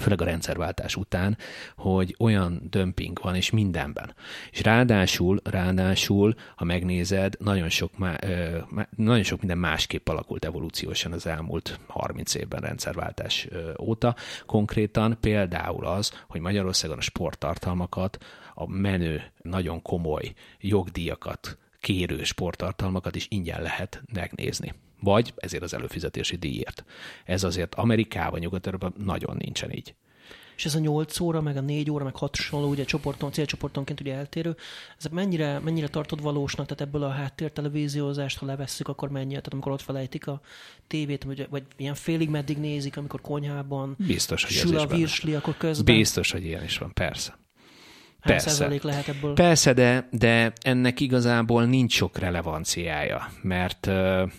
főleg 0.00 0.20
a 0.20 0.24
rendszerváltás 0.24 0.96
után, 0.96 1.36
hogy 1.76 2.14
olyan 2.18 2.60
dömping 2.70 3.18
van, 3.22 3.34
és 3.34 3.50
mindenben. 3.50 4.14
És 4.50 4.62
ráadásul, 4.62 5.40
ráadásul, 5.44 6.34
ha 6.56 6.64
megnézed, 6.64 7.34
nagyon 7.38 7.68
sok, 7.68 7.98
má, 7.98 8.16
ö, 8.22 8.58
nagyon 8.96 9.22
sok 9.22 9.38
minden 9.38 9.58
másképp 9.58 10.08
alakult 10.08 10.44
evolúciósan 10.44 11.12
az 11.12 11.26
elmúlt 11.26 11.80
30 11.86 12.34
évben 12.34 12.60
rendszerváltás 12.60 13.48
óta. 13.80 14.16
Konkrétan 14.46 15.16
például 15.20 15.86
az, 15.86 16.24
hogy 16.28 16.40
Magyarországon 16.40 16.98
a 16.98 17.00
sporttartalmakat, 17.00 18.18
a 18.54 18.68
menő, 18.70 19.22
nagyon 19.42 19.82
komoly 19.82 20.32
jogdíjakat 20.60 21.58
kérő 21.80 22.24
sporttartalmakat 22.24 23.16
is 23.16 23.26
ingyen 23.30 23.62
lehet 23.62 24.02
megnézni 24.12 24.74
vagy 25.00 25.32
ezért 25.36 25.62
az 25.62 25.74
előfizetési 25.74 26.36
díjért. 26.36 26.84
Ez 27.24 27.44
azért 27.44 27.74
Amerikában, 27.74 28.38
nyugat 28.38 28.96
nagyon 28.96 29.36
nincsen 29.38 29.72
így. 29.72 29.94
És 30.58 30.64
ez 30.64 30.74
a 30.74 30.78
8 30.78 31.20
óra, 31.20 31.40
meg 31.40 31.56
a 31.56 31.60
4 31.60 31.90
óra, 31.90 32.04
meg 32.04 32.16
6 32.16 32.36
hasonló, 32.36 32.68
ugye 32.68 32.84
csoporton, 32.84 33.32
célcsoportonként 33.32 34.00
ugye 34.00 34.14
eltérő, 34.14 34.56
ez 34.98 35.04
mennyire, 35.10 35.58
mennyire 35.58 35.88
tartod 35.88 36.22
valósnak, 36.22 36.66
tehát 36.66 36.94
ebből 36.94 37.08
a 37.08 37.10
háttértelevíziózást, 37.10 38.38
ha 38.38 38.46
levesszük, 38.46 38.88
akkor 38.88 39.10
mennyi, 39.10 39.28
tehát 39.28 39.52
amikor 39.52 39.72
ott 39.72 39.82
felejtik 39.82 40.26
a 40.26 40.40
tévét, 40.86 41.24
vagy, 41.24 41.46
vagy 41.50 41.62
ilyen 41.76 41.94
félig 41.94 42.28
meddig 42.28 42.58
nézik, 42.58 42.96
amikor 42.96 43.20
konyhában 43.20 43.96
Biztos, 43.98 44.44
hogy 44.44 44.52
sül 44.52 44.78
a 44.78 44.86
virsli, 44.86 45.34
akkor 45.34 45.56
közben. 45.56 45.96
Biztos, 45.96 46.30
hogy 46.30 46.44
ilyen 46.44 46.64
is 46.64 46.78
van, 46.78 46.92
persze. 46.92 47.38
Persze. 48.20 48.78
lehet 48.82 49.08
ebből? 49.08 49.34
Persze, 49.34 49.72
de, 49.72 50.08
de 50.10 50.52
ennek 50.60 51.00
igazából 51.00 51.64
nincs 51.64 51.92
sok 51.92 52.18
relevanciája, 52.18 53.30
mert 53.42 53.86
uh, 53.86 54.30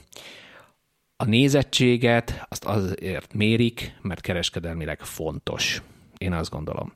a 1.22 1.26
nézettséget 1.26 2.46
azt 2.50 2.66
azért 2.66 3.34
mérik, 3.34 3.96
mert 4.02 4.22
kereskedelmileg 4.22 5.00
fontos. 5.00 5.82
Én 6.18 6.34
azt 6.34 6.50
gondolom. 6.50 6.94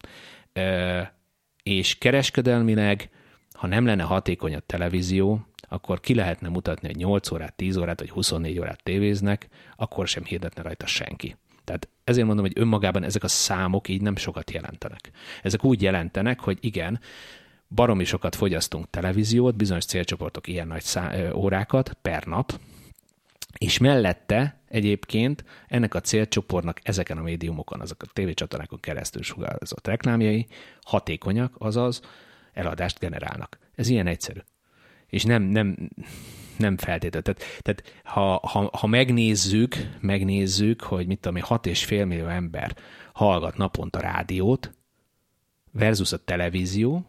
És 1.63 1.97
kereskedelmileg, 1.97 3.09
ha 3.51 3.67
nem 3.67 3.85
lenne 3.85 4.03
hatékony 4.03 4.55
a 4.55 4.59
televízió, 4.59 5.47
akkor 5.67 5.99
ki 5.99 6.13
lehetne 6.13 6.49
mutatni, 6.49 6.87
hogy 6.87 6.97
8 6.97 7.31
órát, 7.31 7.53
10 7.53 7.77
órát 7.77 7.99
vagy 7.99 8.09
24 8.09 8.59
órát 8.59 8.83
tévéznek, 8.83 9.47
akkor 9.75 10.07
sem 10.07 10.23
hirdetne 10.23 10.61
rajta 10.61 10.85
senki. 10.85 11.35
Tehát 11.63 11.89
ezért 12.03 12.25
mondom, 12.25 12.45
hogy 12.45 12.59
önmagában 12.59 13.03
ezek 13.03 13.23
a 13.23 13.27
számok 13.27 13.87
így 13.87 14.01
nem 14.01 14.15
sokat 14.15 14.51
jelentenek. 14.51 15.11
Ezek 15.41 15.63
úgy 15.63 15.81
jelentenek, 15.81 16.39
hogy 16.39 16.57
igen, 16.61 16.99
baromi 17.69 18.03
sokat 18.03 18.35
fogyasztunk 18.35 18.89
televíziót, 18.89 19.55
bizonyos 19.55 19.85
célcsoportok 19.85 20.47
ilyen 20.47 20.67
nagy 20.67 20.81
szá- 20.81 21.33
órákat 21.33 21.93
per 22.01 22.23
nap, 22.23 22.59
és 23.57 23.77
mellette 23.77 24.61
egyébként 24.67 25.43
ennek 25.67 25.93
a 25.93 26.01
célcsoportnak 26.01 26.79
ezeken 26.83 27.17
a 27.17 27.21
médiumokon, 27.21 27.81
azok 27.81 28.03
a 28.03 28.11
tévécsatornákon 28.13 28.79
keresztül 28.79 29.23
sugározott 29.23 29.87
reklámjai 29.87 30.47
hatékonyak, 30.81 31.55
azaz 31.57 32.01
eladást 32.53 32.99
generálnak. 32.99 33.57
Ez 33.75 33.87
ilyen 33.87 34.07
egyszerű. 34.07 34.39
És 35.07 35.23
nem, 35.23 35.43
nem, 35.43 35.89
nem 36.57 36.77
feltétlenül. 36.77 37.33
Tehát, 37.33 37.61
tehát 37.61 38.01
ha, 38.03 38.47
ha, 38.47 38.69
ha, 38.77 38.87
megnézzük, 38.87 39.75
megnézzük, 39.99 40.81
hogy 40.81 41.07
mit 41.07 41.19
tudom 41.19 41.37
én, 41.37 41.71
és 41.71 41.85
fél 41.85 42.05
millió 42.05 42.27
ember 42.27 42.75
hallgat 43.13 43.57
naponta 43.57 43.99
rádiót, 43.99 44.73
versus 45.73 46.11
a 46.11 46.23
televízió, 46.23 47.05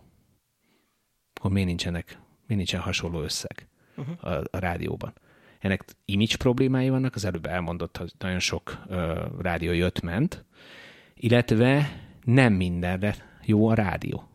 akkor 1.34 1.50
miért 1.50 1.68
nincsenek, 1.68 2.06
miért 2.46 2.46
nincsen 2.46 2.80
hasonló 2.80 3.22
összeg 3.22 3.68
uh-huh. 3.96 4.32
a, 4.32 4.44
a 4.50 4.58
rádióban? 4.58 5.12
Ennek 5.64 5.84
image 6.04 6.36
problémái 6.36 6.88
vannak, 6.88 7.14
az 7.14 7.24
előbb 7.24 7.46
elmondott, 7.46 7.96
hogy 7.96 8.12
nagyon 8.18 8.38
sok 8.38 8.82
ö, 8.88 9.26
rádió 9.38 9.72
jött-ment, 9.72 10.44
illetve 11.14 12.00
nem 12.24 12.52
mindenre 12.52 13.16
jó 13.44 13.68
a 13.68 13.74
rádió. 13.74 14.28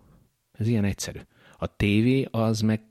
Ez 0.52 0.68
ilyen 0.68 0.84
egyszerű. 0.84 1.20
A 1.58 1.76
tévé 1.76 2.28
az 2.32 2.62
meg 2.62 2.82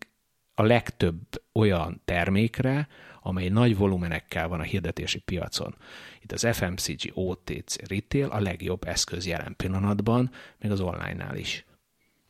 a 0.55 0.63
legtöbb 0.63 1.21
olyan 1.53 2.01
termékre, 2.05 2.89
amely 3.23 3.49
nagy 3.49 3.77
volumenekkel 3.77 4.49
van 4.49 4.61
a 4.61 4.63
hirdetési 4.63 5.19
piacon. 5.19 5.75
Itt 6.21 6.33
az 6.33 6.49
FMCG, 6.53 7.11
OTC, 7.15 7.89
retail 7.89 8.29
a 8.29 8.41
legjobb 8.41 8.85
eszköz 8.85 9.27
jelen 9.27 9.55
pillanatban, 9.57 10.31
még 10.59 10.71
az 10.71 10.81
online-nál 10.81 11.37
is. 11.37 11.65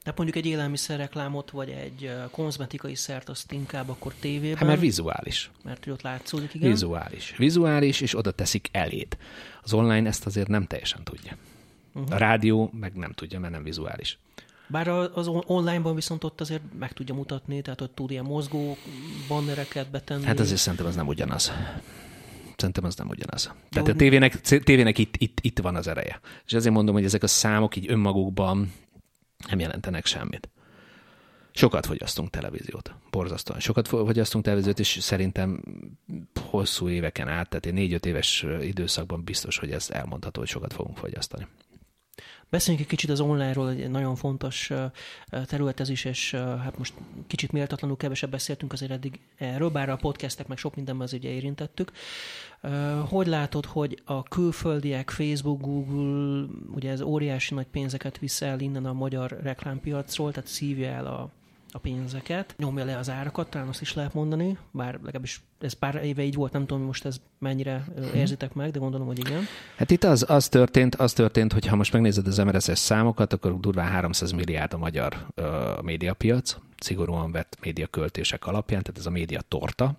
Tehát 0.08 0.22
mondjuk 0.22 0.44
egy 0.44 0.52
élelmiszerreklámot, 0.52 1.50
vagy 1.50 1.68
egy 1.70 2.12
kozmetikai 2.30 2.94
szert, 2.94 3.28
azt 3.28 3.52
inkább 3.52 3.88
akkor 3.88 4.14
tévében. 4.20 4.56
Hát 4.56 4.66
mert 4.66 4.80
vizuális. 4.80 5.50
Mert 5.64 5.86
ott 5.86 6.02
látszódik, 6.02 6.54
igen. 6.54 6.70
Vizuális. 6.70 7.34
Vizuális, 7.36 8.00
és 8.00 8.16
oda 8.16 8.30
teszik 8.30 8.68
eléd. 8.72 9.16
Az 9.62 9.72
online 9.72 10.08
ezt 10.08 10.26
azért 10.26 10.48
nem 10.48 10.66
teljesen 10.66 11.04
tudja. 11.04 11.36
Uh-huh. 11.94 12.14
A 12.14 12.16
rádió 12.16 12.70
meg 12.80 12.92
nem 12.92 13.12
tudja, 13.12 13.40
mert 13.40 13.52
nem 13.52 13.62
vizuális. 13.62 14.18
Bár 14.66 14.88
az 14.88 15.26
online-ban 15.26 15.94
viszont 15.94 16.24
ott 16.24 16.40
azért 16.40 16.62
meg 16.78 16.92
tudja 16.92 17.14
mutatni, 17.14 17.62
tehát 17.62 17.80
ott 17.80 17.94
tud 17.94 18.10
ilyen 18.10 18.24
mozgó 18.24 18.76
bannereket 19.28 19.90
betenni. 19.90 20.24
Hát 20.24 20.40
azért 20.40 20.60
szerintem 20.60 20.86
az 20.86 20.94
nem 20.94 21.06
ugyanaz. 21.06 21.52
Szerintem 22.56 22.84
az 22.84 22.96
nem 22.96 23.08
ugyanaz. 23.08 23.52
Tehát 23.70 23.88
a 23.88 23.94
tévének, 23.94 24.40
tévének 24.40 24.98
itt, 24.98 25.14
itt, 25.16 25.38
itt 25.40 25.58
van 25.58 25.76
az 25.76 25.86
ereje. 25.86 26.20
És 26.46 26.52
ezért 26.52 26.74
mondom, 26.74 26.94
hogy 26.94 27.04
ezek 27.04 27.22
a 27.22 27.26
számok 27.26 27.76
így 27.76 27.90
önmagukban 27.90 28.72
nem 29.48 29.58
jelentenek 29.58 30.06
semmit. 30.06 30.48
Sokat 31.50 31.86
fogyasztunk 31.86 32.30
televíziót, 32.30 32.94
borzasztóan. 33.10 33.60
Sokat 33.60 33.88
fogyasztunk 33.88 34.44
televíziót, 34.44 34.78
és 34.78 34.98
szerintem 35.00 35.62
hosszú 36.40 36.88
éveken 36.88 37.28
át, 37.28 37.48
tehát 37.48 37.72
négy-öt 37.72 38.06
éves 38.06 38.46
időszakban 38.60 39.24
biztos, 39.24 39.58
hogy 39.58 39.70
ez 39.70 39.90
elmondható, 39.90 40.40
hogy 40.40 40.48
sokat 40.48 40.72
fogunk 40.72 40.96
fogyasztani. 40.96 41.46
Beszéljünk 42.50 42.84
egy 42.84 42.90
kicsit 42.90 43.10
az 43.10 43.20
online-ról, 43.20 43.70
egy 43.70 43.90
nagyon 43.90 44.14
fontos 44.14 44.70
terület 45.44 45.80
ez 45.80 45.88
is, 45.88 46.04
és 46.04 46.34
hát 46.34 46.78
most 46.78 46.94
kicsit 47.26 47.52
méltatlanul 47.52 47.96
kevesebb 47.96 48.30
beszéltünk 48.30 48.72
azért 48.72 48.90
eddig 48.90 49.20
erről, 49.36 49.70
bár 49.70 49.88
a 49.88 49.96
podcastek 49.96 50.46
meg 50.46 50.58
sok 50.58 50.74
mindenben 50.74 51.06
az 51.06 51.12
ugye 51.12 51.28
érintettük. 51.28 51.92
Hogy 53.08 53.26
látod, 53.26 53.64
hogy 53.66 54.02
a 54.04 54.22
külföldiek, 54.22 55.10
Facebook, 55.10 55.60
Google, 55.60 56.46
ugye 56.74 56.90
ez 56.90 57.00
óriási 57.00 57.54
nagy 57.54 57.66
pénzeket 57.66 58.18
visz 58.18 58.42
el 58.42 58.60
innen 58.60 58.86
a 58.86 58.92
magyar 58.92 59.38
reklámpiacról, 59.42 60.32
tehát 60.32 60.48
szívja 60.48 60.88
el 60.88 61.06
a 61.06 61.30
a 61.72 61.78
pénzeket, 61.78 62.54
nyomja 62.58 62.84
le 62.84 62.96
az 62.96 63.10
árakat, 63.10 63.50
talán 63.50 63.68
azt 63.68 63.80
is 63.80 63.94
lehet 63.94 64.14
mondani, 64.14 64.58
bár 64.70 64.94
legalábbis 64.94 65.42
ez 65.60 65.72
pár 65.72 66.04
éve 66.04 66.22
így 66.22 66.34
volt, 66.34 66.52
nem 66.52 66.66
tudom, 66.66 66.82
most 66.82 67.04
ez 67.04 67.20
mennyire 67.38 67.84
mhm. 67.96 68.16
érzitek 68.16 68.54
meg, 68.54 68.70
de 68.70 68.78
gondolom, 68.78 69.06
hogy 69.06 69.18
igen. 69.18 69.42
Hát 69.76 69.90
itt 69.90 70.04
az, 70.04 70.24
az 70.28 70.48
történt, 70.48 70.94
az 70.94 71.12
történt, 71.12 71.52
hogy 71.52 71.66
ha 71.66 71.76
most 71.76 71.92
megnézed 71.92 72.26
az 72.26 72.36
MRSS 72.38 72.78
számokat, 72.78 73.32
akkor 73.32 73.60
durván 73.60 73.86
300 73.86 74.32
milliárd 74.32 74.72
a 74.72 74.78
magyar 74.78 75.26
uh, 75.36 75.46
médiapiac, 75.82 76.56
szigorúan 76.78 77.32
vett 77.32 77.56
médiaköltések 77.60 78.46
alapján, 78.46 78.82
tehát 78.82 78.98
ez 78.98 79.06
a 79.06 79.10
média 79.10 79.40
torta. 79.40 79.94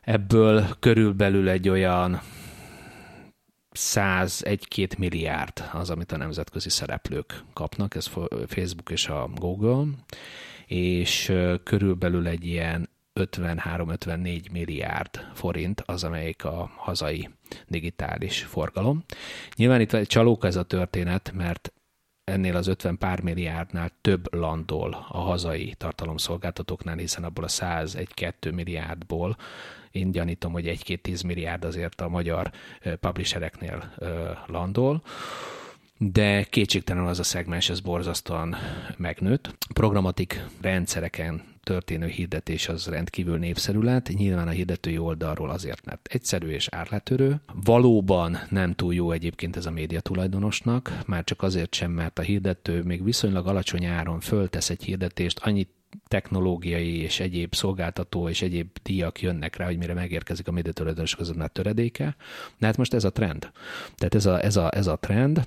Ebből 0.00 0.66
körülbelül 0.78 1.48
egy 1.48 1.68
olyan 1.68 2.20
101-2 3.74 4.98
milliárd 4.98 5.70
az, 5.72 5.90
amit 5.90 6.12
a 6.12 6.16
nemzetközi 6.16 6.68
szereplők 6.68 7.44
kapnak, 7.52 7.94
ez 7.94 8.10
Facebook 8.46 8.90
és 8.90 9.08
a 9.08 9.30
Google, 9.34 9.84
és 10.66 11.32
körülbelül 11.62 12.26
egy 12.26 12.46
ilyen 12.46 12.88
53-54 13.20 14.50
milliárd 14.50 15.26
forint 15.34 15.82
az, 15.86 16.04
amelyik 16.04 16.44
a 16.44 16.70
hazai 16.76 17.28
digitális 17.68 18.42
forgalom. 18.42 19.04
Nyilván 19.56 19.80
itt 19.80 19.92
egy 19.92 20.06
csalóka 20.06 20.46
ez 20.46 20.56
a 20.56 20.62
történet, 20.62 21.32
mert 21.34 21.72
ennél 22.24 22.56
az 22.56 22.66
50 22.66 22.98
pár 22.98 23.20
milliárdnál 23.20 23.90
több 24.00 24.34
landol 24.34 25.06
a 25.08 25.18
hazai 25.18 25.74
tartalomszolgáltatóknál, 25.76 26.96
hiszen 26.96 27.24
abból 27.24 27.44
a 27.44 27.48
101-2 27.48 28.54
milliárdból 28.54 29.36
én 29.90 30.10
gyanítom, 30.10 30.52
hogy 30.52 30.78
1-2-10 30.84 31.26
milliárd 31.26 31.64
azért 31.64 32.00
a 32.00 32.08
magyar 32.08 32.50
publishereknél 33.00 33.94
landol 34.46 35.02
de 35.98 36.42
kétségtelenül 36.42 37.08
az 37.08 37.18
a 37.18 37.22
szegmens, 37.22 37.70
ez 37.70 37.80
borzasztóan 37.80 38.56
megnőtt. 38.96 39.56
Programatik 39.74 40.44
rendszereken 40.60 41.42
történő 41.62 42.06
hirdetés 42.06 42.68
az 42.68 42.86
rendkívül 42.86 43.38
népszerű 43.38 43.78
lett, 43.78 44.08
nyilván 44.08 44.48
a 44.48 44.50
hirdetői 44.50 44.98
oldalról 44.98 45.50
azért, 45.50 45.84
mert 45.84 46.08
egyszerű 46.12 46.48
és 46.48 46.68
árletörő. 46.68 47.40
Valóban 47.64 48.38
nem 48.48 48.74
túl 48.74 48.94
jó 48.94 49.10
egyébként 49.10 49.56
ez 49.56 49.66
a 49.66 49.70
média 49.70 50.00
tulajdonosnak, 50.00 50.98
már 51.06 51.24
csak 51.24 51.42
azért 51.42 51.74
sem, 51.74 51.90
mert 51.90 52.18
a 52.18 52.22
hirdető 52.22 52.82
még 52.82 53.04
viszonylag 53.04 53.46
alacsony 53.46 53.84
áron 53.84 54.20
föltesz 54.20 54.70
egy 54.70 54.84
hirdetést, 54.84 55.38
annyit 55.38 55.68
technológiai 56.08 56.96
és 56.96 57.20
egyéb 57.20 57.54
szolgáltató 57.54 58.28
és 58.28 58.42
egyéb 58.42 58.68
díjak 58.82 59.22
jönnek 59.22 59.56
rá, 59.56 59.64
hogy 59.64 59.78
mire 59.78 59.94
megérkezik 59.94 60.48
a 60.48 60.52
médiatulajdonosok 60.52 61.18
között 61.18 61.36
már 61.36 61.48
töredéke. 61.48 62.16
De 62.58 62.66
hát 62.66 62.76
most 62.76 62.94
ez 62.94 63.04
a 63.04 63.12
trend. 63.12 63.50
Tehát 63.94 64.14
ez 64.14 64.26
a, 64.26 64.42
ez 64.42 64.56
a, 64.56 64.74
ez 64.74 64.86
a 64.86 64.96
trend, 64.96 65.46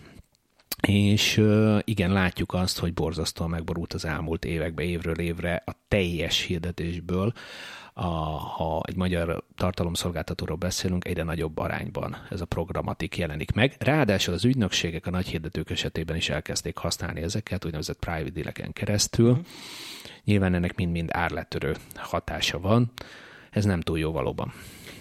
és 0.82 1.44
igen, 1.84 2.12
látjuk 2.12 2.54
azt, 2.54 2.80
hogy 2.80 2.94
borzasztóan 2.94 3.50
megborult 3.50 3.94
az 3.94 4.06
elmúlt 4.06 4.46
években, 4.46 4.86
évről 4.86 5.20
évre 5.20 5.64
a 5.66 5.72
teljes 5.88 6.42
hirdetésből, 6.42 7.34
a, 7.94 8.06
ha 8.06 8.84
egy 8.88 8.96
magyar 8.96 9.44
tartalomszolgáltatóról 9.56 10.58
beszélünk, 10.58 11.06
egyre 11.06 11.24
nagyobb 11.24 11.58
arányban 11.58 12.18
ez 12.30 12.42
a 12.42 12.46
programatik 12.46 13.18
jelenik 13.18 13.52
meg. 13.52 13.76
Ráadásul 13.80 14.34
az 14.34 14.46
ügynökségek 14.46 15.06
a 15.06 15.10
nagy 15.10 15.28
hirdetők 15.28 15.70
esetében 15.70 16.16
is 16.16 16.30
elkezdték 16.30 16.78
használni 16.78 17.22
ezeket, 17.22 17.66
úgynevezett 17.66 18.00
private 18.00 18.30
dealeken 18.30 18.74
keresztül. 18.74 19.34
Mm. 19.34 19.40
Nyilván 20.24 20.54
ennek 20.54 20.76
mind-mind 20.76 21.10
árletörő 21.12 21.76
hatása 21.96 22.60
van. 22.60 22.92
Ez 23.50 23.66
nem 23.66 23.82
túl 23.82 24.00
jó 24.00 24.12
valóban. 24.12 24.54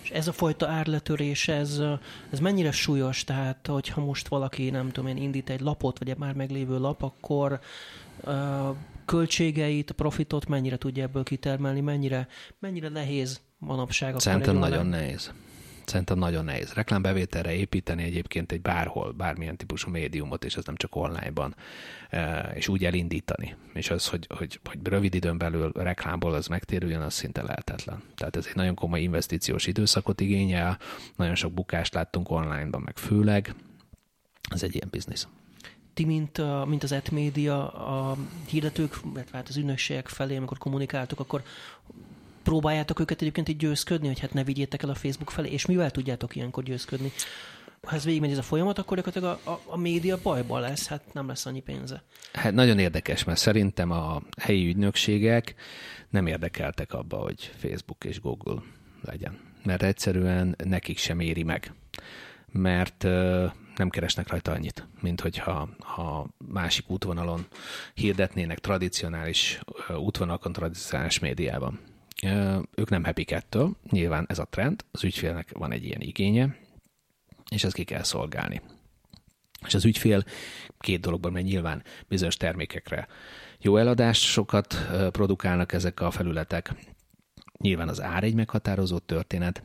És 0.06 0.12
ez 0.12 0.28
a 0.28 0.32
fajta 0.32 0.68
árletörés, 0.68 1.48
ez, 1.48 1.80
ez 2.30 2.38
mennyire 2.38 2.70
súlyos? 2.70 3.24
Tehát, 3.24 3.66
hogyha 3.66 4.04
most 4.04 4.28
valaki, 4.28 4.70
nem 4.70 4.90
tudom 4.90 5.10
én, 5.10 5.16
indít 5.16 5.50
egy 5.50 5.60
lapot, 5.60 5.98
vagy 5.98 6.08
egy 6.08 6.16
már 6.16 6.34
meglévő 6.34 6.78
lap, 6.78 7.02
akkor 7.02 7.60
uh, 8.24 8.76
költségeit, 9.04 9.92
profitot 9.92 10.46
mennyire 10.46 10.76
tudja 10.76 11.02
ebből 11.02 11.22
kitermelni, 11.22 11.80
mennyire, 11.80 12.28
mennyire 12.58 12.88
nehéz 12.88 13.40
manapság. 13.58 14.18
Szerintem 14.18 14.56
nagyon 14.56 14.86
nehéz. 14.86 15.32
Szerintem 15.86 16.18
nagyon 16.18 16.44
nehéz. 16.44 16.72
Reklámbevételre 16.72 17.54
építeni 17.54 18.02
egyébként 18.02 18.52
egy 18.52 18.60
bárhol, 18.60 19.12
bármilyen 19.12 19.56
típusú 19.56 19.90
médiumot, 19.90 20.44
és 20.44 20.56
ez 20.56 20.64
nem 20.64 20.76
csak 20.76 20.96
online-ban, 20.96 21.54
e, 22.10 22.52
és 22.54 22.68
úgy 22.68 22.84
elindítani. 22.84 23.56
És 23.72 23.90
az, 23.90 24.08
hogy, 24.08 24.26
hogy, 24.36 24.60
hogy 24.64 24.78
rövid 24.82 25.14
időn 25.14 25.38
belül 25.38 25.72
reklámból 25.74 26.34
az 26.34 26.46
megtérüljön, 26.46 27.02
az 27.02 27.14
szinte 27.14 27.42
lehetetlen. 27.42 28.02
Tehát 28.14 28.36
ez 28.36 28.46
egy 28.48 28.56
nagyon 28.56 28.74
komoly 28.74 29.00
investíciós 29.00 29.66
időszakot 29.66 30.20
igényel, 30.20 30.78
nagyon 31.16 31.34
sok 31.34 31.52
bukást 31.52 31.94
láttunk 31.94 32.30
online-ban, 32.30 32.80
meg 32.80 32.96
főleg. 32.96 33.54
Ez 34.50 34.62
egy 34.62 34.74
ilyen 34.74 34.88
biznisz 34.90 35.26
ti, 35.96 36.04
mint, 36.04 36.66
mint 36.66 36.82
az 36.82 36.92
etmédia, 36.92 37.68
a 37.68 38.16
hirdetők, 38.46 39.00
illetve 39.12 39.36
hát 39.36 39.48
az 39.48 39.56
ünnökségek 39.56 40.08
felé, 40.08 40.36
amikor 40.36 40.58
kommunikáltok, 40.58 41.20
akkor 41.20 41.42
próbáljátok 42.46 43.00
őket 43.00 43.20
egyébként 43.20 43.48
így 43.48 43.56
győzködni, 43.56 44.06
hogy 44.06 44.18
hát 44.18 44.32
ne 44.32 44.44
vigyétek 44.44 44.82
el 44.82 44.88
a 44.88 44.94
Facebook 44.94 45.30
felé, 45.30 45.50
és 45.50 45.66
mivel 45.66 45.90
tudjátok 45.90 46.36
ilyenkor 46.36 46.62
győzködni? 46.62 47.12
Ha 47.82 47.94
ez 47.94 48.04
végigmegy 48.04 48.30
ez 48.30 48.38
a 48.38 48.42
folyamat, 48.42 48.78
akkor 48.78 48.96
gyakorlatilag 48.96 49.40
a, 49.44 49.50
a, 49.50 49.60
a 49.66 49.76
média 49.76 50.18
bajban 50.22 50.60
lesz, 50.60 50.86
hát 50.86 51.12
nem 51.12 51.28
lesz 51.28 51.46
annyi 51.46 51.60
pénze. 51.60 52.02
Hát 52.32 52.52
nagyon 52.52 52.78
érdekes, 52.78 53.24
mert 53.24 53.38
szerintem 53.38 53.90
a 53.90 54.22
helyi 54.40 54.66
ügynökségek 54.66 55.54
nem 56.10 56.26
érdekeltek 56.26 56.92
abba, 56.92 57.16
hogy 57.16 57.52
Facebook 57.56 58.04
és 58.04 58.20
Google 58.20 58.62
legyen. 59.04 59.38
Mert 59.64 59.82
egyszerűen 59.82 60.56
nekik 60.64 60.98
sem 60.98 61.20
éri 61.20 61.42
meg. 61.42 61.74
Mert 62.52 63.02
nem 63.76 63.88
keresnek 63.90 64.28
rajta 64.28 64.52
annyit, 64.52 64.86
mint 65.00 65.20
hogyha 65.20 65.68
ha 65.78 66.28
másik 66.38 66.90
útvonalon 66.90 67.46
hirdetnének 67.94 68.58
tradicionális 68.58 69.60
útvonalakon, 69.96 70.52
tradicionális 70.52 71.18
médiában. 71.18 71.94
Ők 72.74 72.90
nem 72.90 73.04
happy 73.04 73.24
ettől, 73.28 73.76
nyilván 73.90 74.24
ez 74.28 74.38
a 74.38 74.44
trend, 74.44 74.84
az 74.90 75.04
ügyfélnek 75.04 75.50
van 75.52 75.72
egy 75.72 75.84
ilyen 75.84 76.00
igénye, 76.00 76.56
és 77.50 77.64
ezt 77.64 77.74
ki 77.74 77.84
kell 77.84 78.02
szolgálni. 78.02 78.60
És 79.66 79.74
az 79.74 79.84
ügyfél 79.84 80.24
két 80.78 81.00
dologban, 81.00 81.32
mert 81.32 81.44
nyilván 81.44 81.82
bizonyos 82.08 82.36
termékekre 82.36 83.08
jó 83.58 83.76
eladásokat 83.76 84.88
produkálnak 85.10 85.72
ezek 85.72 86.00
a 86.00 86.10
felületek. 86.10 86.74
Nyilván 87.58 87.88
az 87.88 88.02
ár 88.02 88.24
egy 88.24 88.34
meghatározott 88.34 89.06
történet, 89.06 89.62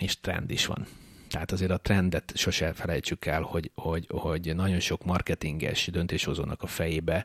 és 0.00 0.20
trend 0.20 0.50
is 0.50 0.66
van. 0.66 0.86
Tehát 1.28 1.52
azért 1.52 1.70
a 1.70 1.78
trendet 1.78 2.32
sose 2.36 2.72
felejtsük 2.72 3.26
el, 3.26 3.42
hogy, 3.42 3.70
hogy, 3.74 4.06
hogy 4.08 4.54
nagyon 4.54 4.80
sok 4.80 5.04
marketinges 5.04 5.86
döntéshozónak 5.86 6.62
a 6.62 6.66
fejébe 6.66 7.24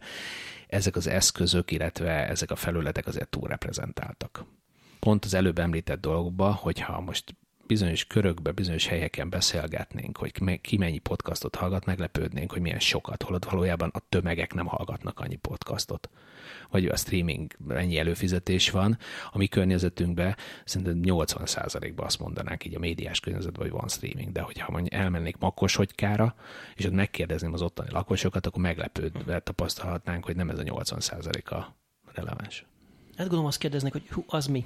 ezek 0.73 0.95
az 0.95 1.07
eszközök, 1.07 1.71
illetve 1.71 2.27
ezek 2.27 2.51
a 2.51 2.55
felületek 2.55 3.07
azért 3.07 3.29
túl 3.29 3.47
reprezentáltak. 3.47 4.45
Pont 4.99 5.25
az 5.25 5.33
előbb 5.33 5.59
említett 5.59 6.01
dolgokba, 6.01 6.51
hogyha 6.51 6.99
most 7.01 7.35
bizonyos 7.67 8.05
körökbe, 8.05 8.51
bizonyos 8.51 8.87
helyeken 8.87 9.29
beszélgetnénk, 9.29 10.17
hogy 10.17 10.61
ki 10.61 10.77
mennyi 10.77 10.97
podcastot 10.97 11.55
hallgat, 11.55 11.85
meglepődnénk, 11.85 12.51
hogy 12.51 12.61
milyen 12.61 12.79
sokat, 12.79 13.23
holott 13.23 13.45
valójában 13.45 13.89
a 13.93 14.01
tömegek 14.09 14.53
nem 14.53 14.65
hallgatnak 14.65 15.19
annyi 15.19 15.35
podcastot 15.35 16.09
vagy 16.73 16.85
a 16.85 16.95
streaming 16.95 17.55
ennyi 17.69 17.97
előfizetés 17.97 18.69
van, 18.69 18.97
a 19.31 19.37
mi 19.37 19.47
környezetünkben 19.47 20.35
szerintem 20.65 20.99
80%-ban 21.03 22.05
azt 22.05 22.19
mondanánk 22.19 22.65
így 22.65 22.75
a 22.75 22.79
médiás 22.79 23.19
környezetben, 23.19 23.61
hogy 23.61 23.71
van 23.71 23.87
streaming, 23.87 24.31
de 24.31 24.41
hogyha 24.41 24.71
mondjuk 24.71 24.93
elmennék 24.93 25.37
Makoshogykára, 25.37 26.35
és 26.75 26.85
ott 26.85 26.91
megkérdezném 26.91 27.53
az 27.53 27.61
ottani 27.61 27.89
lakosokat, 27.91 28.45
akkor 28.45 28.61
meglepődve 28.61 29.39
tapasztalhatnánk, 29.39 30.25
hogy 30.25 30.35
nem 30.35 30.49
ez 30.49 30.59
a 30.59 30.63
80%-a 30.63 31.75
releváns. 32.13 32.65
Hát 33.15 33.27
gondolom 33.27 33.45
azt 33.45 33.57
kérdeznek, 33.57 33.91
hogy 33.91 34.07
hú, 34.09 34.23
az 34.27 34.47
mi? 34.47 34.65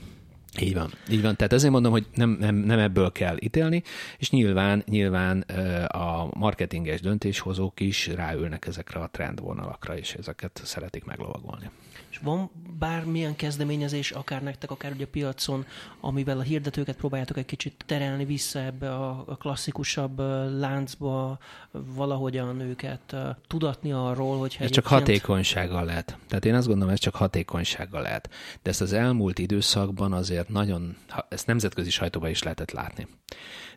Így 0.61 0.73
van, 0.73 0.91
így 1.09 1.21
van. 1.21 1.35
Tehát 1.35 1.53
ezért 1.53 1.71
mondom, 1.71 1.91
hogy 1.91 2.05
nem, 2.13 2.37
nem, 2.39 2.55
nem 2.55 2.79
ebből 2.79 3.11
kell 3.11 3.37
ítélni, 3.39 3.83
és 4.17 4.29
nyilván, 4.29 4.83
nyilván 4.87 5.39
a 5.87 6.29
marketinges 6.33 7.01
döntéshozók 7.01 7.79
is 7.79 8.07
ráülnek 8.07 8.67
ezekre 8.67 8.99
a 8.99 9.09
trendvonalakra, 9.11 9.97
és 9.97 10.13
ezeket 10.13 10.61
szeretik 10.63 11.05
meglovagolni. 11.05 11.69
És 12.17 12.23
van 12.23 12.49
bármilyen 12.79 13.35
kezdeményezés, 13.35 14.11
akár 14.11 14.43
nektek, 14.43 14.71
akár 14.71 14.91
ugye 14.91 15.03
a 15.03 15.07
piacon, 15.11 15.65
amivel 15.99 16.37
a 16.37 16.41
hirdetőket 16.41 16.95
próbáljátok 16.95 17.37
egy 17.37 17.45
kicsit 17.45 17.83
terelni 17.85 18.25
vissza 18.25 18.59
ebbe 18.59 18.95
a 18.95 19.37
klasszikusabb 19.39 20.19
láncba, 20.59 21.37
valahogyan 21.71 22.59
őket 22.59 23.15
tudatni 23.47 23.91
arról, 23.91 24.37
hogy 24.37 24.57
Ez 24.59 24.69
csak 24.69 24.87
hatékonysággal 24.87 25.85
lehet. 25.85 26.17
Tehát 26.27 26.45
én 26.45 26.55
azt 26.55 26.67
gondolom, 26.67 26.93
ez 26.93 26.99
csak 26.99 27.15
hatékonysággal 27.15 28.01
lehet. 28.01 28.29
De 28.61 28.69
ezt 28.69 28.81
az 28.81 28.93
elmúlt 28.93 29.39
időszakban 29.39 30.13
azért 30.13 30.49
nagyon, 30.49 30.97
ezt 31.29 31.47
nemzetközi 31.47 31.89
sajtóban 31.89 32.29
is 32.29 32.43
lehetett 32.43 32.71
látni. 32.71 33.07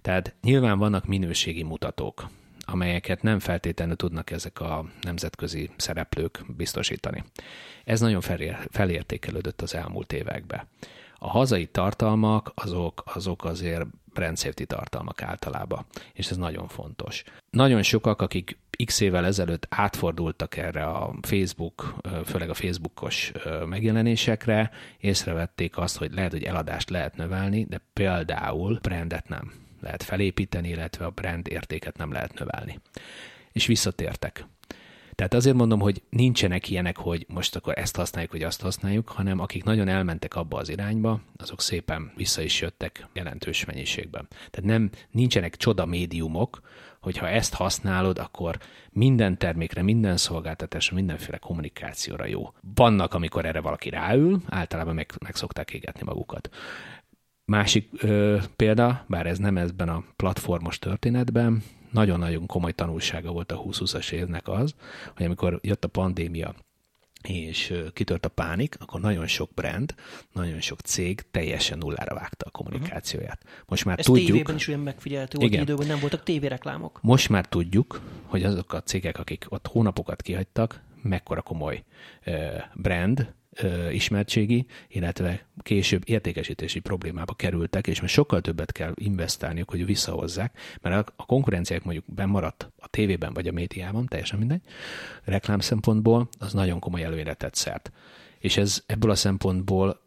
Tehát 0.03 0.35
nyilván 0.43 0.79
vannak 0.79 1.07
minőségi 1.07 1.63
mutatók, 1.63 2.29
amelyeket 2.71 3.23
nem 3.23 3.39
feltétlenül 3.39 3.97
tudnak 3.97 4.31
ezek 4.31 4.61
a 4.61 4.85
nemzetközi 5.01 5.71
szereplők 5.77 6.45
biztosítani. 6.57 7.25
Ez 7.85 8.01
nagyon 8.01 8.21
felértékelődött 8.71 9.63
az 9.63 9.75
elmúlt 9.75 10.13
években. 10.13 10.69
A 11.19 11.29
hazai 11.29 11.67
tartalmak 11.67 12.53
azok, 12.55 13.03
azok 13.05 13.45
azért 13.45 13.87
brand 14.13 14.55
tartalmak 14.67 15.23
általában, 15.23 15.87
és 16.13 16.31
ez 16.31 16.37
nagyon 16.37 16.69
fontos. 16.69 17.23
Nagyon 17.51 17.83
sokak, 17.83 18.23
akik 18.23 18.59
x 18.85 19.01
évvel 19.01 19.25
ezelőtt 19.27 19.67
átfordultak 19.69 20.57
erre 20.57 20.85
a 20.85 21.15
Facebook, 21.21 21.95
főleg 22.25 22.51
a 22.51 22.55
Facebookos 22.55 23.33
megjelenésekre, 23.67 24.71
észrevették 24.99 25.77
azt, 25.79 25.97
hogy 25.97 26.13
lehet, 26.13 26.31
hogy 26.31 26.45
eladást 26.45 26.91
lehet 26.91 27.17
növelni, 27.17 27.65
de 27.65 27.81
például 27.93 28.79
brandet 28.83 29.29
nem 29.29 29.53
lehet 29.81 30.03
felépíteni, 30.03 30.69
illetve 30.69 31.05
a 31.05 31.11
brand 31.11 31.49
értéket 31.49 31.97
nem 31.97 32.13
lehet 32.13 32.39
növelni. 32.39 32.81
És 33.53 33.67
visszatértek. 33.67 34.47
Tehát 35.21 35.35
azért 35.35 35.57
mondom, 35.57 35.81
hogy 35.81 36.03
nincsenek 36.11 36.69
ilyenek, 36.69 36.97
hogy 36.97 37.27
most 37.29 37.57
akkor 37.57 37.79
ezt 37.79 37.97
használjuk, 37.97 38.33
vagy 38.33 38.43
azt 38.43 38.61
használjuk, 38.61 39.09
hanem 39.09 39.39
akik 39.39 39.65
nagyon 39.65 39.89
elmentek 39.89 40.35
abba 40.35 40.59
az 40.59 40.69
irányba, 40.69 41.21
azok 41.37 41.61
szépen 41.61 42.13
vissza 42.17 42.43
is 42.43 42.61
jöttek 42.61 43.07
jelentős 43.13 43.65
mennyiségben. 43.65 44.29
Tehát 44.29 44.71
nem, 44.71 44.91
nincsenek 45.11 45.57
csoda 45.57 45.87
médiumok, 45.87 46.61
hogyha 47.01 47.29
ezt 47.29 47.55
használod, 47.55 48.19
akkor 48.19 48.59
minden 48.91 49.39
termékre, 49.39 49.83
minden 49.83 50.17
szolgáltatásra, 50.17 50.95
mindenféle 50.95 51.39
kommunikációra 51.39 52.27
jó. 52.27 52.53
Vannak, 52.75 53.15
amikor 53.15 53.45
erre 53.45 53.61
valaki 53.61 53.91
ráül, 53.91 54.41
általában 54.49 54.95
meg, 54.95 55.13
meg 55.25 55.35
szokták 55.35 55.73
égetni 55.73 56.03
magukat. 56.05 56.51
Másik 57.51 57.89
ö, 58.03 58.39
példa, 58.57 59.05
bár 59.09 59.27
ez 59.27 59.39
nem 59.39 59.57
ezben 59.57 59.89
a 59.89 60.05
platformos 60.17 60.79
történetben, 60.79 61.63
nagyon-nagyon 61.91 62.47
komoly 62.47 62.73
tanulsága 62.73 63.33
volt 63.33 63.53
a 63.53 63.63
2020-as 63.63 64.11
évnek 64.11 64.49
az, 64.49 64.75
hogy 65.17 65.27
amikor 65.27 65.59
jött 65.63 65.85
a 65.85 65.89
pandémia, 65.89 66.55
és 67.23 67.75
kitört 67.93 68.25
a 68.25 68.29
pánik, 68.29 68.77
akkor 68.81 69.01
nagyon 69.01 69.27
sok 69.27 69.51
brand, 69.55 69.95
nagyon 70.33 70.61
sok 70.61 70.81
cég 70.81 71.25
teljesen 71.31 71.79
nullára 71.79 72.15
vágta 72.15 72.47
a 72.47 72.51
kommunikációját. 72.51 73.43
Most 73.67 73.85
már 73.85 73.99
Ez 73.99 74.05
tudjuk... 74.05 74.27
tévében 74.27 74.57
is 74.57 74.69
olyan 74.69 74.81
megfigyelhető 74.81 75.39
volt 75.39 75.51
Igen. 75.51 75.63
időben, 75.63 75.87
nem 75.87 76.01
voltak 76.01 76.23
tévéreklámok. 76.23 76.99
Most 77.03 77.29
már 77.29 77.47
tudjuk, 77.47 78.01
hogy 78.25 78.43
azok 78.43 78.73
a 78.73 78.83
cégek, 78.83 79.19
akik 79.19 79.47
ott 79.49 79.67
hónapokat 79.67 80.23
kihagytak, 80.23 80.81
mekkora 81.03 81.43
komoly 81.43 81.85
brand, 82.75 83.33
ö, 83.63 83.91
ismertségi, 83.91 84.67
illetve 84.89 85.47
később 85.63 86.03
értékesítési 86.05 86.81
problémába 86.81 87.35
kerültek, 87.35 87.87
és 87.87 88.01
most 88.01 88.15
sokkal 88.15 88.41
többet 88.41 88.73
kell 88.73 88.93
investálniuk, 88.95 89.71
hogy 89.71 89.87
visszahozzák, 89.87 90.59
mert 90.81 91.13
a- 91.17 91.25
konkurenciák 91.27 91.85
mondjuk 91.85 92.05
bemaradt 92.15 92.73
a 92.79 92.89
tévében 92.89 93.33
vagy 93.33 93.49
a 93.49 93.53
médiában, 93.53 94.07
teljesen 94.07 94.39
mindegy, 94.39 94.63
reklám 95.25 95.61
szempontból, 95.61 96.29
az 96.39 96.53
nagyon 96.53 96.79
komoly 96.79 97.03
előnyre 97.03 97.35
tett 97.35 97.55
szert. 97.55 97.93
És 98.39 98.57
ez 98.57 98.83
ebből 98.87 99.11
a 99.11 99.15
szempontból 99.15 100.01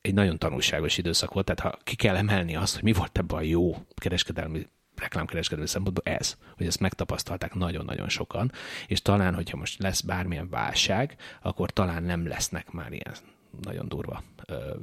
egy 0.00 0.14
nagyon 0.14 0.38
tanulságos 0.38 0.98
időszak 0.98 1.32
volt, 1.32 1.46
tehát 1.46 1.60
ha 1.74 1.82
ki 1.84 1.96
kell 1.96 2.16
emelni 2.16 2.56
azt, 2.56 2.74
hogy 2.74 2.82
mi 2.82 2.92
volt 2.92 3.18
ebben 3.18 3.38
a 3.38 3.42
jó 3.42 3.76
kereskedelmi 3.94 4.66
reklámkereskedelmi 5.00 5.68
szempontból 5.68 6.14
ez, 6.14 6.36
hogy 6.56 6.66
ezt 6.66 6.80
megtapasztalták 6.80 7.54
nagyon-nagyon 7.54 8.08
sokan, 8.08 8.52
és 8.86 9.02
talán, 9.02 9.34
hogyha 9.34 9.56
most 9.56 9.78
lesz 9.78 10.00
bármilyen 10.00 10.48
válság, 10.48 11.16
akkor 11.42 11.70
talán 11.70 12.02
nem 12.02 12.26
lesznek 12.26 12.70
már 12.70 12.92
ilyen 12.92 13.14
nagyon 13.62 13.88
durva 13.88 14.22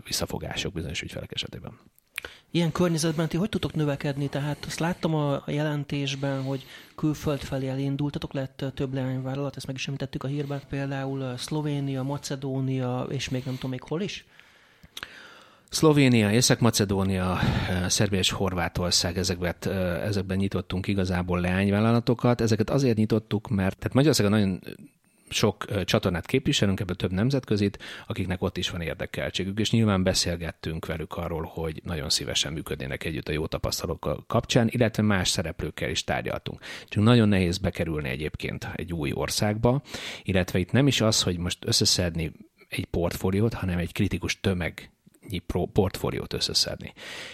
visszafogások 0.03 0.73
bizonyos 0.73 1.01
ügyfelek 1.01 1.31
esetében. 1.31 1.79
Ilyen 2.51 2.71
környezetben 2.71 3.27
ti 3.27 3.37
hogy 3.37 3.49
tudtok 3.49 3.73
növekedni? 3.73 4.29
Tehát 4.29 4.65
azt 4.65 4.79
láttam 4.79 5.15
a 5.15 5.43
jelentésben, 5.45 6.43
hogy 6.43 6.65
külföld 6.95 7.39
felé 7.39 7.67
elindultatok, 7.67 8.33
lett 8.33 8.65
több 8.73 8.93
leányvállalat, 8.93 9.55
ezt 9.55 9.67
meg 9.67 9.75
is 9.75 9.87
említettük 9.87 10.23
a 10.23 10.27
hírben, 10.27 10.61
például 10.69 11.37
Szlovénia, 11.37 12.03
Macedónia, 12.03 13.05
és 13.09 13.29
még 13.29 13.43
nem 13.45 13.53
tudom 13.53 13.69
még 13.69 13.81
hol 13.81 14.01
is. 14.01 14.25
Szlovénia, 15.69 16.31
Észak-Macedónia, 16.31 17.39
eh, 17.39 17.89
Szerbia 17.89 18.19
és 18.19 18.31
Horvátország, 18.31 19.17
ezekben, 19.17 19.55
eh, 19.59 20.05
ezekben 20.05 20.37
nyitottunk 20.37 20.87
igazából 20.87 21.39
leányvállalatokat. 21.39 22.41
Ezeket 22.41 22.69
azért 22.69 22.97
nyitottuk, 22.97 23.49
mert 23.49 23.77
tehát 23.77 23.93
Magyarországon 23.93 24.31
nagyon 24.31 24.61
sok 25.29 25.65
eh, 25.69 25.83
csatornát 25.83 26.25
képviselünk, 26.25 26.79
ebből 26.79 26.95
több 26.95 27.11
nemzetközit, 27.11 27.79
akiknek 28.07 28.41
ott 28.41 28.57
is 28.57 28.69
van 28.69 28.81
érdekeltségük, 28.81 29.59
és 29.59 29.71
nyilván 29.71 30.03
beszélgettünk 30.03 30.85
velük 30.85 31.13
arról, 31.17 31.51
hogy 31.53 31.81
nagyon 31.83 32.09
szívesen 32.09 32.53
működnének 32.53 33.03
együtt 33.03 33.27
a 33.27 33.31
jó 33.31 33.47
tapasztalatok 33.47 34.27
kapcsán, 34.27 34.67
illetve 34.71 35.03
más 35.03 35.29
szereplőkkel 35.29 35.89
is 35.89 36.03
tárgyaltunk. 36.03 36.59
Csak 36.87 37.03
nagyon 37.03 37.29
nehéz 37.29 37.57
bekerülni 37.57 38.09
egyébként 38.09 38.67
egy 38.75 38.93
új 38.93 39.11
országba, 39.13 39.81
illetve 40.23 40.59
itt 40.59 40.71
nem 40.71 40.87
is 40.87 41.01
az, 41.01 41.23
hogy 41.23 41.37
most 41.37 41.57
összeszedni 41.65 42.31
egy 42.69 42.85
portfóliót, 42.85 43.53
hanem 43.53 43.77
egy 43.77 43.91
kritikus 43.91 44.39
tömeg 44.39 44.91
portfóliót 45.73 46.33
összeszedni. 46.33 46.93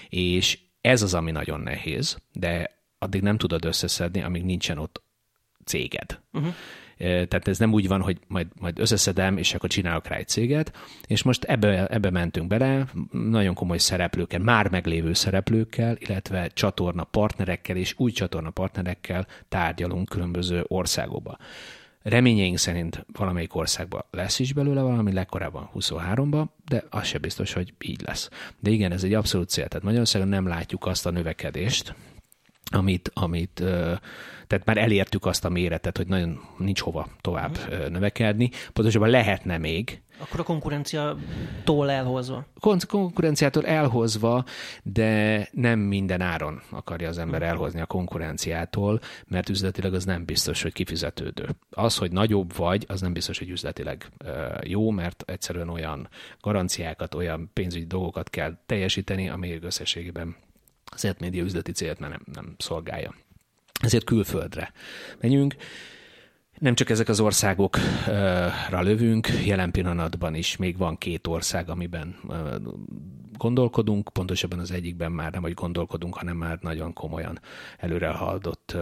És 0.10 0.60
ez 0.82 1.02
az, 1.02 1.14
ami 1.14 1.32
nagyon 1.32 1.60
nehéz, 1.60 2.18
de 2.32 2.82
addig 2.98 3.22
nem 3.22 3.38
tudod 3.38 3.66
összeszedni, 3.66 4.22
amíg 4.22 4.44
nincsen 4.44 4.78
ott 4.78 5.04
céged. 5.66 6.20
Uh-huh. 6.32 6.54
Tehát 6.98 7.48
ez 7.48 7.58
nem 7.58 7.74
úgy 7.74 7.88
van, 7.88 8.02
hogy 8.02 8.20
majd, 8.28 8.48
majd 8.60 8.80
összeszedem, 8.80 9.38
és 9.38 9.54
akkor 9.54 9.70
csinálok 9.70 10.08
rá 10.08 10.16
egy 10.16 10.28
céget, 10.28 10.78
és 11.08 11.24
most 11.24 11.44
ebbe, 11.44 11.88
ebbe 11.88 12.10
mentünk 12.10 12.48
bele, 12.48 12.86
nagyon 13.12 13.54
komoly 13.54 13.78
szereplőkkel, 13.78 14.40
már 14.40 14.70
meglévő 14.70 15.14
szereplőkkel, 15.14 15.96
illetve 16.00 16.48
csatorna 16.48 17.04
partnerekkel 17.04 17.76
és 17.76 17.94
új 17.98 18.12
csatorna 18.12 18.50
partnerekkel 18.50 19.28
tárgyalunk 19.50 20.10
különböző 20.10 20.64
országokba. 20.68 21.38
Reményeink 22.04 22.58
szerint 22.58 23.06
valamelyik 23.14 23.56
országban 23.56 24.06
lesz 24.12 24.40
is 24.40 24.54
belőle 24.54 24.82
valami, 24.82 25.14
legkorábban 25.14 25.70
23-ba, 25.76 26.46
de 26.66 26.84
az 26.90 27.06
se 27.06 27.18
biztos, 27.18 27.54
hogy 27.54 27.74
így 27.82 28.02
lesz. 28.02 28.30
De 28.60 28.70
igen, 28.70 28.92
ez 28.92 29.04
egy 29.04 29.14
abszolút 29.14 29.50
cél. 29.50 29.68
Tehát 29.68 29.86
Magyarországon 29.86 30.28
nem 30.28 30.48
látjuk 30.48 30.86
azt 30.86 31.06
a 31.06 31.12
növekedést, 31.12 31.96
amit, 32.72 33.12
amit 33.14 33.64
tehát 34.48 34.66
már 34.66 34.78
elértük 34.78 35.26
azt 35.26 35.46
a 35.46 35.50
méretet, 35.50 35.98
hogy 35.98 36.08
nagyon 36.08 36.40
nincs 36.58 36.80
hova 36.80 37.08
tovább 37.22 37.58
növekedni. 37.90 38.50
Pontosabban 38.74 39.10
lehetne 39.10 39.58
még, 39.58 40.02
Akkor 40.24 40.40
a 40.40 40.44
konkurencia 40.44 41.18
tól 41.64 41.92
elhozva. 41.92 42.46
kon- 42.60 42.86
konkurenciától 42.86 43.66
elhozva, 43.66 44.46
de 44.84 45.48
nem 45.52 45.80
minden 45.80 46.22
áron 46.22 46.62
akarja 46.70 47.10
az 47.10 47.18
ember 47.18 47.42
elhozni 47.42 47.82
a 47.82 47.86
konkurenciától, 47.86 49.00
mert 49.28 49.50
üzletileg 49.50 49.94
az 49.94 50.06
nem 50.06 50.26
biztos, 50.26 50.62
hogy 50.62 50.74
kifizetődő. 50.74 51.50
Az, 51.70 51.98
hogy 51.98 52.12
nagyobb 52.12 52.56
vagy, 52.56 52.86
az 52.88 53.02
nem 53.02 53.14
biztos, 53.14 53.38
hogy 53.40 53.50
üzletileg 53.50 54.10
jó, 54.64 54.90
mert 54.90 55.24
egyszerűen 55.28 55.70
olyan 55.70 56.10
garanciákat, 56.42 57.16
olyan 57.16 57.50
pénzügyi 57.54 57.86
dolgokat 57.86 58.30
kell 58.30 58.58
teljesíteni, 58.66 59.30
ami 59.30 59.60
összességében 59.62 60.36
az 60.86 61.16
média 61.20 61.44
üzleti 61.44 61.72
célt 61.72 62.00
nem, 62.00 62.22
nem 62.34 62.56
szolgálja. 62.58 63.16
Ezért 63.82 64.04
külföldre 64.04 64.72
megyünk. 65.22 65.56
Nem 66.64 66.76
csak 66.76 66.90
ezek 66.90 67.08
az 67.08 67.20
országokra 67.20 68.82
lövünk, 68.82 69.28
jelen 69.46 69.72
pillanatban 69.72 70.36
is 70.36 70.58
még 70.58 70.78
van 70.78 70.98
két 70.98 71.28
ország, 71.28 71.70
amiben 71.70 72.16
gondolkodunk, 73.38 74.10
pontosabban 74.14 74.60
az 74.60 74.72
egyikben 74.72 75.12
már 75.12 75.32
nem, 75.32 75.42
hogy 75.42 75.54
gondolkodunk, 75.54 76.16
hanem 76.16 76.38
már 76.38 76.58
nagyon 76.62 76.94
komolyan 76.94 77.40
előre 77.78 78.08
haladott 78.08 78.78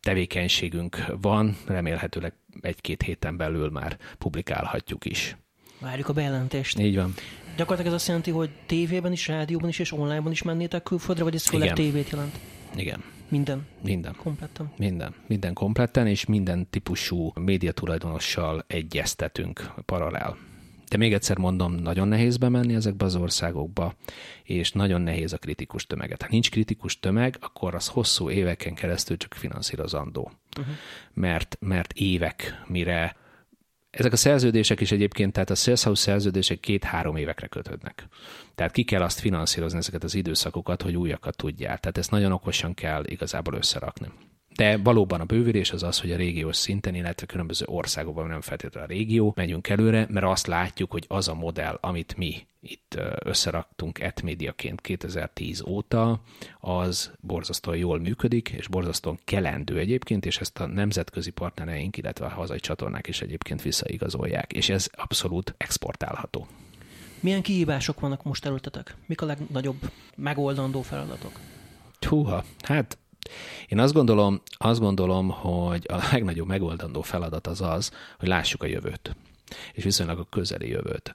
tevékenységünk 0.00 1.04
van, 1.20 1.56
remélhetőleg 1.66 2.32
egy-két 2.60 3.02
héten 3.02 3.36
belül 3.36 3.70
már 3.70 3.98
publikálhatjuk 4.18 5.04
is. 5.04 5.36
Várjuk 5.80 6.08
a 6.08 6.12
bejelentést. 6.12 6.78
Így 6.78 6.96
van. 6.96 7.14
Gyakorlatilag 7.56 7.92
ez 7.92 7.98
azt 7.98 8.06
jelenti, 8.06 8.30
hogy 8.30 8.50
tévében 8.66 9.12
is, 9.12 9.28
rádióban 9.28 9.68
is 9.68 9.78
és 9.78 9.92
onlineban 9.92 10.32
is 10.32 10.42
mennétek 10.42 10.82
külföldre, 10.82 11.24
vagy 11.24 11.34
ez 11.34 11.46
főleg 11.46 11.72
tévét 11.72 12.10
jelent? 12.10 12.38
Igen. 12.76 13.13
Minden. 13.34 13.66
Minden. 13.82 14.14
Kompletten. 14.16 14.72
Minden. 14.76 15.14
Minden 15.26 15.52
kompletten, 15.52 16.06
és 16.06 16.24
minden 16.24 16.70
típusú 16.70 17.32
médiatulajdonossal 17.34 18.64
egyeztetünk 18.66 19.72
paralel. 19.84 20.36
De 20.88 20.96
még 20.96 21.12
egyszer 21.12 21.38
mondom, 21.38 21.74
nagyon 21.74 22.08
nehéz 22.08 22.36
bemenni 22.36 22.74
ezekbe 22.74 23.04
az 23.04 23.16
országokba, 23.16 23.94
és 24.42 24.72
nagyon 24.72 25.00
nehéz 25.00 25.32
a 25.32 25.38
kritikus 25.38 25.86
tömeget. 25.86 26.22
Ha 26.22 26.28
nincs 26.30 26.50
kritikus 26.50 27.00
tömeg, 27.00 27.36
akkor 27.40 27.74
az 27.74 27.88
hosszú 27.88 28.30
éveken 28.30 28.74
keresztül 28.74 29.16
csak 29.16 29.34
finanszírozandó. 29.34 30.32
Uh-huh. 30.58 30.74
Mert, 31.12 31.56
mert 31.60 31.92
évek, 31.92 32.62
mire 32.66 33.16
ezek 33.96 34.12
a 34.12 34.16
szerződések 34.16 34.80
is 34.80 34.92
egyébként, 34.92 35.32
tehát 35.32 35.50
a 35.50 35.54
Sales 35.54 35.82
House 35.82 36.02
szerződések 36.02 36.60
két-három 36.60 37.16
évekre 37.16 37.46
kötődnek. 37.46 38.06
Tehát 38.54 38.72
ki 38.72 38.82
kell 38.84 39.02
azt 39.02 39.20
finanszírozni 39.20 39.78
ezeket 39.78 40.04
az 40.04 40.14
időszakokat, 40.14 40.82
hogy 40.82 40.96
újakat 40.96 41.36
tudjál. 41.36 41.78
Tehát 41.78 41.98
ezt 41.98 42.10
nagyon 42.10 42.32
okosan 42.32 42.74
kell 42.74 43.04
igazából 43.04 43.54
összerakni. 43.54 44.08
De 44.56 44.76
valóban 44.76 45.20
a 45.20 45.24
bővülés 45.24 45.70
az 45.70 45.82
az, 45.82 46.00
hogy 46.00 46.12
a 46.12 46.16
régiós 46.16 46.56
szinten, 46.56 46.94
illetve 46.94 47.26
különböző 47.26 47.64
országokban 47.68 48.26
nem 48.26 48.40
feltétlenül 48.40 48.88
a 48.88 48.92
régió, 48.92 49.32
megyünk 49.36 49.68
előre, 49.68 50.06
mert 50.10 50.26
azt 50.26 50.46
látjuk, 50.46 50.90
hogy 50.90 51.04
az 51.08 51.28
a 51.28 51.34
modell, 51.34 51.78
amit 51.80 52.16
mi 52.16 52.46
itt 52.66 52.98
összeraktunk 53.24 54.00
etmédiaként 54.00 54.80
2010 54.80 55.62
óta, 55.66 56.20
az 56.60 57.12
borzasztóan 57.20 57.76
jól 57.76 57.98
működik, 57.98 58.48
és 58.48 58.68
borzasztóan 58.68 59.18
kelendő 59.24 59.78
egyébként, 59.78 60.26
és 60.26 60.38
ezt 60.38 60.58
a 60.58 60.66
nemzetközi 60.66 61.30
partnereink, 61.30 61.96
illetve 61.96 62.26
a 62.26 62.28
hazai 62.28 62.60
csatornák 62.60 63.06
is 63.06 63.20
egyébként 63.20 63.62
visszaigazolják, 63.62 64.52
és 64.52 64.68
ez 64.68 64.88
abszolút 64.92 65.54
exportálható. 65.56 66.46
Milyen 67.20 67.42
kihívások 67.42 68.00
vannak 68.00 68.22
most 68.22 68.44
előttetek? 68.44 68.96
Mik 69.06 69.20
a 69.20 69.26
legnagyobb 69.26 69.90
megoldandó 70.16 70.82
feladatok? 70.82 71.40
Húha, 72.00 72.44
hát 72.60 72.98
én 73.68 73.78
azt 73.78 73.92
gondolom, 73.92 74.42
azt 74.56 74.80
gondolom, 74.80 75.28
hogy 75.30 75.86
a 75.88 75.96
legnagyobb 76.12 76.46
megoldandó 76.46 77.02
feladat 77.02 77.46
az 77.46 77.60
az, 77.60 77.92
hogy 78.18 78.28
lássuk 78.28 78.62
a 78.62 78.66
jövőt, 78.66 79.16
és 79.72 79.84
viszonylag 79.84 80.18
a 80.18 80.26
közeli 80.30 80.68
jövőt. 80.68 81.14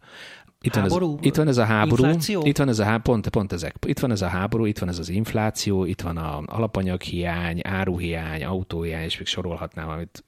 Itt 0.62 0.74
van, 0.74 0.84
ez, 0.84 0.92
Háború? 0.92 1.18
itt 1.22 1.36
van 1.36 1.48
ez 1.48 1.58
a 1.58 1.64
háború, 1.64 2.04
Infláció? 2.04 2.46
itt 2.46 2.58
van 2.58 2.68
ez 2.68 2.80
a 2.80 2.84
há, 2.84 2.98
pont, 2.98 3.30
pont 3.30 3.52
ezek, 3.52 3.76
itt 3.86 4.00
van 4.00 4.12
ez 4.12 4.22
a 4.22 4.28
háború, 4.28 4.66
itt 4.66 4.80
van 4.80 4.90
ez 4.90 5.00
az 5.00 5.10
infláció, 5.10 5.86
itt 5.86 6.02
van 6.02 6.18
a 6.18 6.42
alapanyaghiány, 6.46 7.60
áruhiány, 7.64 8.44
autóhiány, 8.44 9.04
és 9.04 9.18
még 9.18 9.28
sorolhatnám, 9.28 9.90
amit 9.90 10.24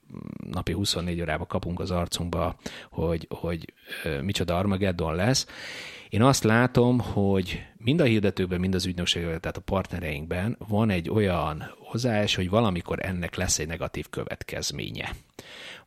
napi 0.52 0.72
24 0.72 1.22
órában 1.22 1.48
kapunk 1.48 1.80
az 1.80 1.92
arcunkba, 1.92 2.56
hogy, 2.92 3.28
hogy 3.30 3.74
micsoda 4.22 4.58
Armageddon 4.58 5.16
lesz. 5.16 5.48
Én 6.10 6.22
azt 6.22 6.44
látom, 6.44 7.00
hogy 7.00 7.64
mind 7.78 8.02
a 8.02 8.04
hirdetőkben, 8.04 8.60
mind 8.60 8.76
az 8.76 8.86
ügynökségekben, 8.86 9.42
tehát 9.42 9.58
a 9.58 9.62
partnereinkben 9.62 10.58
van 10.68 10.90
egy 10.90 11.10
olyan 11.10 11.72
hozzáállás, 11.80 12.36
hogy 12.36 12.50
valamikor 12.50 13.06
ennek 13.06 13.36
lesz 13.36 13.60
egy 13.60 13.68
negatív 13.68 14.10
következménye. 14.10 15.10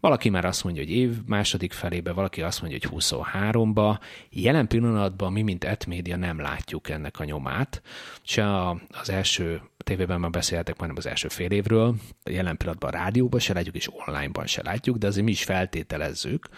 Valaki 0.04 0.28
már 0.28 0.44
azt 0.44 0.64
mondja, 0.64 0.82
hogy 0.82 0.92
év 0.92 1.16
második 1.26 1.72
felébe, 1.72 2.12
valaki 2.12 2.42
azt 2.42 2.60
mondja, 2.60 2.78
hogy 2.82 3.02
23-ba. 3.02 3.98
Jelen 4.30 4.68
pillanatban 4.68 5.32
mi, 5.32 5.42
mint 5.42 5.64
etmédia 5.64 6.16
nem 6.16 6.40
látjuk 6.40 6.88
ennek 6.88 7.20
a 7.20 7.24
nyomát. 7.24 7.82
Se 8.22 8.68
az 8.90 9.10
első 9.10 9.62
tévében 9.76 10.20
már 10.20 10.30
beszéltek 10.30 10.78
majdnem 10.78 10.98
az 10.98 11.06
első 11.06 11.28
fél 11.28 11.50
évről, 11.50 11.94
jelen 12.24 12.56
pillanatban 12.56 12.90
a 12.90 12.96
rádióban 12.96 13.40
se 13.40 13.52
látjuk, 13.52 13.74
és 13.74 13.88
onlineban 13.92 14.46
se 14.46 14.62
látjuk, 14.62 14.96
de 14.96 15.06
azért 15.06 15.24
mi 15.24 15.30
is 15.30 15.44
feltételezzük, 15.44 16.48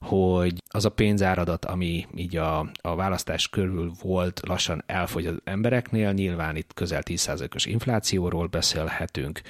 hogy 0.00 0.62
az 0.66 0.84
a 0.84 0.90
pénzáradat, 0.90 1.64
ami 1.64 2.06
így 2.14 2.36
a, 2.36 2.70
a 2.80 2.94
választás 2.94 3.48
körül 3.48 3.92
volt, 4.02 4.40
lassan 4.46 4.82
elfogy 4.86 5.26
az 5.26 5.36
embereknél, 5.44 6.12
nyilván 6.12 6.56
itt 6.56 6.74
közel 6.74 7.02
10%-os 7.04 7.66
inflációról 7.66 8.46
beszélhetünk, 8.46 9.40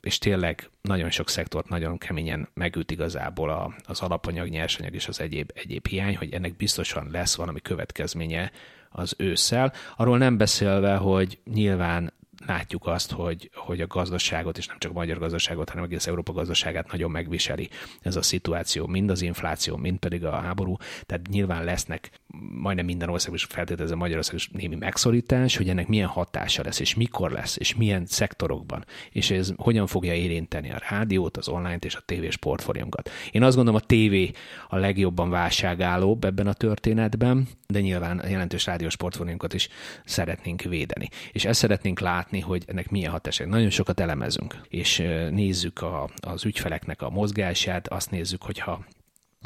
és 0.00 0.18
tényleg 0.18 0.70
nagyon 0.80 1.10
sok 1.10 1.28
szektort 1.28 1.68
nagyon 1.68 1.98
keményen 1.98 2.48
megüt 2.54 2.90
igazából 2.90 3.50
a, 3.50 3.74
az 3.84 4.00
alapanyag, 4.00 4.48
nyersanyag 4.48 4.94
és 4.94 5.08
az 5.08 5.20
egyéb, 5.20 5.50
egyéb 5.54 5.86
hiány, 5.86 6.16
hogy 6.16 6.32
ennek 6.32 6.56
biztosan 6.56 7.08
lesz 7.10 7.36
valami 7.36 7.60
következménye 7.60 8.50
az 8.90 9.14
ősszel. 9.18 9.72
Arról 9.96 10.18
nem 10.18 10.36
beszélve, 10.36 10.96
hogy 10.96 11.38
nyilván 11.44 12.12
látjuk 12.46 12.86
azt, 12.86 13.12
hogy, 13.12 13.50
hogy 13.54 13.80
a 13.80 13.86
gazdaságot, 13.86 14.58
és 14.58 14.66
nem 14.66 14.78
csak 14.78 14.90
a 14.90 14.94
magyar 14.94 15.18
gazdaságot, 15.18 15.68
hanem 15.68 15.84
egész 15.84 16.06
Európa 16.06 16.32
gazdaságát 16.32 16.92
nagyon 16.92 17.10
megviseli 17.10 17.68
ez 18.02 18.16
a 18.16 18.22
szituáció, 18.22 18.86
mind 18.86 19.10
az 19.10 19.22
infláció, 19.22 19.76
mind 19.76 19.98
pedig 19.98 20.24
a 20.24 20.40
háború. 20.40 20.76
Tehát 21.06 21.26
nyilván 21.26 21.64
lesznek 21.64 22.10
majdnem 22.52 22.84
minden 22.84 23.08
ország, 23.08 23.32
és 23.32 23.44
feltételező 23.44 23.94
Magyarország 23.94 24.34
is 24.34 24.48
némi 24.48 24.74
megszorítás, 24.74 25.56
hogy 25.56 25.68
ennek 25.68 25.88
milyen 25.88 26.08
hatása 26.08 26.62
lesz, 26.62 26.80
és 26.80 26.94
mikor 26.94 27.30
lesz, 27.30 27.56
és 27.56 27.74
milyen 27.74 28.06
szektorokban, 28.06 28.84
és 29.10 29.30
ez 29.30 29.52
hogyan 29.56 29.86
fogja 29.86 30.14
érinteni 30.14 30.70
a 30.70 30.80
rádiót, 30.88 31.36
az 31.36 31.48
online-t 31.48 31.84
és 31.84 31.94
a 31.94 32.02
tévés 32.04 32.36
portfóliónkat. 32.36 33.10
Én 33.30 33.42
azt 33.42 33.56
gondolom, 33.56 33.80
a 33.82 33.86
tévé 33.86 34.30
a 34.68 34.76
legjobban 34.76 35.30
válságállóbb 35.30 36.24
ebben 36.24 36.46
a 36.46 36.52
történetben, 36.52 37.48
de 37.66 37.80
nyilván 37.80 38.18
a 38.18 38.26
jelentős 38.26 38.66
rádiós 38.66 38.96
portfóliónkat 38.96 39.54
is 39.54 39.68
szeretnénk 40.04 40.62
védeni. 40.62 41.08
És 41.32 41.44
ezt 41.44 41.60
szeretnénk 41.60 42.00
látni, 42.00 42.40
hogy 42.40 42.62
ennek 42.66 42.90
milyen 42.90 43.10
hatása. 43.10 43.46
Nagyon 43.46 43.70
sokat 43.70 44.00
elemezünk, 44.00 44.60
és 44.68 45.02
nézzük 45.30 45.82
a, 45.82 46.10
az 46.16 46.44
ügyfeleknek 46.44 47.02
a 47.02 47.10
mozgását, 47.10 47.88
azt 47.88 48.10
nézzük, 48.10 48.42
hogyha 48.42 48.84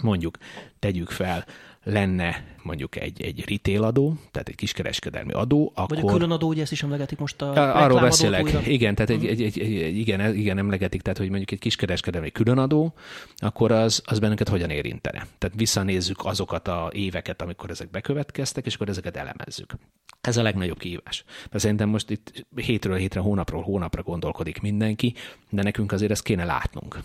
mondjuk 0.02 0.38
tegyük 0.78 1.10
fel, 1.10 1.44
lenne 1.84 2.44
mondjuk 2.62 2.96
egy, 2.96 3.22
egy 3.22 3.44
retail 3.48 3.82
adó, 3.82 4.14
tehát 4.30 4.48
egy 4.48 4.54
kiskereskedelmi 4.54 5.32
adó, 5.32 5.72
akkor... 5.74 5.96
Vagy 5.96 6.08
a 6.08 6.12
külön 6.12 6.30
adó, 6.30 6.48
ugye 6.48 6.62
ezt 6.62 6.72
is 6.72 6.82
emlegetik 6.82 7.18
most 7.18 7.42
a 7.42 7.82
Arról 7.82 8.00
beszélek, 8.00 8.44
újra. 8.44 8.60
igen, 8.60 8.94
tehát 8.94 9.10
egy, 9.10 9.26
egy, 9.26 9.42
egy, 9.42 9.58
egy, 9.58 9.96
igen, 9.96 10.34
igen, 10.34 10.58
emlegetik, 10.58 11.02
tehát 11.02 11.18
hogy 11.18 11.28
mondjuk 11.28 11.50
egy 11.50 11.58
kiskereskedelmi 11.58 12.30
külön 12.30 12.58
adó, 12.58 12.94
akkor 13.36 13.72
az, 13.72 14.02
az 14.04 14.18
bennünket 14.18 14.48
hogyan 14.48 14.70
érintene. 14.70 15.26
Tehát 15.38 15.56
visszanézzük 15.56 16.24
azokat 16.24 16.68
a 16.68 16.90
éveket, 16.92 17.42
amikor 17.42 17.70
ezek 17.70 17.90
bekövetkeztek, 17.90 18.66
és 18.66 18.74
akkor 18.74 18.88
ezeket 18.88 19.16
elemezzük. 19.16 19.74
Ez 20.20 20.36
a 20.36 20.42
legnagyobb 20.42 20.78
kihívás. 20.78 21.24
De 21.50 21.58
szerintem 21.58 21.88
most 21.88 22.10
itt 22.10 22.46
hétről 22.54 22.96
hétre, 22.96 23.20
hónapról 23.20 23.62
hónapra 23.62 24.02
gondolkodik 24.02 24.60
mindenki, 24.60 25.14
de 25.50 25.62
nekünk 25.62 25.92
azért 25.92 26.10
ezt 26.10 26.22
kéne 26.22 26.44
látnunk. 26.44 26.98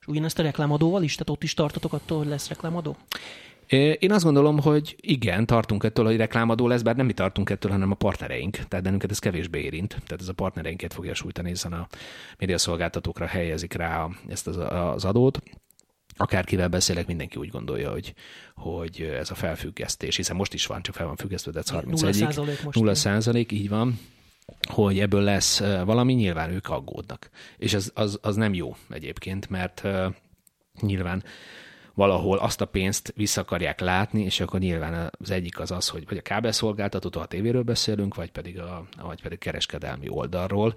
És 0.00 0.06
ugyanezt 0.06 0.38
a 0.38 0.42
reklámadóval 0.42 1.02
is? 1.02 1.12
Tehát 1.12 1.30
ott 1.30 1.42
is 1.42 1.54
tartotok 1.54 1.92
attól, 1.92 2.18
hogy 2.18 2.26
lesz 2.26 2.48
reklámadó? 2.48 2.96
Én 3.98 4.12
azt 4.12 4.24
gondolom, 4.24 4.60
hogy 4.60 4.96
igen, 5.00 5.46
tartunk 5.46 5.84
ettől, 5.84 6.04
hogy 6.04 6.16
reklámadó 6.16 6.66
lesz, 6.66 6.82
bár 6.82 6.96
nem 6.96 7.06
mi 7.06 7.12
tartunk 7.12 7.50
ettől, 7.50 7.70
hanem 7.70 7.90
a 7.90 7.94
partnereink. 7.94 8.56
Tehát 8.56 8.84
bennünket 8.84 9.10
ez 9.10 9.18
kevésbé 9.18 9.60
érint. 9.60 9.88
Tehát 9.88 10.20
ez 10.20 10.28
a 10.28 10.32
partnereinket 10.32 10.92
fogja 10.92 11.14
sújtani, 11.14 11.48
hiszen 11.48 11.72
a 11.72 11.86
médiaszolgáltatókra 12.38 13.26
helyezik 13.26 13.72
rá 13.72 14.08
ezt 14.28 14.46
az, 14.46 14.56
az 14.56 15.04
adót 15.04 15.42
akárkivel 16.16 16.68
beszélek, 16.68 17.06
mindenki 17.06 17.38
úgy 17.38 17.48
gondolja, 17.48 17.90
hogy, 17.90 18.14
hogy 18.54 19.00
ez 19.00 19.30
a 19.30 19.34
felfüggesztés, 19.34 20.16
hiszen 20.16 20.36
most 20.36 20.54
is 20.54 20.66
van, 20.66 20.82
csak 20.82 20.94
fel 20.94 21.06
van 21.06 21.16
függesztve, 21.16 21.50
de 21.50 21.62
31 21.66 22.00
0 22.00 22.12
százalék, 22.12 22.72
0 22.72 22.94
százalék, 22.94 23.52
így 23.52 23.68
van, 23.68 23.98
hogy 24.68 25.00
ebből 25.00 25.22
lesz 25.22 25.60
valami, 25.60 26.12
nyilván 26.12 26.50
ők 26.50 26.68
aggódnak. 26.68 27.30
És 27.56 27.74
az, 27.74 27.92
az, 27.94 28.18
az 28.22 28.36
nem 28.36 28.54
jó 28.54 28.76
egyébként, 28.90 29.48
mert 29.48 29.80
uh, 29.84 30.14
nyilván 30.80 31.22
valahol 32.00 32.38
azt 32.38 32.60
a 32.60 32.64
pénzt 32.64 33.12
vissza 33.16 33.40
akarják 33.40 33.80
látni, 33.80 34.22
és 34.22 34.40
akkor 34.40 34.60
nyilván 34.60 35.10
az 35.20 35.30
egyik 35.30 35.60
az 35.60 35.70
az, 35.70 35.88
hogy 35.88 36.04
vagy 36.08 36.16
a 36.16 36.22
kábelszolgáltatótól 36.22 37.22
a 37.22 37.26
tévéről 37.26 37.62
beszélünk, 37.62 38.14
vagy 38.14 38.30
pedig 38.30 38.58
a 38.58 38.84
vagy 39.02 39.22
pedig 39.22 39.38
kereskedelmi 39.38 40.08
oldalról, 40.08 40.74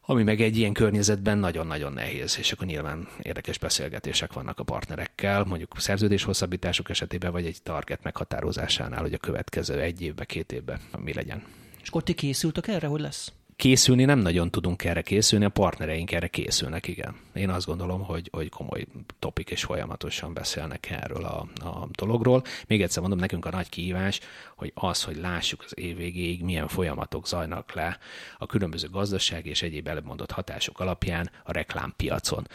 ami 0.00 0.22
meg 0.22 0.40
egy 0.40 0.56
ilyen 0.56 0.72
környezetben 0.72 1.38
nagyon-nagyon 1.38 1.92
nehéz, 1.92 2.38
és 2.38 2.52
akkor 2.52 2.66
nyilván 2.66 3.08
érdekes 3.22 3.58
beszélgetések 3.58 4.32
vannak 4.32 4.58
a 4.58 4.64
partnerekkel, 4.64 5.44
mondjuk 5.44 5.74
szerződés 5.76 6.24
hosszabbítások 6.24 6.90
esetében, 6.90 7.32
vagy 7.32 7.46
egy 7.46 7.58
target 7.62 8.02
meghatározásánál, 8.02 9.00
hogy 9.00 9.14
a 9.14 9.18
következő 9.18 9.80
egy 9.80 10.02
évbe, 10.02 10.24
két 10.24 10.52
évbe 10.52 10.80
mi 11.04 11.12
legyen. 11.12 11.42
És 11.82 11.88
akkor 11.88 12.02
ti 12.02 12.14
készültök 12.14 12.66
erre, 12.66 12.86
hogy 12.86 13.00
lesz? 13.00 13.32
Készülni 13.56 14.04
nem 14.04 14.18
nagyon 14.18 14.50
tudunk 14.50 14.84
erre 14.84 15.02
készülni, 15.02 15.44
a 15.44 15.48
partnereink 15.48 16.12
erre 16.12 16.28
készülnek, 16.28 16.88
igen. 16.88 17.16
Én 17.34 17.50
azt 17.50 17.66
gondolom, 17.66 18.02
hogy, 18.02 18.28
hogy 18.32 18.48
komoly 18.48 18.86
topik 19.18 19.50
és 19.50 19.64
folyamatosan 19.64 20.34
beszélnek 20.34 20.90
erről 20.90 21.24
a, 21.24 21.46
a 21.64 21.88
dologról. 21.90 22.42
Még 22.66 22.82
egyszer 22.82 23.00
mondom, 23.00 23.18
nekünk 23.18 23.44
a 23.44 23.50
nagy 23.50 23.68
kihívás, 23.68 24.20
hogy 24.56 24.72
az, 24.74 25.02
hogy 25.02 25.16
lássuk 25.16 25.62
az 25.64 25.78
év 25.78 25.96
végéig 25.96 26.42
milyen 26.42 26.68
folyamatok 26.68 27.26
zajnak 27.26 27.72
le 27.72 27.98
a 28.38 28.46
különböző 28.46 28.88
gazdaság 28.88 29.46
és 29.46 29.62
egyéb 29.62 29.88
előmondott 29.88 30.30
hatások 30.30 30.80
alapján 30.80 31.30
a 31.44 31.52
reklámpiacon. 31.52 32.46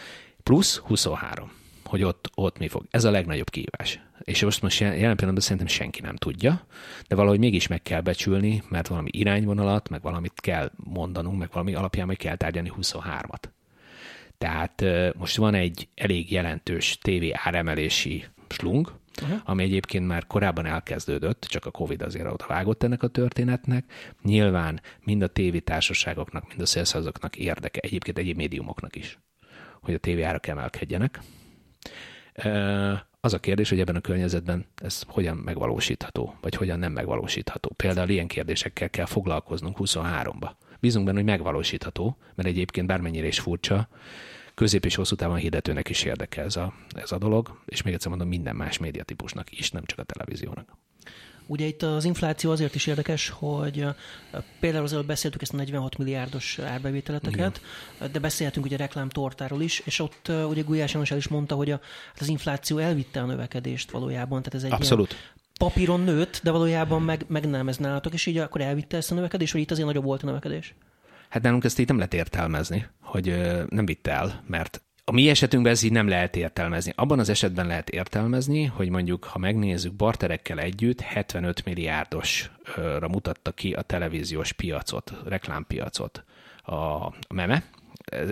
Plusz 0.44 0.78
23 0.78 1.61
hogy 1.92 2.04
ott, 2.04 2.30
ott 2.36 2.58
mi 2.58 2.68
fog. 2.68 2.86
Ez 2.90 3.04
a 3.04 3.12
legnagyobb 3.12 3.50
kihívás. 3.50 4.00
És 4.20 4.44
most, 4.44 4.62
most 4.62 4.80
jelen 4.80 5.00
pillanatban 5.00 5.40
szerintem 5.40 5.68
senki 5.68 6.02
nem 6.02 6.16
tudja, 6.16 6.66
de 7.08 7.16
valahogy 7.16 7.40
mégis 7.40 7.68
meg 7.68 7.82
kell 7.82 8.02
becsülni, 8.02 8.64
mert 8.70 8.88
valami 8.88 9.10
irányvonalat, 9.14 9.90
meg 9.90 10.02
valamit 10.02 10.34
kell 10.36 10.72
mondanunk, 10.76 11.40
meg 11.40 11.50
valami 11.52 11.74
alapján 11.74 12.08
meg 12.08 12.18
kell 12.18 12.36
tárgyalni 12.36 12.72
23-at. 12.82 13.44
Tehát 14.38 14.84
most 15.18 15.38
van 15.38 15.54
egy 15.54 15.88
elég 15.96 16.32
jelentős 16.32 16.98
TV 17.02 17.24
áremelési 17.34 18.26
slung, 18.48 18.92
uh-huh. 19.22 19.40
ami 19.44 19.64
egyébként 19.64 20.08
már 20.08 20.28
korábban 20.28 20.66
elkezdődött, 20.66 21.46
csak 21.50 21.66
a 21.66 21.72
Covid 21.72 22.02
azért 22.02 22.32
oda 22.32 22.46
vágott 22.48 22.84
ennek 22.84 23.04
a 23.04 23.08
történetnek. 23.08 23.86
Nyilván 24.24 24.82
mind 25.04 25.22
a 25.22 25.28
tévétársaságoknak, 25.28 26.48
mind 26.48 26.62
a 26.62 26.66
szélszázaknak 26.66 27.36
érdeke, 27.36 27.80
egyébként 27.80 28.18
egyéb 28.18 28.38
médiumoknak 28.38 28.96
is, 28.96 29.20
hogy 29.82 29.94
a 29.94 29.98
tévéárak 29.98 30.48
emelkedjenek 30.48 31.20
az 33.20 33.34
a 33.34 33.40
kérdés, 33.40 33.70
hogy 33.70 33.80
ebben 33.80 33.96
a 33.96 34.02
környezetben 34.02 34.66
ez 34.76 35.04
hogyan 35.08 35.38
megvalósítható, 35.38 36.36
vagy 36.42 36.56
hogyan 36.56 36.80
nem 36.80 36.92
megvalósítható. 36.92 37.72
Például 37.76 38.10
ilyen 38.10 38.28
kérdésekkel 38.28 38.90
kell 38.90 39.06
foglalkoznunk 39.06 39.78
23-ba. 39.80 40.52
Bízunk 40.80 41.06
benne, 41.06 41.18
hogy 41.18 41.28
megvalósítható, 41.28 42.18
mert 42.36 42.50
egyébként 42.50 42.88
bármennyire 42.88 43.28
is 43.28 43.40
furcsa, 43.40 43.88
közép 44.54 44.86
és 44.86 44.96
hosszú 44.96 45.16
távon 45.16 45.38
hirdetőnek 45.38 45.90
is 45.90 46.04
érdekel 46.04 46.46
ez 46.46 46.56
a, 46.56 46.74
ez 46.96 47.12
a 47.12 47.18
dolog, 47.18 47.62
és 47.66 47.82
még 47.82 47.94
egyszer 47.94 48.10
mondom, 48.10 48.28
minden 48.28 48.56
más 48.56 48.78
médiatípusnak 48.78 49.52
is, 49.52 49.72
nem 49.72 49.84
csak 49.86 50.00
a 50.00 50.04
televíziónak. 50.04 50.78
Ugye 51.52 51.66
itt 51.66 51.84
az 51.84 52.06
infláció 52.06 52.52
azért 52.52 52.76
is 52.76 52.88
érdekes, 52.88 53.30
hogy 53.30 53.86
például 54.60 54.84
az 54.84 54.94
előbb 54.94 55.06
beszéltük 55.06 55.42
ezt 55.42 55.54
a 55.54 55.56
46 55.56 55.98
milliárdos 55.98 56.60
árbevételeteket, 56.60 57.62
Igen. 57.98 58.12
de 58.12 58.20
beszélhetünk 58.20 58.66
ugye 58.66 58.78
reklámtortáról 58.78 59.62
is, 59.62 59.80
és 59.80 60.00
ott 60.00 60.32
ugye 60.50 60.62
Gulyás 60.62 60.94
János 60.94 61.12
el 61.12 61.18
is 61.18 61.28
mondta, 61.28 61.56
hogy 61.56 61.72
a, 61.72 61.80
az 62.20 62.28
infláció 62.28 62.78
elvitte 62.78 63.22
a 63.22 63.26
növekedést 63.26 63.92
valójában. 63.92 64.42
Tehát 64.42 64.54
ez 64.54 64.64
egy 64.64 64.72
Abszolút. 64.72 65.12
Ilyen 65.12 65.24
papíron 65.58 66.00
nőtt, 66.00 66.40
de 66.44 66.52
valójában 66.52 67.02
meg, 67.02 67.26
meg 67.28 67.50
nem 67.50 67.68
ez 67.68 67.78
nálatok, 67.78 68.14
és 68.14 68.26
így 68.26 68.38
akkor 68.38 68.62
elvitte 68.62 68.98
ezt 68.98 69.12
a 69.12 69.16
növekedést, 69.16 69.54
vagy 69.54 69.62
itt 69.62 69.72
azért 69.72 69.88
nagyobb 69.88 70.04
volt 70.04 70.24
a 70.24 70.26
növekedés? 70.26 70.76
Hát 71.30 71.42
nálunk 71.44 71.64
ezt 71.64 71.80
így 71.80 71.88
nem 71.88 71.96
lehet 71.96 72.14
értelmezni, 72.14 72.88
hogy 73.02 73.26
nem 73.70 73.86
vitte 73.86 74.12
el, 74.12 74.44
mert 74.48 74.82
a 75.12 75.14
mi 75.14 75.30
esetünkben 75.30 75.72
ez 75.72 75.84
így 75.84 75.92
nem 75.92 76.08
lehet 76.08 76.36
értelmezni. 76.36 76.94
Abban 76.96 77.20
az 77.20 77.30
esetben 77.30 77.68
lehet 77.68 77.90
értelmezni, 77.90 78.64
hogy 78.66 78.90
mondjuk, 78.90 79.24
ha 79.24 79.40
megnézzük 79.40 79.94
barterekkel 79.94 80.60
együtt, 80.60 81.02
75 81.02 81.66
milliárdosra 81.66 83.08
mutatta 83.08 83.52
ki 83.52 83.74
a 83.74 83.82
televíziós 83.82 84.52
piacot, 84.52 85.14
reklámpiacot 85.26 86.24
a 86.64 87.10
meme, 87.34 87.64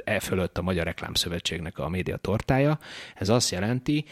e 0.03 0.19
fölött 0.19 0.57
a 0.57 0.61
Magyar 0.61 0.85
Reklámszövetségnek 0.85 1.79
a 1.79 1.89
média 1.89 2.17
tortája. 2.17 2.79
Ez 3.15 3.29
azt 3.29 3.51
jelenti, 3.51 4.05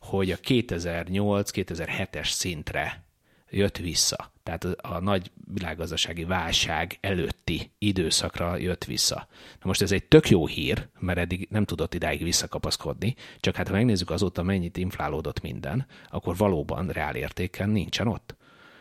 hogy 0.00 0.30
a 0.30 0.36
2008-2007-es 0.36 2.28
szintre 2.28 3.04
jött 3.50 3.76
vissza. 3.76 4.32
Tehát 4.42 4.64
a, 4.64 5.00
nagy 5.00 5.30
világgazdasági 5.54 6.24
válság 6.24 6.98
előtti 7.00 7.70
időszakra 7.78 8.56
jött 8.56 8.84
vissza. 8.84 9.26
Na 9.52 9.66
most 9.66 9.82
ez 9.82 9.92
egy 9.92 10.04
tök 10.04 10.28
jó 10.28 10.46
hír, 10.46 10.88
mert 10.98 11.18
eddig 11.18 11.46
nem 11.50 11.64
tudott 11.64 11.94
idáig 11.94 12.22
visszakapaszkodni, 12.22 13.14
csak 13.40 13.56
hát 13.56 13.68
ha 13.68 13.74
megnézzük 13.74 14.10
azóta 14.10 14.42
mennyit 14.42 14.76
inflálódott 14.76 15.40
minden, 15.40 15.86
akkor 16.10 16.36
valóban 16.36 16.88
reál 16.88 17.14
értéken 17.14 17.68
nincsen 17.68 18.06
ott. 18.06 18.38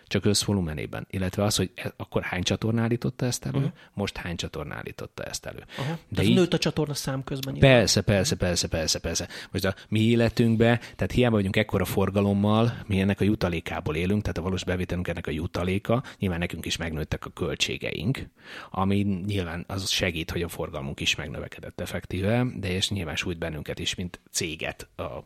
Csak 0.09 0.25
összvolumenében. 0.25 1.07
Illetve 1.09 1.43
az, 1.43 1.55
hogy 1.55 1.71
e, 1.75 1.93
akkor 1.97 2.21
hány 2.21 2.43
csatorna 2.43 2.81
állította 2.81 3.25
ezt 3.25 3.45
elő, 3.45 3.57
uh-huh. 3.57 3.71
most 3.93 4.17
hány 4.17 4.35
csatorna 4.35 4.75
állította 4.75 5.23
ezt 5.23 5.45
elő. 5.45 5.63
Aha. 5.77 5.97
De 6.07 6.23
így... 6.23 6.35
nőtt 6.35 6.53
a 6.53 6.57
csatorna 6.57 6.93
szám 6.93 7.23
közben. 7.23 7.57
Persze, 7.57 8.01
persze, 8.01 8.35
persze, 8.35 8.67
persze, 8.67 8.99
persze. 8.99 9.27
Most 9.51 9.65
a 9.65 9.75
mi 9.87 9.99
életünkben, 9.99 10.77
tehát 10.77 11.11
hiába 11.11 11.35
vagyunk 11.35 11.55
ekkora 11.55 11.85
forgalommal, 11.85 12.73
mi 12.87 12.99
ennek 12.99 13.21
a 13.21 13.23
jutalékából 13.23 13.95
élünk, 13.95 14.21
tehát 14.21 14.37
a 14.37 14.41
valós 14.41 14.63
bevételünk 14.63 15.07
ennek 15.07 15.27
a 15.27 15.31
jutaléka, 15.31 16.03
nyilván 16.17 16.39
nekünk 16.39 16.65
is 16.65 16.77
megnőttek 16.77 17.25
a 17.25 17.29
költségeink, 17.29 18.29
ami 18.71 18.95
nyilván 19.25 19.63
az 19.67 19.89
segít, 19.89 20.31
hogy 20.31 20.41
a 20.41 20.47
forgalmunk 20.47 20.99
is 20.99 21.15
megnövekedett 21.15 21.81
effektíve, 21.81 22.45
de 22.55 22.71
és 22.71 22.89
nyilván 22.89 23.15
sújt 23.15 23.37
bennünket 23.37 23.79
is, 23.79 23.95
mint 23.95 24.19
céget, 24.31 24.87
a, 24.95 25.01
a 25.01 25.25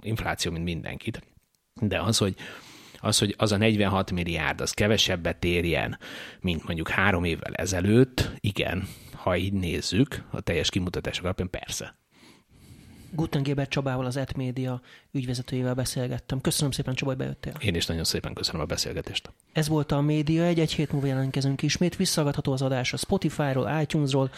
infláció, 0.00 0.52
mint 0.52 0.64
mindenkit. 0.64 1.22
De 1.80 2.00
az, 2.00 2.18
hogy 2.18 2.34
az, 3.02 3.18
hogy 3.18 3.34
az 3.38 3.52
a 3.52 3.56
46 3.56 4.10
milliárd, 4.10 4.60
az 4.60 4.70
kevesebbet 4.70 5.44
érjen, 5.44 5.98
mint 6.40 6.64
mondjuk 6.64 6.88
három 6.88 7.24
évvel 7.24 7.54
ezelőtt, 7.54 8.30
igen, 8.40 8.88
ha 9.12 9.36
így 9.36 9.52
nézzük, 9.52 10.24
a 10.30 10.40
teljes 10.40 10.68
kimutatások 10.68 11.24
alapján 11.24 11.50
persze. 11.50 11.96
Gutengeber 13.14 13.68
Csabával, 13.68 14.06
az 14.06 14.16
Etmédia 14.16 14.80
ügyvezetőjével 15.10 15.74
beszélgettem. 15.74 16.40
Köszönöm 16.40 16.70
szépen, 16.70 16.94
Csaba, 16.94 17.10
hogy 17.10 17.20
bejöttél. 17.20 17.52
Én 17.60 17.74
is 17.74 17.86
nagyon 17.86 18.04
szépen 18.04 18.34
köszönöm 18.34 18.60
a 18.60 18.64
beszélgetést. 18.64 19.32
Ez 19.52 19.68
volt 19.68 19.92
a 19.92 20.00
Média 20.00 20.44
egy, 20.44 20.60
egy 20.60 20.72
hét 20.72 20.92
múlva 20.92 21.06
jelentkezünk 21.06 21.62
ismét. 21.62 21.96
Visszagadható 21.96 22.52
az 22.52 22.62
adás 22.62 22.92
a 22.92 22.96
Spotify-ról, 22.96 23.80
iTunes-ról, 23.80 24.30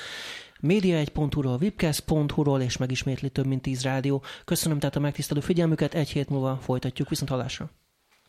média1.hu-ról, 0.61 1.59
webcast.hu-ról 1.61 2.61
és 2.61 2.77
megismétli 2.77 3.31
több 3.31 3.47
mint 3.47 3.63
tíz 3.63 3.83
rádió. 3.83 4.23
Köszönöm 4.45 4.79
tehát 4.79 4.97
a 4.97 5.01
megtisztelő 5.01 5.41
figyelmüket, 5.41 5.95
egy 5.95 6.11
hét 6.11 6.29
múlva 6.29 6.59
folytatjuk 6.63 7.09
viszont 7.09 7.31
hallásra. 7.31 7.71